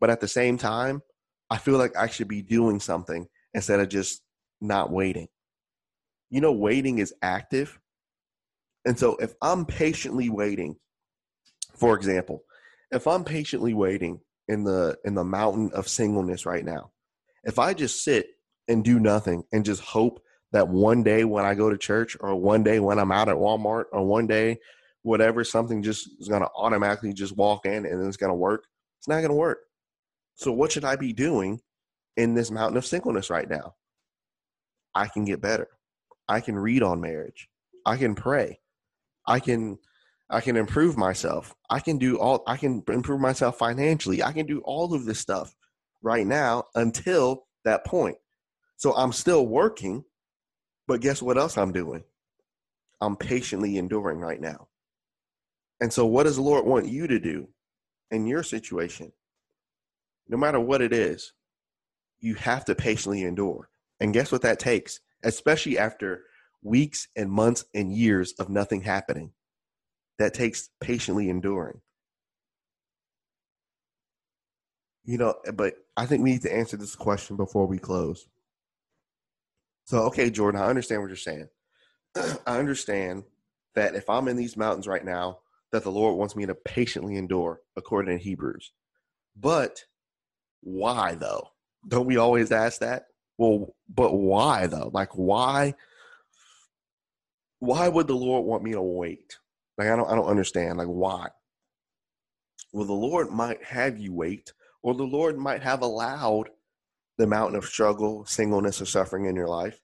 but 0.00 0.10
at 0.10 0.20
the 0.20 0.28
same 0.28 0.56
time, 0.56 1.02
I 1.50 1.58
feel 1.58 1.78
like 1.78 1.96
I 1.96 2.08
should 2.08 2.28
be 2.28 2.42
doing 2.42 2.80
something 2.80 3.26
instead 3.52 3.80
of 3.80 3.88
just 3.88 4.22
not 4.60 4.90
waiting." 4.90 5.28
You 6.30 6.40
know, 6.40 6.52
waiting 6.52 6.98
is 6.98 7.14
active. 7.22 7.78
And 8.86 8.98
so 8.98 9.16
if 9.16 9.34
I'm 9.40 9.64
patiently 9.66 10.30
waiting, 10.30 10.76
for 11.74 11.94
example, 11.94 12.44
if 12.90 13.06
I'm 13.06 13.24
patiently 13.24 13.74
waiting 13.74 14.20
in 14.48 14.64
the 14.64 14.96
in 15.04 15.14
the 15.14 15.24
mountain 15.24 15.70
of 15.72 15.88
singleness 15.88 16.46
right 16.46 16.64
now, 16.64 16.92
if 17.44 17.58
I 17.58 17.74
just 17.74 18.02
sit 18.02 18.28
and 18.68 18.84
do 18.84 18.98
nothing 18.98 19.44
and 19.52 19.64
just 19.64 19.82
hope 19.82 20.22
that 20.52 20.68
one 20.68 21.02
day 21.02 21.24
when 21.24 21.44
I 21.44 21.54
go 21.54 21.68
to 21.68 21.76
church 21.76 22.16
or 22.20 22.34
one 22.36 22.62
day 22.62 22.80
when 22.80 22.98
I'm 22.98 23.12
out 23.12 23.28
at 23.28 23.36
Walmart 23.36 23.84
or 23.92 24.06
one 24.06 24.26
day 24.26 24.58
whatever 25.02 25.44
something 25.44 25.82
just 25.82 26.08
is 26.18 26.28
going 26.28 26.42
to 26.42 26.48
automatically 26.56 27.12
just 27.12 27.36
walk 27.36 27.66
in 27.66 27.84
and 27.86 28.06
it's 28.06 28.16
going 28.16 28.30
to 28.30 28.34
work. 28.34 28.64
It's 28.98 29.08
not 29.08 29.16
going 29.16 29.28
to 29.28 29.34
work. 29.34 29.58
So 30.36 30.50
what 30.52 30.72
should 30.72 30.84
I 30.84 30.96
be 30.96 31.12
doing 31.12 31.60
in 32.16 32.34
this 32.34 32.50
mountain 32.50 32.76
of 32.76 32.86
singleness 32.86 33.30
right 33.30 33.48
now? 33.48 33.74
I 34.94 35.08
can 35.08 35.24
get 35.24 35.40
better. 35.40 35.68
I 36.28 36.40
can 36.40 36.56
read 36.56 36.82
on 36.82 37.00
marriage. 37.00 37.48
I 37.84 37.96
can 37.96 38.14
pray. 38.14 38.60
I 39.26 39.40
can 39.40 39.78
I 40.30 40.40
can 40.40 40.56
improve 40.56 40.96
myself. 40.96 41.54
I 41.68 41.80
can 41.80 41.98
do 41.98 42.18
all 42.18 42.42
I 42.46 42.56
can 42.56 42.82
improve 42.88 43.20
myself 43.20 43.58
financially. 43.58 44.22
I 44.22 44.32
can 44.32 44.46
do 44.46 44.60
all 44.60 44.94
of 44.94 45.04
this 45.04 45.18
stuff 45.18 45.54
right 46.02 46.26
now 46.26 46.64
until 46.74 47.46
that 47.64 47.84
point. 47.84 48.16
So 48.76 48.94
I'm 48.94 49.12
still 49.12 49.46
working 49.46 50.04
but 50.86 51.00
guess 51.00 51.22
what 51.22 51.38
else 51.38 51.56
I'm 51.56 51.72
doing? 51.72 52.04
I'm 53.00 53.16
patiently 53.16 53.78
enduring 53.78 54.18
right 54.18 54.40
now. 54.40 54.68
And 55.80 55.92
so, 55.92 56.06
what 56.06 56.24
does 56.24 56.36
the 56.36 56.42
Lord 56.42 56.64
want 56.64 56.86
you 56.86 57.06
to 57.06 57.18
do 57.18 57.48
in 58.10 58.26
your 58.26 58.42
situation? 58.42 59.12
No 60.28 60.36
matter 60.36 60.60
what 60.60 60.80
it 60.80 60.92
is, 60.92 61.32
you 62.20 62.34
have 62.34 62.64
to 62.66 62.74
patiently 62.74 63.24
endure. 63.24 63.68
And 64.00 64.14
guess 64.14 64.32
what 64.32 64.42
that 64.42 64.58
takes? 64.58 65.00
Especially 65.22 65.78
after 65.78 66.24
weeks 66.62 67.08
and 67.16 67.30
months 67.30 67.64
and 67.74 67.92
years 67.92 68.32
of 68.38 68.48
nothing 68.48 68.82
happening. 68.82 69.32
That 70.18 70.32
takes 70.32 70.70
patiently 70.80 71.28
enduring. 71.28 71.80
You 75.04 75.18
know, 75.18 75.34
but 75.54 75.74
I 75.96 76.06
think 76.06 76.22
we 76.22 76.32
need 76.32 76.42
to 76.42 76.54
answer 76.54 76.76
this 76.76 76.94
question 76.94 77.36
before 77.36 77.66
we 77.66 77.78
close. 77.78 78.26
So, 79.86 80.04
okay, 80.04 80.30
Jordan, 80.30 80.60
I 80.60 80.66
understand 80.66 81.02
what 81.02 81.08
you're 81.08 81.16
saying. 81.16 81.48
I 82.46 82.58
understand 82.58 83.24
that 83.74 83.94
if 83.94 84.08
I'm 84.08 84.28
in 84.28 84.36
these 84.36 84.56
mountains 84.56 84.86
right 84.86 85.04
now, 85.04 85.40
that 85.72 85.82
the 85.82 85.90
Lord 85.90 86.16
wants 86.16 86.36
me 86.36 86.46
to 86.46 86.54
patiently 86.54 87.16
endure, 87.16 87.60
according 87.76 88.16
to 88.16 88.22
Hebrews. 88.22 88.72
But 89.36 89.84
why 90.60 91.14
though? 91.14 91.48
Don't 91.86 92.06
we 92.06 92.16
always 92.16 92.52
ask 92.52 92.80
that? 92.80 93.06
Well, 93.38 93.74
but 93.92 94.14
why 94.14 94.66
though? 94.66 94.90
Like 94.92 95.10
why? 95.16 95.74
Why 97.58 97.88
would 97.88 98.06
the 98.06 98.16
Lord 98.16 98.44
want 98.44 98.62
me 98.62 98.72
to 98.72 98.82
wait? 98.82 99.38
Like 99.76 99.88
I 99.88 99.96
don't, 99.96 100.10
I 100.10 100.14
don't 100.14 100.26
understand. 100.28 100.78
Like 100.78 100.86
why? 100.88 101.28
Well, 102.72 102.86
the 102.86 102.92
Lord 102.92 103.30
might 103.30 103.62
have 103.64 103.98
you 103.98 104.12
wait, 104.12 104.52
or 104.82 104.94
the 104.94 105.04
Lord 105.04 105.38
might 105.38 105.62
have 105.62 105.82
allowed 105.82 106.50
the 107.18 107.26
mountain 107.26 107.56
of 107.56 107.64
struggle, 107.64 108.24
singleness, 108.26 108.80
or 108.80 108.86
suffering 108.86 109.26
in 109.26 109.36
your 109.36 109.48
life. 109.48 109.80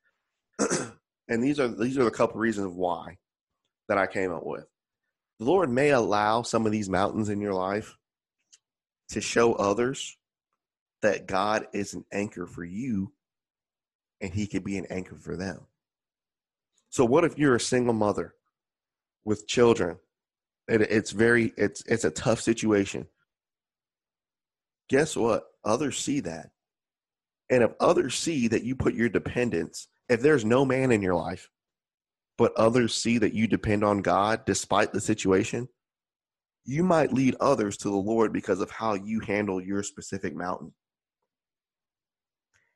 and 1.28 1.42
these 1.42 1.60
are 1.60 1.68
these 1.68 1.98
are 1.98 2.06
a 2.06 2.12
couple 2.12 2.40
reasons 2.40 2.74
why 2.74 3.18
that 3.88 3.98
I 3.98 4.06
came 4.06 4.32
up 4.32 4.44
with. 4.44 4.66
The 5.38 5.44
Lord 5.44 5.70
may 5.70 5.90
allow 5.90 6.42
some 6.42 6.66
of 6.66 6.72
these 6.72 6.88
mountains 6.88 7.28
in 7.28 7.40
your 7.40 7.54
life 7.54 7.96
to 9.10 9.20
show 9.20 9.54
others 9.54 10.16
that 11.02 11.26
God 11.26 11.66
is 11.72 11.94
an 11.94 12.04
anchor 12.12 12.46
for 12.46 12.62
you 12.62 13.12
and 14.20 14.32
he 14.32 14.46
could 14.46 14.64
be 14.64 14.76
an 14.76 14.86
anchor 14.90 15.16
for 15.16 15.36
them. 15.36 15.66
So 16.90 17.04
what 17.04 17.24
if 17.24 17.38
you're 17.38 17.54
a 17.54 17.60
single 17.60 17.94
mother 17.94 18.34
with 19.24 19.46
children? 19.46 19.98
It, 20.68 20.82
it's 20.82 21.10
very 21.10 21.52
it's 21.56 21.82
it's 21.86 22.04
a 22.04 22.10
tough 22.10 22.40
situation. 22.40 23.06
Guess 24.88 25.16
what? 25.16 25.44
Others 25.64 25.98
see 25.98 26.20
that 26.20 26.50
and 27.50 27.64
if 27.64 27.72
others 27.80 28.14
see 28.14 28.48
that 28.48 28.62
you 28.62 28.76
put 28.76 28.94
your 28.94 29.08
dependence, 29.08 29.88
if 30.08 30.20
there's 30.20 30.44
no 30.44 30.64
man 30.64 30.92
in 30.92 31.02
your 31.02 31.16
life, 31.16 31.50
but 32.38 32.54
others 32.56 32.94
see 32.94 33.18
that 33.18 33.34
you 33.34 33.46
depend 33.46 33.84
on 33.84 33.98
God 33.98 34.44
despite 34.46 34.92
the 34.92 35.00
situation, 35.00 35.68
you 36.64 36.84
might 36.84 37.12
lead 37.12 37.36
others 37.40 37.76
to 37.78 37.88
the 37.88 37.96
Lord 37.96 38.32
because 38.32 38.60
of 38.60 38.70
how 38.70 38.94
you 38.94 39.20
handle 39.20 39.60
your 39.60 39.82
specific 39.82 40.34
mountain. 40.34 40.72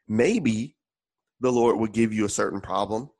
Maybe 0.08 0.76
the 1.40 1.52
Lord 1.52 1.78
would 1.78 1.92
give 1.92 2.12
you 2.12 2.24
a 2.24 2.30
certain 2.30 2.60
problem 2.60 3.10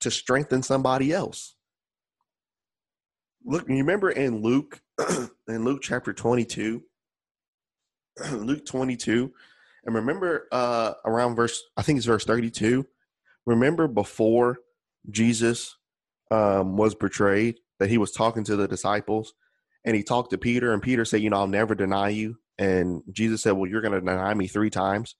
to 0.00 0.10
strengthen 0.10 0.62
somebody 0.62 1.12
else. 1.12 1.54
Look, 3.44 3.68
you 3.68 3.76
remember 3.76 4.10
in 4.10 4.42
Luke, 4.42 4.80
in 5.48 5.64
Luke 5.64 5.82
chapter 5.82 6.12
22, 6.12 6.82
Luke 8.32 8.64
22, 8.64 9.32
and 9.84 9.94
remember 9.94 10.46
uh, 10.52 10.94
around 11.04 11.34
verse, 11.34 11.62
I 11.76 11.82
think 11.82 11.96
it's 11.96 12.06
verse 12.06 12.24
32. 12.24 12.86
Remember 13.46 13.88
before 13.88 14.58
Jesus 15.10 15.76
um, 16.30 16.76
was 16.76 16.94
betrayed, 16.94 17.56
that 17.78 17.90
he 17.90 17.98
was 17.98 18.12
talking 18.12 18.44
to 18.44 18.56
the 18.56 18.68
disciples 18.68 19.34
and 19.84 19.96
he 19.96 20.02
talked 20.02 20.30
to 20.30 20.38
Peter, 20.38 20.72
and 20.72 20.82
Peter 20.82 21.04
said, 21.04 21.22
You 21.22 21.30
know, 21.30 21.38
I'll 21.38 21.46
never 21.48 21.74
deny 21.74 22.10
you. 22.10 22.36
And 22.58 23.02
Jesus 23.10 23.42
said, 23.42 23.52
Well, 23.52 23.68
you're 23.68 23.80
going 23.80 23.94
to 23.94 24.00
deny 24.00 24.32
me 24.34 24.46
three 24.46 24.70
times. 24.70 25.16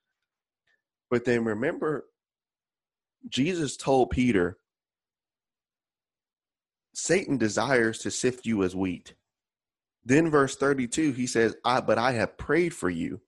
But 1.10 1.24
then 1.24 1.44
remember, 1.44 2.04
Jesus 3.28 3.76
told 3.76 4.10
Peter, 4.10 4.56
Satan 6.94 7.38
desires 7.38 7.98
to 8.00 8.10
sift 8.10 8.46
you 8.46 8.62
as 8.62 8.76
wheat. 8.76 9.14
Then, 10.04 10.30
verse 10.30 10.56
32, 10.56 11.12
he 11.12 11.26
says, 11.26 11.56
I, 11.64 11.80
But 11.80 11.98
I 11.98 12.12
have 12.12 12.38
prayed 12.38 12.74
for 12.74 12.90
you 12.90 13.20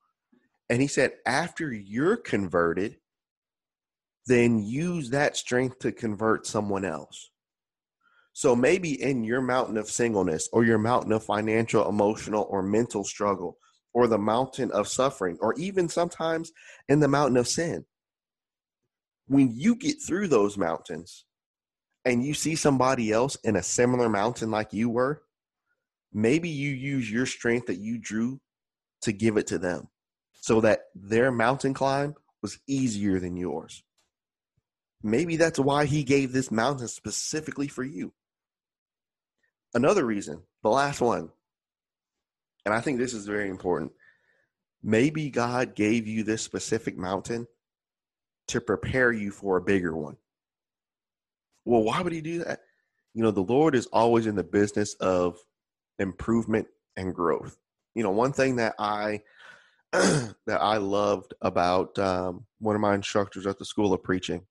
and 0.75 0.83
he 0.83 0.89
said, 0.89 1.13
after 1.25 1.73
you're 1.73 2.17
converted, 2.17 2.97
then 4.27 4.59
use 4.59 5.11
that 5.11 5.37
strength 5.37 5.79
to 5.79 5.93
convert 5.93 6.49
someone 6.49 6.85
else. 6.85 7.31
So 8.33 8.57
maybe 8.57 9.01
in 9.01 9.23
your 9.23 9.41
mountain 9.41 9.77
of 9.77 9.89
singleness 9.89 10.49
or 10.53 10.65
your 10.65 10.79
mountain 10.79 11.13
of 11.13 11.23
financial, 11.23 11.89
emotional, 11.89 12.49
or 12.51 12.61
mental 12.61 13.05
struggle, 13.05 13.57
or 13.93 14.09
the 14.09 14.19
mountain 14.19 14.73
of 14.73 14.89
suffering, 14.89 15.39
or 15.41 15.55
even 15.55 15.89
sometimes 15.89 16.51
in 16.89 16.99
the 16.99 17.07
mountain 17.07 17.37
of 17.37 17.47
sin, 17.47 17.85
when 19.29 19.53
you 19.55 19.77
get 19.77 19.99
through 20.05 20.27
those 20.27 20.59
mountains 20.59 21.25
and 22.05 22.25
you 22.25 22.35
see 22.35 22.57
somebody 22.57 23.13
else 23.13 23.37
in 23.45 23.55
a 23.55 23.63
similar 23.63 24.09
mountain 24.09 24.51
like 24.51 24.73
you 24.73 24.91
were, 24.91 25.23
maybe 26.13 26.49
you 26.49 26.73
use 26.73 27.09
your 27.09 27.27
strength 27.27 27.69
that 27.69 27.79
you 27.79 27.97
drew 27.97 28.41
to 29.03 29.13
give 29.13 29.37
it 29.37 29.47
to 29.47 29.59
them 29.61 29.89
so 30.45 30.61
that 30.61 30.89
their 30.95 31.33
mountain 31.33 31.73
climb 31.73 32.15
was 32.43 32.59
easier 32.67 33.19
than 33.19 33.35
yours. 33.35 33.83
Maybe 35.03 35.39
that's 35.39 35.59
why 35.59 35.87
he 35.87 36.05
gave 36.05 36.35
this 36.35 36.51
mountain 36.51 36.89
specifically 36.89 37.67
for 37.67 37.83
you. 37.83 38.13
Another 39.73 40.05
reason, 40.05 40.43
the 40.63 40.69
last 40.69 41.01
one, 41.01 41.31
and 42.67 42.75
I 42.75 42.83
think 42.83 42.99
this 42.99 43.15
is 43.15 43.27
very 43.27 43.49
important. 43.49 43.93
Maybe 44.83 45.31
God 45.31 45.75
gave 45.75 46.07
you 46.07 46.25
this 46.25 46.43
specific 46.43 46.99
mountain 46.99 47.47
to 48.49 48.61
prepare 48.61 49.13
you 49.13 49.31
for 49.31 49.57
a 49.57 49.63
bigger 49.63 49.97
one. 49.97 50.19
Well, 51.65 51.85
why 51.85 52.03
would 52.03 52.13
he 52.13 52.21
do 52.21 52.45
that? 52.45 52.61
You 53.15 53.23
know, 53.23 53.31
the 53.31 53.41
Lord 53.41 53.75
is 53.75 53.87
always 53.87 54.27
in 54.27 54.35
the 54.35 54.45
business 54.45 54.93
of 55.01 55.39
improvement 55.99 56.67
and 56.99 57.15
growth. 57.15 57.57
You 57.95 58.03
know, 58.03 58.11
one 58.11 58.35
thing 58.35 58.57
that 58.57 58.75
I 58.79 59.23
that 60.47 60.61
I 60.61 60.79
loved 60.79 61.35
about 61.41 61.99
um, 61.99 62.47
one 62.59 62.75
of 62.75 62.81
my 62.81 62.95
instructors 62.95 63.47
at 63.47 63.59
the 63.59 63.65
School 63.65 63.93
of 63.93 64.03
Preaching, 64.03 64.43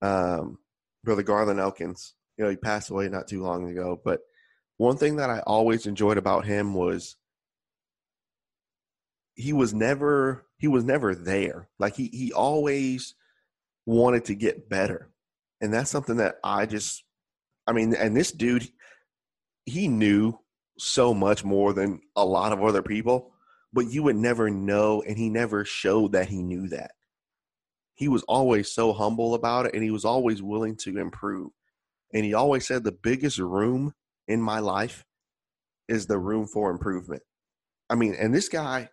um, 0.00 0.58
Brother 1.04 1.22
Garland 1.22 1.60
Elkins, 1.60 2.14
you 2.38 2.44
know, 2.44 2.50
he 2.50 2.56
passed 2.56 2.90
away 2.90 3.08
not 3.08 3.28
too 3.28 3.42
long 3.42 3.68
ago. 3.68 4.00
But 4.02 4.20
one 4.78 4.96
thing 4.96 5.16
that 5.16 5.30
I 5.30 5.40
always 5.40 5.86
enjoyed 5.86 6.18
about 6.18 6.46
him 6.46 6.74
was 6.74 7.16
he 9.34 9.52
was 9.52 9.74
never 9.74 10.46
he 10.58 10.68
was 10.68 10.84
never 10.84 11.14
there. 11.14 11.68
Like 11.78 11.96
he 11.96 12.08
he 12.08 12.32
always 12.32 13.14
wanted 13.84 14.24
to 14.26 14.34
get 14.34 14.68
better. 14.68 15.10
And 15.60 15.72
that's 15.72 15.90
something 15.90 16.16
that 16.16 16.36
I 16.42 16.66
just 16.66 17.04
I 17.66 17.72
mean, 17.72 17.94
and 17.94 18.16
this 18.16 18.32
dude 18.32 18.68
he 19.66 19.88
knew 19.88 20.38
so 20.78 21.12
much 21.12 21.44
more 21.44 21.72
than 21.72 22.00
a 22.14 22.24
lot 22.24 22.52
of 22.52 22.62
other 22.62 22.82
people, 22.82 23.32
but 23.76 23.92
you 23.92 24.02
would 24.02 24.16
never 24.16 24.48
know 24.48 25.02
and 25.06 25.18
he 25.18 25.28
never 25.28 25.62
showed 25.62 26.12
that 26.12 26.30
he 26.30 26.42
knew 26.42 26.66
that. 26.66 26.92
He 27.94 28.08
was 28.08 28.22
always 28.22 28.72
so 28.72 28.94
humble 28.94 29.34
about 29.34 29.66
it 29.66 29.74
and 29.74 29.82
he 29.82 29.90
was 29.90 30.06
always 30.06 30.42
willing 30.42 30.76
to 30.78 30.96
improve. 30.96 31.50
And 32.14 32.24
he 32.24 32.32
always 32.32 32.66
said, 32.66 32.84
the 32.84 32.90
biggest 32.90 33.38
room 33.38 33.92
in 34.26 34.40
my 34.40 34.60
life 34.60 35.04
is 35.88 36.06
the 36.06 36.18
room 36.18 36.46
for 36.46 36.70
improvement. 36.70 37.22
I 37.90 37.96
mean, 37.96 38.14
and 38.18 38.34
this 38.34 38.48
guy, 38.48 38.88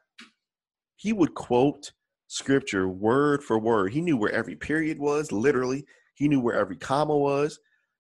he 0.97 1.13
would 1.13 1.33
quote 1.33 1.93
scripture 2.27 2.85
word 2.85 3.41
for 3.41 3.57
word. 3.57 3.93
He 3.93 4.01
knew 4.01 4.17
where 4.17 4.33
every 4.33 4.57
period 4.57 4.99
was, 4.99 5.31
literally. 5.31 5.85
He 6.13 6.27
knew 6.27 6.41
where 6.41 6.59
every 6.59 6.75
comma 6.75 7.17
was. 7.17 7.57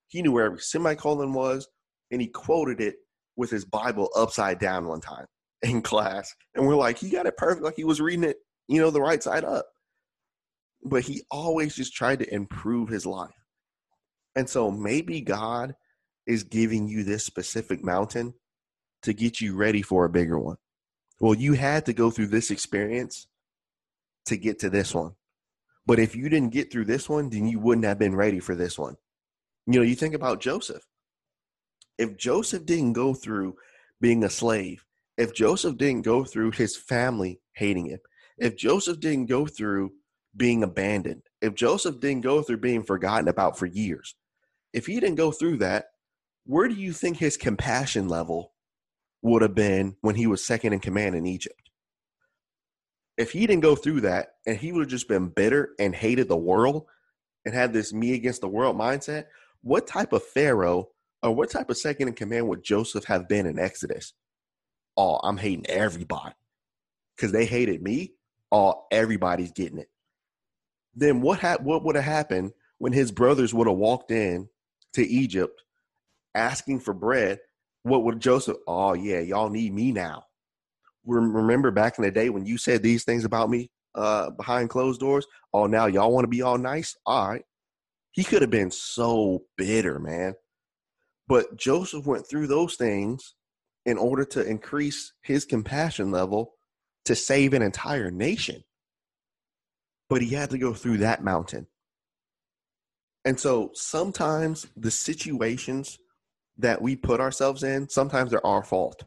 He 0.09 0.21
knew 0.21 0.33
where 0.33 0.45
every 0.45 0.59
semicolon 0.59 1.31
was. 1.31 1.65
And 2.11 2.19
he 2.19 2.27
quoted 2.27 2.81
it 2.81 2.95
with 3.37 3.51
his 3.51 3.63
Bible 3.63 4.09
upside 4.17 4.59
down 4.59 4.85
one 4.85 4.99
time 4.99 5.27
in 5.63 5.81
class. 5.81 6.33
And 6.53 6.67
we're 6.67 6.75
like, 6.75 6.97
he 6.97 7.09
got 7.09 7.25
it 7.25 7.37
perfect, 7.37 7.63
like 7.63 7.75
he 7.75 7.83
was 7.83 8.01
reading 8.01 8.25
it, 8.25 8.37
you 8.67 8.79
know, 8.79 8.91
the 8.91 9.01
right 9.01 9.23
side 9.23 9.43
up. 9.43 9.65
But 10.83 11.03
he 11.03 11.23
always 11.31 11.75
just 11.75 11.93
tried 11.93 12.19
to 12.19 12.33
improve 12.33 12.89
his 12.89 13.05
life. 13.05 13.31
And 14.35 14.49
so 14.49 14.69
maybe 14.69 15.21
God 15.21 15.75
is 16.27 16.43
giving 16.43 16.87
you 16.87 17.03
this 17.03 17.25
specific 17.25 17.83
mountain 17.83 18.33
to 19.03 19.13
get 19.13 19.41
you 19.41 19.55
ready 19.55 19.81
for 19.81 20.05
a 20.05 20.09
bigger 20.09 20.39
one. 20.39 20.57
Well, 21.19 21.35
you 21.35 21.53
had 21.53 21.85
to 21.85 21.93
go 21.93 22.09
through 22.09 22.27
this 22.27 22.51
experience 22.51 23.27
to 24.25 24.37
get 24.37 24.59
to 24.59 24.69
this 24.69 24.93
one. 24.93 25.13
But 25.85 25.99
if 25.99 26.15
you 26.15 26.29
didn't 26.29 26.53
get 26.53 26.71
through 26.71 26.85
this 26.85 27.09
one, 27.09 27.29
then 27.29 27.47
you 27.47 27.59
wouldn't 27.59 27.85
have 27.85 27.99
been 27.99 28.15
ready 28.15 28.39
for 28.39 28.55
this 28.55 28.79
one. 28.79 28.95
You 29.67 29.79
know, 29.79 29.85
you 29.85 29.95
think 29.95 30.13
about 30.13 30.41
Joseph. 30.41 30.85
If 31.97 32.17
Joseph 32.17 32.65
didn't 32.65 32.93
go 32.93 33.13
through 33.13 33.55
being 34.01 34.23
a 34.23 34.29
slave, 34.29 34.85
if 35.17 35.33
Joseph 35.33 35.77
didn't 35.77 36.03
go 36.03 36.23
through 36.23 36.51
his 36.51 36.75
family 36.75 37.39
hating 37.53 37.87
him, 37.87 37.99
if 38.37 38.55
Joseph 38.55 38.99
didn't 38.99 39.27
go 39.27 39.45
through 39.45 39.91
being 40.35 40.63
abandoned, 40.63 41.23
if 41.41 41.53
Joseph 41.53 41.99
didn't 41.99 42.23
go 42.23 42.41
through 42.41 42.57
being 42.57 42.83
forgotten 42.83 43.27
about 43.27 43.57
for 43.57 43.65
years, 43.65 44.15
if 44.73 44.87
he 44.87 44.99
didn't 44.99 45.15
go 45.15 45.31
through 45.31 45.57
that, 45.57 45.85
where 46.45 46.67
do 46.67 46.73
you 46.73 46.91
think 46.91 47.17
his 47.17 47.37
compassion 47.37 48.09
level 48.09 48.53
would 49.21 49.41
have 49.41 49.55
been 49.55 49.95
when 50.01 50.15
he 50.15 50.27
was 50.27 50.43
second 50.43 50.73
in 50.73 50.79
command 50.79 51.15
in 51.15 51.25
Egypt? 51.25 51.69
If 53.17 53.31
he 53.31 53.45
didn't 53.45 53.61
go 53.61 53.75
through 53.75 54.01
that 54.01 54.29
and 54.47 54.57
he 54.57 54.71
would 54.71 54.81
have 54.81 54.89
just 54.89 55.07
been 55.07 55.29
bitter 55.29 55.69
and 55.79 55.93
hated 55.93 56.27
the 56.27 56.35
world 56.35 56.85
and 57.45 57.53
had 57.53 57.71
this 57.71 57.93
me 57.93 58.13
against 58.13 58.41
the 58.41 58.47
world 58.47 58.75
mindset, 58.75 59.25
what 59.61 59.85
type 59.85 60.11
of 60.11 60.23
Pharaoh 60.23 60.89
or 61.21 61.31
what 61.31 61.51
type 61.51 61.69
of 61.69 61.77
second 61.77 62.07
in 62.07 62.15
command 62.15 62.47
would 62.49 62.63
Joseph 62.63 63.05
have 63.05 63.29
been 63.29 63.45
in 63.45 63.59
Exodus? 63.59 64.13
Oh, 64.97 65.19
I'm 65.23 65.37
hating 65.37 65.67
everybody 65.67 66.35
because 67.15 67.31
they 67.31 67.45
hated 67.45 67.81
me. 67.81 68.13
Oh, 68.51 68.85
everybody's 68.91 69.51
getting 69.51 69.79
it. 69.79 69.89
Then 70.95 71.21
what 71.21 71.39
ha- 71.39 71.57
what 71.61 71.83
would 71.83 71.95
have 71.95 72.05
happened 72.05 72.53
when 72.77 72.93
his 72.93 73.11
brothers 73.11 73.53
would 73.53 73.67
have 73.67 73.77
walked 73.77 74.11
in 74.11 74.49
to 74.93 75.05
Egypt 75.05 75.63
asking 76.35 76.79
for 76.79 76.93
bread, 76.93 77.39
what 77.83 78.03
would 78.03 78.19
Joseph? 78.19 78.57
Oh 78.67 78.93
yeah, 78.93 79.19
y'all 79.19 79.49
need 79.49 79.73
me 79.73 79.91
now. 79.91 80.25
Remember 81.05 81.71
back 81.71 81.97
in 81.97 82.03
the 82.03 82.11
day 82.11 82.29
when 82.29 82.45
you 82.45 82.57
said 82.57 82.81
these 82.81 83.03
things 83.03 83.25
about 83.25 83.49
me 83.49 83.71
uh, 83.95 84.29
behind 84.31 84.69
closed 84.69 84.99
doors? 84.99 85.25
Oh, 85.53 85.65
now 85.65 85.87
y'all 85.87 86.13
want 86.13 86.23
to 86.23 86.29
be 86.29 86.41
all 86.41 86.57
nice? 86.57 86.95
All 87.05 87.27
right. 87.27 87.45
He 88.11 88.23
could 88.23 88.41
have 88.41 88.51
been 88.51 88.71
so 88.71 89.43
bitter, 89.57 89.99
man. 89.99 90.35
But 91.27 91.57
Joseph 91.57 92.05
went 92.05 92.27
through 92.27 92.47
those 92.47 92.75
things 92.75 93.33
in 93.85 93.97
order 93.97 94.25
to 94.25 94.45
increase 94.45 95.13
his 95.21 95.45
compassion 95.45 96.11
level 96.11 96.53
to 97.05 97.15
save 97.15 97.53
an 97.53 97.61
entire 97.61 98.11
nation. 98.11 98.63
But 100.09 100.21
he 100.21 100.29
had 100.29 100.49
to 100.51 100.57
go 100.57 100.73
through 100.73 100.97
that 100.99 101.23
mountain. 101.23 101.67
And 103.25 103.39
so 103.39 103.71
sometimes 103.73 104.67
the 104.75 104.91
situations 104.91 105.97
that 106.57 106.81
we 106.81 106.95
put 106.95 107.19
ourselves 107.19 107.63
in, 107.63 107.89
sometimes 107.89 108.31
they're 108.31 108.45
our 108.45 108.63
fault. 108.63 109.03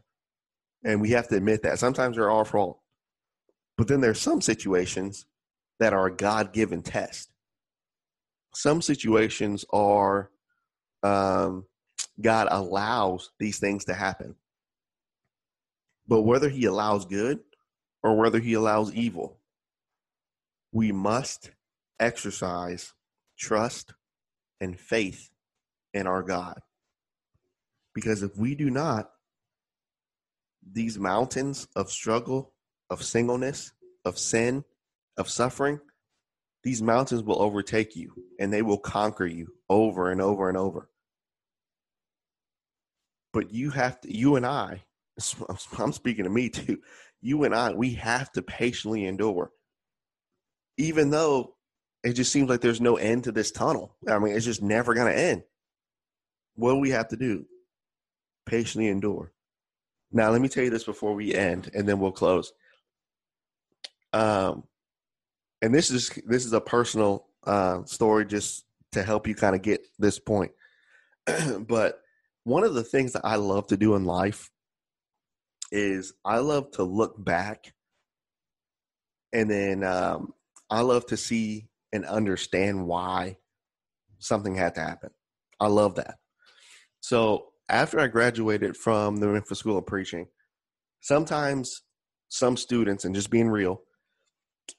And 0.83 1.01
we 1.01 1.11
have 1.11 1.27
to 1.29 1.35
admit 1.35 1.63
that. 1.63 1.79
Sometimes 1.79 2.17
they're 2.17 2.31
our 2.31 2.45
fault. 2.45 2.79
But 3.77 3.87
then 3.87 4.01
there's 4.01 4.21
some 4.21 4.41
situations 4.41 5.25
that 5.79 5.93
are 5.93 6.07
a 6.07 6.15
God 6.15 6.53
given 6.53 6.81
test. 6.81 7.31
Some 8.53 8.81
situations 8.81 9.65
are 9.71 10.31
um, 11.03 11.65
God 12.19 12.47
allows 12.49 13.31
these 13.39 13.59
things 13.59 13.85
to 13.85 13.93
happen. 13.93 14.35
But 16.07 16.21
whether 16.21 16.49
He 16.49 16.65
allows 16.65 17.05
good 17.05 17.39
or 18.03 18.15
whether 18.15 18.39
He 18.39 18.53
allows 18.53 18.93
evil, 18.93 19.39
we 20.71 20.91
must 20.91 21.51
exercise 21.99 22.93
trust 23.37 23.93
and 24.61 24.79
faith 24.79 25.29
in 25.93 26.07
our 26.07 26.23
God. 26.23 26.59
Because 27.93 28.23
if 28.23 28.37
we 28.37 28.55
do 28.55 28.69
not, 28.69 29.09
these 30.71 30.99
mountains 30.99 31.67
of 31.75 31.91
struggle, 31.91 32.53
of 32.89 33.03
singleness, 33.03 33.71
of 34.05 34.17
sin, 34.17 34.63
of 35.17 35.29
suffering, 35.29 35.79
these 36.63 36.81
mountains 36.81 37.23
will 37.23 37.41
overtake 37.41 37.95
you 37.95 38.13
and 38.39 38.51
they 38.51 38.61
will 38.61 38.77
conquer 38.77 39.25
you 39.25 39.47
over 39.69 40.11
and 40.11 40.21
over 40.21 40.49
and 40.49 40.57
over. 40.57 40.89
But 43.33 43.53
you 43.53 43.71
have 43.71 44.01
to, 44.01 44.15
you 44.15 44.35
and 44.35 44.45
I, 44.45 44.83
I'm 45.77 45.91
speaking 45.91 46.25
to 46.25 46.29
me 46.29 46.49
too, 46.49 46.79
you 47.21 47.43
and 47.43 47.55
I, 47.55 47.71
we 47.71 47.93
have 47.93 48.31
to 48.33 48.41
patiently 48.41 49.05
endure. 49.05 49.51
Even 50.77 51.09
though 51.09 51.55
it 52.03 52.13
just 52.13 52.31
seems 52.31 52.49
like 52.49 52.61
there's 52.61 52.81
no 52.81 52.95
end 52.97 53.23
to 53.25 53.31
this 53.31 53.51
tunnel. 53.51 53.95
I 54.07 54.19
mean, 54.19 54.35
it's 54.35 54.45
just 54.45 54.61
never 54.61 54.93
going 54.93 55.11
to 55.11 55.19
end. 55.19 55.43
What 56.55 56.71
do 56.71 56.77
we 56.77 56.91
have 56.91 57.09
to 57.09 57.17
do? 57.17 57.45
Patiently 58.45 58.87
endure. 58.87 59.33
Now, 60.11 60.29
let 60.29 60.41
me 60.41 60.47
tell 60.47 60.63
you 60.63 60.69
this 60.69 60.85
before 60.85 61.13
we 61.13 61.33
end, 61.33 61.69
and 61.73 61.87
then 61.87 61.99
we'll 61.99 62.11
close. 62.11 62.53
Um, 64.13 64.63
and 65.61 65.75
this 65.75 65.91
is 65.91 66.09
this 66.25 66.45
is 66.45 66.53
a 66.53 66.61
personal 66.61 67.27
uh, 67.45 67.83
story, 67.85 68.25
just 68.25 68.65
to 68.93 69.03
help 69.03 69.27
you 69.27 69.35
kind 69.35 69.55
of 69.55 69.61
get 69.61 69.85
this 69.99 70.17
point. 70.17 70.51
but 71.59 71.99
one 72.45 72.63
of 72.63 72.73
the 72.73 72.83
things 72.83 73.13
that 73.13 73.25
I 73.25 73.35
love 73.35 73.67
to 73.67 73.77
do 73.77 73.95
in 73.95 74.05
life 74.05 74.49
is 75.71 76.13
I 76.23 76.39
love 76.39 76.71
to 76.71 76.83
look 76.83 77.23
back, 77.23 77.73
and 79.33 79.49
then 79.49 79.83
um, 79.83 80.33
I 80.69 80.81
love 80.81 81.05
to 81.07 81.17
see 81.17 81.67
and 81.91 82.05
understand 82.05 82.85
why 82.87 83.37
something 84.19 84.55
had 84.55 84.75
to 84.75 84.81
happen. 84.81 85.09
I 85.59 85.67
love 85.67 85.95
that. 85.95 86.15
So 86.99 87.47
after 87.69 87.99
I 87.99 88.07
graduated 88.07 88.75
from 88.75 89.17
the 89.17 89.27
Memphis 89.27 89.59
School 89.59 89.77
of 89.77 89.85
Preaching, 89.85 90.27
sometimes 91.01 91.83
some 92.29 92.57
students, 92.57 93.05
and 93.05 93.15
just 93.15 93.29
being 93.29 93.49
real, 93.49 93.81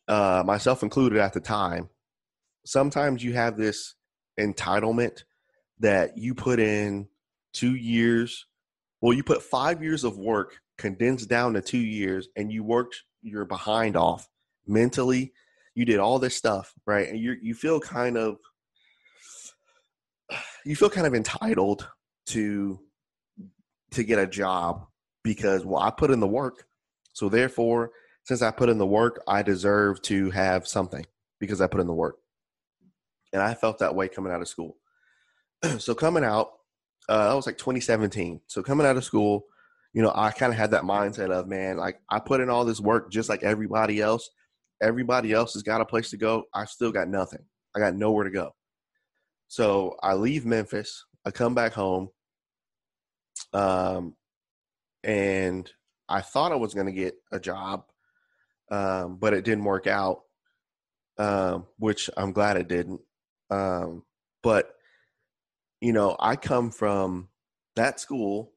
uh, 0.06 0.42
myself 0.44 0.82
included 0.82 1.18
at 1.18 1.32
the 1.32 1.40
time, 1.40 1.88
sometimes 2.66 3.24
you 3.24 3.32
have 3.32 3.56
this 3.56 3.94
entitlement 4.38 5.22
that 5.80 6.18
you 6.18 6.34
put 6.34 6.60
in 6.60 7.08
two 7.52 7.74
years. 7.74 8.46
Well, 9.00 9.14
you 9.14 9.22
put 9.22 9.42
five 9.42 9.82
years 9.82 10.04
of 10.04 10.18
work 10.18 10.60
condensed 10.78 11.28
down 11.28 11.54
to 11.54 11.60
two 11.60 11.78
years, 11.78 12.28
and 12.36 12.50
you 12.50 12.64
worked 12.64 13.02
your 13.22 13.44
behind 13.44 13.96
off 13.96 14.28
mentally. 14.66 15.32
You 15.74 15.84
did 15.84 15.98
all 15.98 16.18
this 16.18 16.36
stuff, 16.36 16.72
right? 16.86 17.08
And 17.08 17.18
you 17.18 17.36
you 17.42 17.54
feel 17.54 17.80
kind 17.80 18.16
of 18.16 18.38
you 20.64 20.76
feel 20.76 20.90
kind 20.90 21.06
of 21.06 21.14
entitled 21.14 21.88
to 22.26 22.80
to 23.92 24.02
get 24.04 24.18
a 24.18 24.26
job 24.26 24.86
because 25.22 25.64
well 25.64 25.82
I 25.82 25.90
put 25.90 26.10
in 26.10 26.20
the 26.20 26.26
work. 26.26 26.64
So 27.12 27.28
therefore, 27.28 27.90
since 28.24 28.42
I 28.42 28.50
put 28.50 28.68
in 28.68 28.78
the 28.78 28.86
work, 28.86 29.22
I 29.26 29.42
deserve 29.42 30.00
to 30.02 30.30
have 30.30 30.68
something 30.68 31.04
because 31.40 31.60
I 31.60 31.66
put 31.66 31.80
in 31.80 31.86
the 31.86 31.94
work. 31.94 32.16
And 33.32 33.42
I 33.42 33.54
felt 33.54 33.78
that 33.78 33.94
way 33.94 34.08
coming 34.08 34.32
out 34.32 34.40
of 34.40 34.48
school. 34.48 34.76
so 35.78 35.94
coming 35.94 36.24
out, 36.24 36.52
uh, 37.08 37.32
was 37.34 37.46
like 37.46 37.58
2017. 37.58 38.40
So 38.46 38.62
coming 38.62 38.86
out 38.86 38.96
of 38.96 39.04
school, 39.04 39.46
you 39.92 40.02
know, 40.02 40.12
I 40.14 40.30
kind 40.30 40.52
of 40.52 40.58
had 40.58 40.72
that 40.72 40.82
mindset 40.82 41.30
of, 41.30 41.48
man, 41.48 41.76
like 41.76 42.00
I 42.10 42.18
put 42.18 42.40
in 42.40 42.50
all 42.50 42.64
this 42.64 42.80
work 42.80 43.10
just 43.10 43.28
like 43.28 43.42
everybody 43.42 44.00
else. 44.00 44.28
Everybody 44.82 45.32
else 45.32 45.54
has 45.54 45.62
got 45.62 45.80
a 45.80 45.86
place 45.86 46.10
to 46.10 46.16
go. 46.16 46.44
I 46.54 46.64
still 46.66 46.92
got 46.92 47.08
nothing. 47.08 47.44
I 47.74 47.80
got 47.80 47.94
nowhere 47.94 48.24
to 48.24 48.30
go. 48.30 48.52
So 49.48 49.96
I 50.02 50.14
leave 50.14 50.44
Memphis. 50.46 51.04
I 51.26 51.30
come 51.30 51.54
back 51.54 51.72
home. 51.72 52.10
Um, 53.52 54.14
and 55.02 55.70
I 56.08 56.20
thought 56.20 56.52
I 56.52 56.56
was 56.56 56.74
going 56.74 56.86
to 56.86 56.92
get 56.92 57.14
a 57.32 57.40
job, 57.40 57.84
um, 58.70 59.16
but 59.18 59.32
it 59.32 59.44
didn't 59.44 59.64
work 59.64 59.86
out, 59.86 60.20
um, 61.18 61.66
which 61.78 62.10
I'm 62.16 62.32
glad 62.32 62.56
it 62.56 62.68
didn't. 62.68 63.00
Um, 63.50 64.04
but, 64.42 64.74
you 65.80 65.92
know, 65.92 66.16
I 66.18 66.36
come 66.36 66.70
from 66.70 67.28
that 67.76 68.00
school 68.00 68.52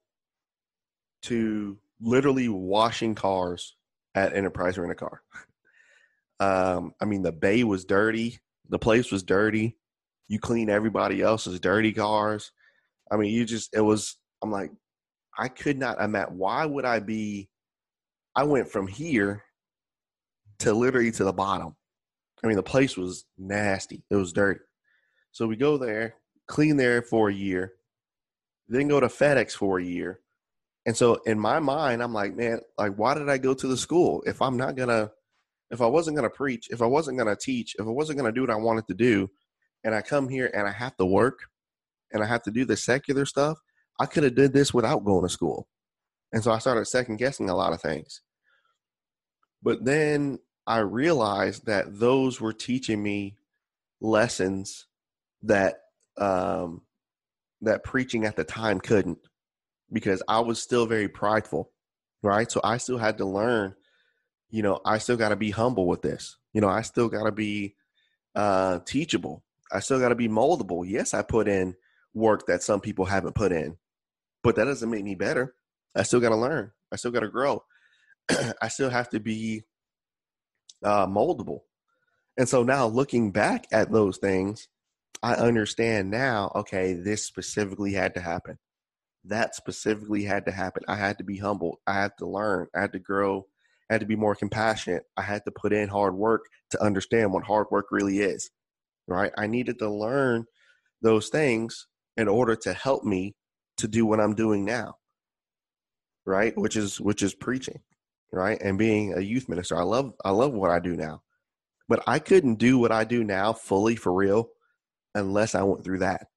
to 1.24 1.78
literally 2.00 2.50
washing 2.50 3.16
cars 3.16 3.76
at 4.16 4.36
Enterprise 4.36 4.78
Rent 4.78 4.92
a 4.92 4.96
Car. 4.96 5.22
Um, 6.40 6.96
I 7.00 7.06
mean, 7.06 7.22
the 7.22 7.32
bay 7.32 7.64
was 7.64 7.86
dirty, 7.86 8.40
the 8.68 8.80
place 8.80 9.12
was 9.12 9.22
dirty. 9.22 9.78
You 10.28 10.40
clean 10.40 10.72
everybody 10.72 11.22
else's 11.22 11.60
dirty 11.60 11.94
cars. 11.94 12.52
I 13.12 13.18
mean, 13.18 13.32
you 13.32 13.46
just, 13.46 13.76
it 13.76 13.82
was, 13.82 14.18
I'm 14.42 14.50
like, 14.50 14.72
I 15.38 15.50
could 15.50 15.78
not, 15.78 16.02
I'm 16.02 16.16
at, 16.16 16.32
why 16.32 16.66
would 16.66 16.84
I 16.84 17.00
be, 17.00 17.48
I 18.36 18.44
went 18.46 18.72
from 18.72 18.88
here 18.88 19.44
to 20.60 20.74
literally 20.74 21.12
to 21.12 21.24
the 21.24 21.32
bottom. 21.32 21.76
I 22.44 22.48
mean, 22.48 22.56
the 22.56 22.64
place 22.64 22.98
was 22.98 23.26
nasty, 23.38 24.04
it 24.10 24.16
was 24.16 24.34
dirty. 24.34 24.62
So 25.32 25.46
we 25.46 25.58
go 25.58 25.78
there, 25.78 26.16
clean 26.48 26.76
there 26.76 27.04
for 27.04 27.30
a 27.30 27.34
year, 27.34 27.74
then 28.68 28.88
go 28.88 29.00
to 29.00 29.08
FedEx 29.08 29.52
for 29.52 29.80
a 29.80 29.84
year. 29.84 30.22
And 30.86 30.98
so 30.98 31.16
in 31.26 31.40
my 31.40 31.60
mind, 31.60 32.02
I'm 32.02 32.14
like, 32.14 32.36
man, 32.36 32.60
like, 32.78 32.96
why 32.96 33.14
did 33.14 33.30
I 33.30 33.38
go 33.38 33.54
to 33.54 33.68
the 33.68 33.78
school 33.78 34.24
if 34.26 34.42
I'm 34.42 34.58
not 34.58 34.76
gonna, 34.76 35.12
if 35.70 35.82
I 35.82 35.86
wasn't 35.86 36.16
gonna 36.16 36.30
preach, 36.30 36.70
if 36.72 36.82
I 36.82 36.86
wasn't 36.86 37.18
gonna 37.18 37.36
teach, 37.36 37.76
if 37.78 37.86
I 37.86 37.92
wasn't 37.92 38.18
gonna 38.18 38.32
do 38.32 38.42
what 38.42 38.50
I 38.50 38.56
wanted 38.56 38.88
to 38.88 38.94
do, 38.94 39.30
and 39.84 39.94
I 39.94 40.02
come 40.02 40.28
here 40.28 40.50
and 40.54 40.68
I 40.68 40.72
have 40.72 40.96
to 40.98 41.06
work 41.06 41.40
and 42.12 42.24
I 42.24 42.26
have 42.26 42.44
to 42.44 42.52
do 42.52 42.66
the 42.66 42.78
secular 42.78 43.26
stuff, 43.26 43.60
I 44.00 44.06
could 44.06 44.24
have 44.24 44.36
did 44.36 44.54
this 44.54 44.74
without 44.74 45.06
going 45.06 45.24
to 45.24 45.30
school. 45.30 45.68
And 46.34 46.44
so 46.44 46.52
I 46.52 46.60
started 46.60 46.86
second 46.86 47.18
guessing 47.18 47.50
a 47.50 47.56
lot 47.56 47.74
of 47.74 47.82
things. 47.82 48.22
But 49.62 49.84
then 49.86 50.40
I 50.66 50.80
realized 50.80 51.66
that 51.66 52.00
those 52.00 52.40
were 52.40 52.54
teaching 52.54 53.02
me 53.02 53.38
lessons 54.00 54.88
that 55.44 55.76
um, 56.18 56.82
that 57.62 57.84
preaching 57.84 58.26
at 58.26 58.36
the 58.36 58.44
time 58.44 58.80
couldn't 58.80 59.20
because 59.92 60.24
I 60.28 60.40
was 60.40 60.62
still 60.62 60.86
very 60.86 61.08
prideful, 61.08 61.72
right? 62.24 62.52
So 62.52 62.62
I 62.64 62.78
still 62.78 62.98
had 62.98 63.18
to 63.20 63.26
learn, 63.26 63.76
you 64.50 64.64
know, 64.64 64.80
I 64.86 64.98
still 64.98 65.18
got 65.18 65.30
to 65.30 65.36
be 65.36 65.52
humble 65.52 65.88
with 65.88 66.02
this. 66.02 66.38
You 66.54 66.62
know, 66.62 66.70
I 66.70 66.82
still 66.82 67.10
got 67.10 67.26
to 67.26 67.32
be 67.32 67.76
uh, 68.36 68.80
teachable. 68.86 69.44
I 69.72 69.80
still 69.80 70.00
got 70.00 70.10
to 70.10 70.16
be 70.16 70.28
moldable. 70.28 70.84
Yes, 70.88 71.14
I 71.14 71.22
put 71.22 71.48
in 71.48 71.76
work 72.14 72.48
that 72.48 72.64
some 72.64 72.82
people 72.82 73.06
haven't 73.06 73.36
put 73.36 73.52
in, 73.52 73.78
but 74.44 74.56
that 74.56 74.66
doesn't 74.66 74.90
make 74.90 75.04
me 75.04 75.16
better. 75.16 75.56
I 75.96 76.04
still 76.04 76.20
got 76.20 76.30
to 76.30 76.36
learn. 76.36 76.72
I 76.92 76.96
still 76.98 77.12
got 77.12 77.22
to 77.22 77.30
grow. 77.30 77.64
I 78.62 78.68
still 78.68 78.90
have 78.90 79.10
to 79.10 79.20
be 79.20 79.64
uh, 80.84 81.08
moldable. 81.08 81.62
And 82.38 82.48
so 82.48 82.64
now 82.64 82.88
looking 82.88 83.32
back 83.32 83.68
at 83.72 83.92
those 83.92 84.18
things, 84.18 84.68
I 85.24 85.36
understand 85.36 86.10
now, 86.10 86.52
okay, 86.56 86.94
this 86.94 87.26
specifically 87.26 87.94
had 87.94 88.16
to 88.16 88.22
happen. 88.22 88.58
That 89.26 89.56
specifically 89.56 90.24
had 90.24 90.46
to 90.46 90.52
happen. 90.52 90.84
I 90.88 90.96
had 90.96 91.18
to 91.20 91.24
be 91.24 91.38
humble. 91.38 91.80
I 91.86 91.94
had 91.94 92.12
to 92.20 92.28
learn. 92.28 92.68
I 92.76 92.82
had 92.82 92.94
to 92.94 93.00
grow. 93.00 93.46
I 93.90 93.94
had 93.94 94.02
to 94.02 94.08
be 94.08 94.16
more 94.16 94.36
compassionate. 94.36 95.04
I 95.18 95.22
had 95.22 95.44
to 95.46 95.52
put 95.52 95.74
in 95.74 95.90
hard 95.90 96.16
work 96.16 96.46
to 96.72 96.82
understand 96.82 97.32
what 97.32 97.44
hard 97.44 97.68
work 97.70 97.88
really 97.92 98.20
is. 98.20 98.50
Right? 99.08 99.32
I 99.38 99.48
needed 99.48 99.80
to 99.80 99.90
learn 99.90 100.46
those 101.02 101.30
things 101.30 101.88
in 102.18 102.28
order 102.28 102.56
to 102.56 102.74
help 102.74 103.04
me 103.04 103.36
to 103.78 103.88
do 103.88 104.06
what 104.06 104.20
I'm 104.20 104.36
doing 104.36 104.66
now. 104.66 104.96
Right? 106.26 106.58
Which 106.58 106.76
is 106.76 107.00
which 107.00 107.22
is 107.22 107.34
preaching, 107.34 107.82
right? 108.32 108.60
And 108.62 108.78
being 108.78 109.14
a 109.14 109.22
youth 109.22 109.50
minister. 109.50 109.78
I 109.78 109.84
love 109.84 110.14
I 110.24 110.32
love 110.32 110.54
what 110.54 110.72
I 110.72 110.80
do 110.80 110.96
now. 110.96 111.22
But 111.88 112.04
I 112.08 112.20
couldn't 112.20 112.56
do 112.56 112.78
what 112.78 112.92
I 112.92 113.04
do 113.04 113.24
now 113.24 113.54
fully 113.54 113.96
for 113.96 114.14
real 114.14 114.50
unless 115.14 115.56
I 115.56 115.64
went 115.64 115.84
through 115.84 116.00
that. 116.00 116.28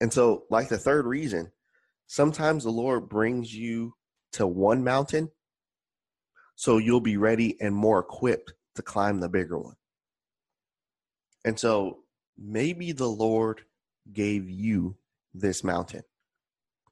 And 0.00 0.12
so, 0.12 0.44
like 0.50 0.68
the 0.68 0.78
third 0.78 1.06
reason, 1.06 1.50
sometimes 2.08 2.64
the 2.64 2.70
Lord 2.70 3.08
brings 3.08 3.54
you 3.54 3.94
to 4.32 4.46
one 4.46 4.82
mountain 4.82 5.30
so 6.56 6.78
you'll 6.78 7.00
be 7.00 7.16
ready 7.16 7.56
and 7.60 7.72
more 7.72 8.00
equipped 8.00 8.52
to 8.74 8.82
climb 8.82 9.20
the 9.20 9.28
bigger 9.28 9.56
one. 9.56 9.76
And 11.44 11.58
so, 11.58 12.00
maybe 12.36 12.90
the 12.90 13.06
Lord 13.06 13.62
gave 14.12 14.50
you 14.50 14.96
this 15.32 15.62
mountain. 15.62 16.02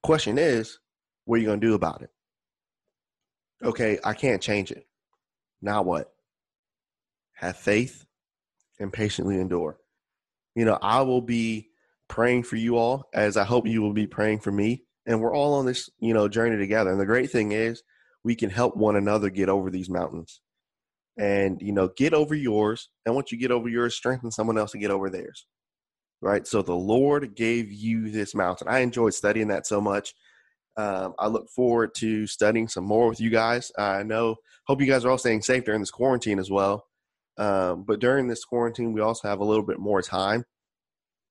Question 0.05 0.39
is, 0.39 0.79
what 1.25 1.37
are 1.37 1.39
you 1.39 1.47
going 1.47 1.61
to 1.61 1.67
do 1.67 1.75
about 1.75 2.03
it? 2.03 2.11
Okay, 3.61 3.99
I 4.05 4.15
can't 4.15 4.41
change 4.41 4.71
it. 4.71 4.87
Now 5.61 5.83
what? 5.83 6.13
Have 7.33 7.57
faith 7.57 8.07
and 8.79 8.93
patiently 8.93 9.41
endure 9.41 9.81
you 10.57 10.65
know, 10.65 10.79
I 10.83 11.03
will 11.03 11.21
be 11.21 11.69
praying 12.09 12.45
for 12.45 12.57
you 12.57 12.77
all 12.79 13.09
as 13.13 13.37
I 13.37 13.45
hope 13.45 13.69
you 13.69 13.83
will 13.83 13.93
be 13.93 14.07
praying 14.07 14.41
for 14.41 14.51
me. 14.51 14.85
And 15.07 15.21
we're 15.21 15.35
all 15.35 15.55
on 15.55 15.67
this, 15.67 15.89
you 15.99 16.13
know, 16.13 16.29
journey 16.29 16.57
together. 16.57 16.91
And 16.91 17.01
the 17.01 17.07
great 17.07 17.31
thing 17.31 17.53
is 17.53 17.83
we 18.25 18.35
can 18.35 18.51
help 18.51 18.77
one 18.77 18.97
another 18.97 19.31
get 19.31 19.49
over 19.49 19.71
these 19.71 19.89
mountains. 19.89 20.41
And, 21.19 21.63
you 21.63 21.73
know, 21.73 21.89
get 21.97 22.13
over 22.13 22.35
yours. 22.35 22.91
And 23.07 23.15
once 23.15 23.33
you 23.33 23.39
get 23.39 23.51
over 23.51 23.69
yours, 23.69 23.95
strengthen 23.95 24.31
someone 24.31 24.59
else 24.59 24.73
to 24.73 24.79
get 24.79 24.91
over 24.91 25.09
theirs. 25.09 25.47
Right. 26.21 26.47
So 26.47 26.63
the 26.63 26.75
Lord 26.75 27.35
gave 27.37 27.73
you 27.73 28.11
this 28.11 28.35
mountain. 28.35 28.69
I 28.69 28.81
enjoyed 28.81 29.15
studying 29.15 29.49
that 29.49 29.67
so 29.67 29.81
much. 29.81 30.15
Um, 30.77 31.15
I 31.19 31.29
look 31.29 31.49
forward 31.49 31.95
to 31.99 32.27
studying 32.27 32.69
some 32.69 32.85
more 32.85 33.09
with 33.09 33.21
you 33.21 33.31
guys. 33.31 33.73
I 33.79 34.03
know, 34.03 34.37
hope 34.67 34.81
you 34.81 34.87
guys 34.87 35.05
are 35.05 35.11
all 35.11 35.19
staying 35.19 35.43
safe 35.43 35.65
during 35.65 35.81
this 35.81 35.91
quarantine 35.91 36.39
as 36.39 36.51
well. 36.51 36.87
Um, 37.39 37.85
but 37.85 38.01
during 38.01 38.29
this 38.29 38.45
quarantine, 38.45 38.93
we 38.93 39.01
also 39.03 39.29
have 39.29 39.41
a 39.41 39.45
little 39.45 39.65
bit 39.65 39.79
more 39.79 40.01
time, 40.01 40.45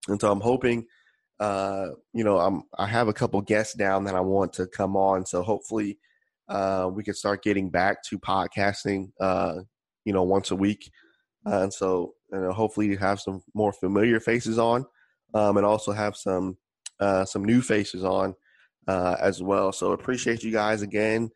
and 0.08 0.22
so 0.22 0.32
I'm 0.32 0.42
hoping, 0.42 0.86
uh, 1.40 1.88
you 2.14 2.24
know, 2.24 2.40
I'm 2.40 2.64
I 2.78 2.88
have 2.88 3.08
a 3.08 3.14
couple 3.14 3.42
guests 3.42 3.74
down 3.74 4.06
that 4.06 4.16
I 4.16 4.22
want 4.22 4.54
to 4.54 4.68
come 4.68 4.96
on. 4.96 5.26
So 5.26 5.44
hopefully, 5.44 5.98
uh, 6.48 6.90
we 6.94 7.04
can 7.04 7.14
start 7.14 7.44
getting 7.44 7.70
back 7.70 8.04
to 8.04 8.20
podcasting, 8.20 9.12
uh, 9.20 9.56
you 10.06 10.14
know, 10.14 10.24
once 10.24 10.52
a 10.52 10.56
week, 10.56 10.90
uh, 11.46 11.64
and 11.64 11.74
so 11.74 12.14
you 12.32 12.40
know, 12.40 12.52
hopefully 12.52 12.88
you 12.88 12.98
have 12.98 13.20
some 13.20 13.42
more 13.54 13.74
familiar 13.74 14.20
faces 14.20 14.58
on, 14.58 14.86
um, 15.34 15.58
and 15.58 15.66
also 15.66 15.92
have 15.92 16.16
some 16.16 16.58
uh, 17.00 17.26
some 17.26 17.44
new 17.44 17.62
faces 17.62 18.04
on 18.04 18.34
uh, 18.88 19.18
as 19.20 19.42
well. 19.42 19.72
So 19.72 19.92
appreciate 19.92 20.44
you 20.44 20.52
guys 20.52 20.82
again. 20.82 21.30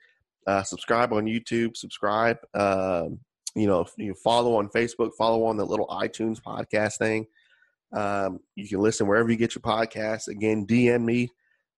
Uh, 0.47 0.63
subscribe 0.63 1.13
on 1.13 1.25
YouTube. 1.25 1.75
Subscribe. 1.75 2.37
Um, 2.53 3.19
you 3.55 3.67
know, 3.67 3.85
you 3.97 4.13
follow 4.13 4.55
on 4.55 4.69
Facebook, 4.69 5.11
follow 5.17 5.43
on 5.45 5.57
the 5.57 5.65
little 5.65 5.87
iTunes 5.87 6.41
podcast 6.41 6.97
thing. 6.97 7.27
Um, 7.91 8.39
you 8.55 8.67
can 8.67 8.79
listen 8.79 9.07
wherever 9.07 9.29
you 9.29 9.37
get 9.37 9.55
your 9.55 9.61
podcasts. 9.61 10.27
Again, 10.27 10.65
DM 10.65 11.03
me, 11.03 11.29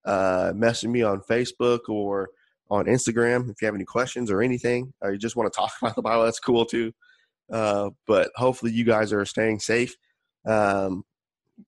uh, 0.04 0.52
message 0.54 0.90
me 0.90 1.02
on 1.02 1.22
Facebook 1.22 1.88
or 1.88 2.30
on 2.70 2.86
Instagram 2.86 3.50
if 3.50 3.60
you 3.60 3.66
have 3.66 3.74
any 3.74 3.84
questions 3.84 4.30
or 4.30 4.42
anything, 4.42 4.92
or 5.00 5.12
you 5.12 5.18
just 5.18 5.36
want 5.36 5.52
to 5.52 5.56
talk 5.56 5.72
about 5.82 5.96
the 5.96 6.02
Bible. 6.02 6.24
That's 6.24 6.40
cool 6.40 6.64
too. 6.64 6.92
Uh, 7.50 7.90
but 8.06 8.30
hopefully, 8.36 8.72
you 8.72 8.84
guys 8.84 9.12
are 9.12 9.24
staying 9.24 9.60
safe 9.60 9.94
um, 10.46 11.04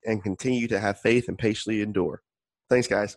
and 0.04 0.22
continue 0.22 0.68
to 0.68 0.80
have 0.80 1.00
faith 1.00 1.28
and 1.28 1.38
patiently 1.38 1.82
endure. 1.82 2.22
Thanks, 2.70 2.88
guys. 2.88 3.16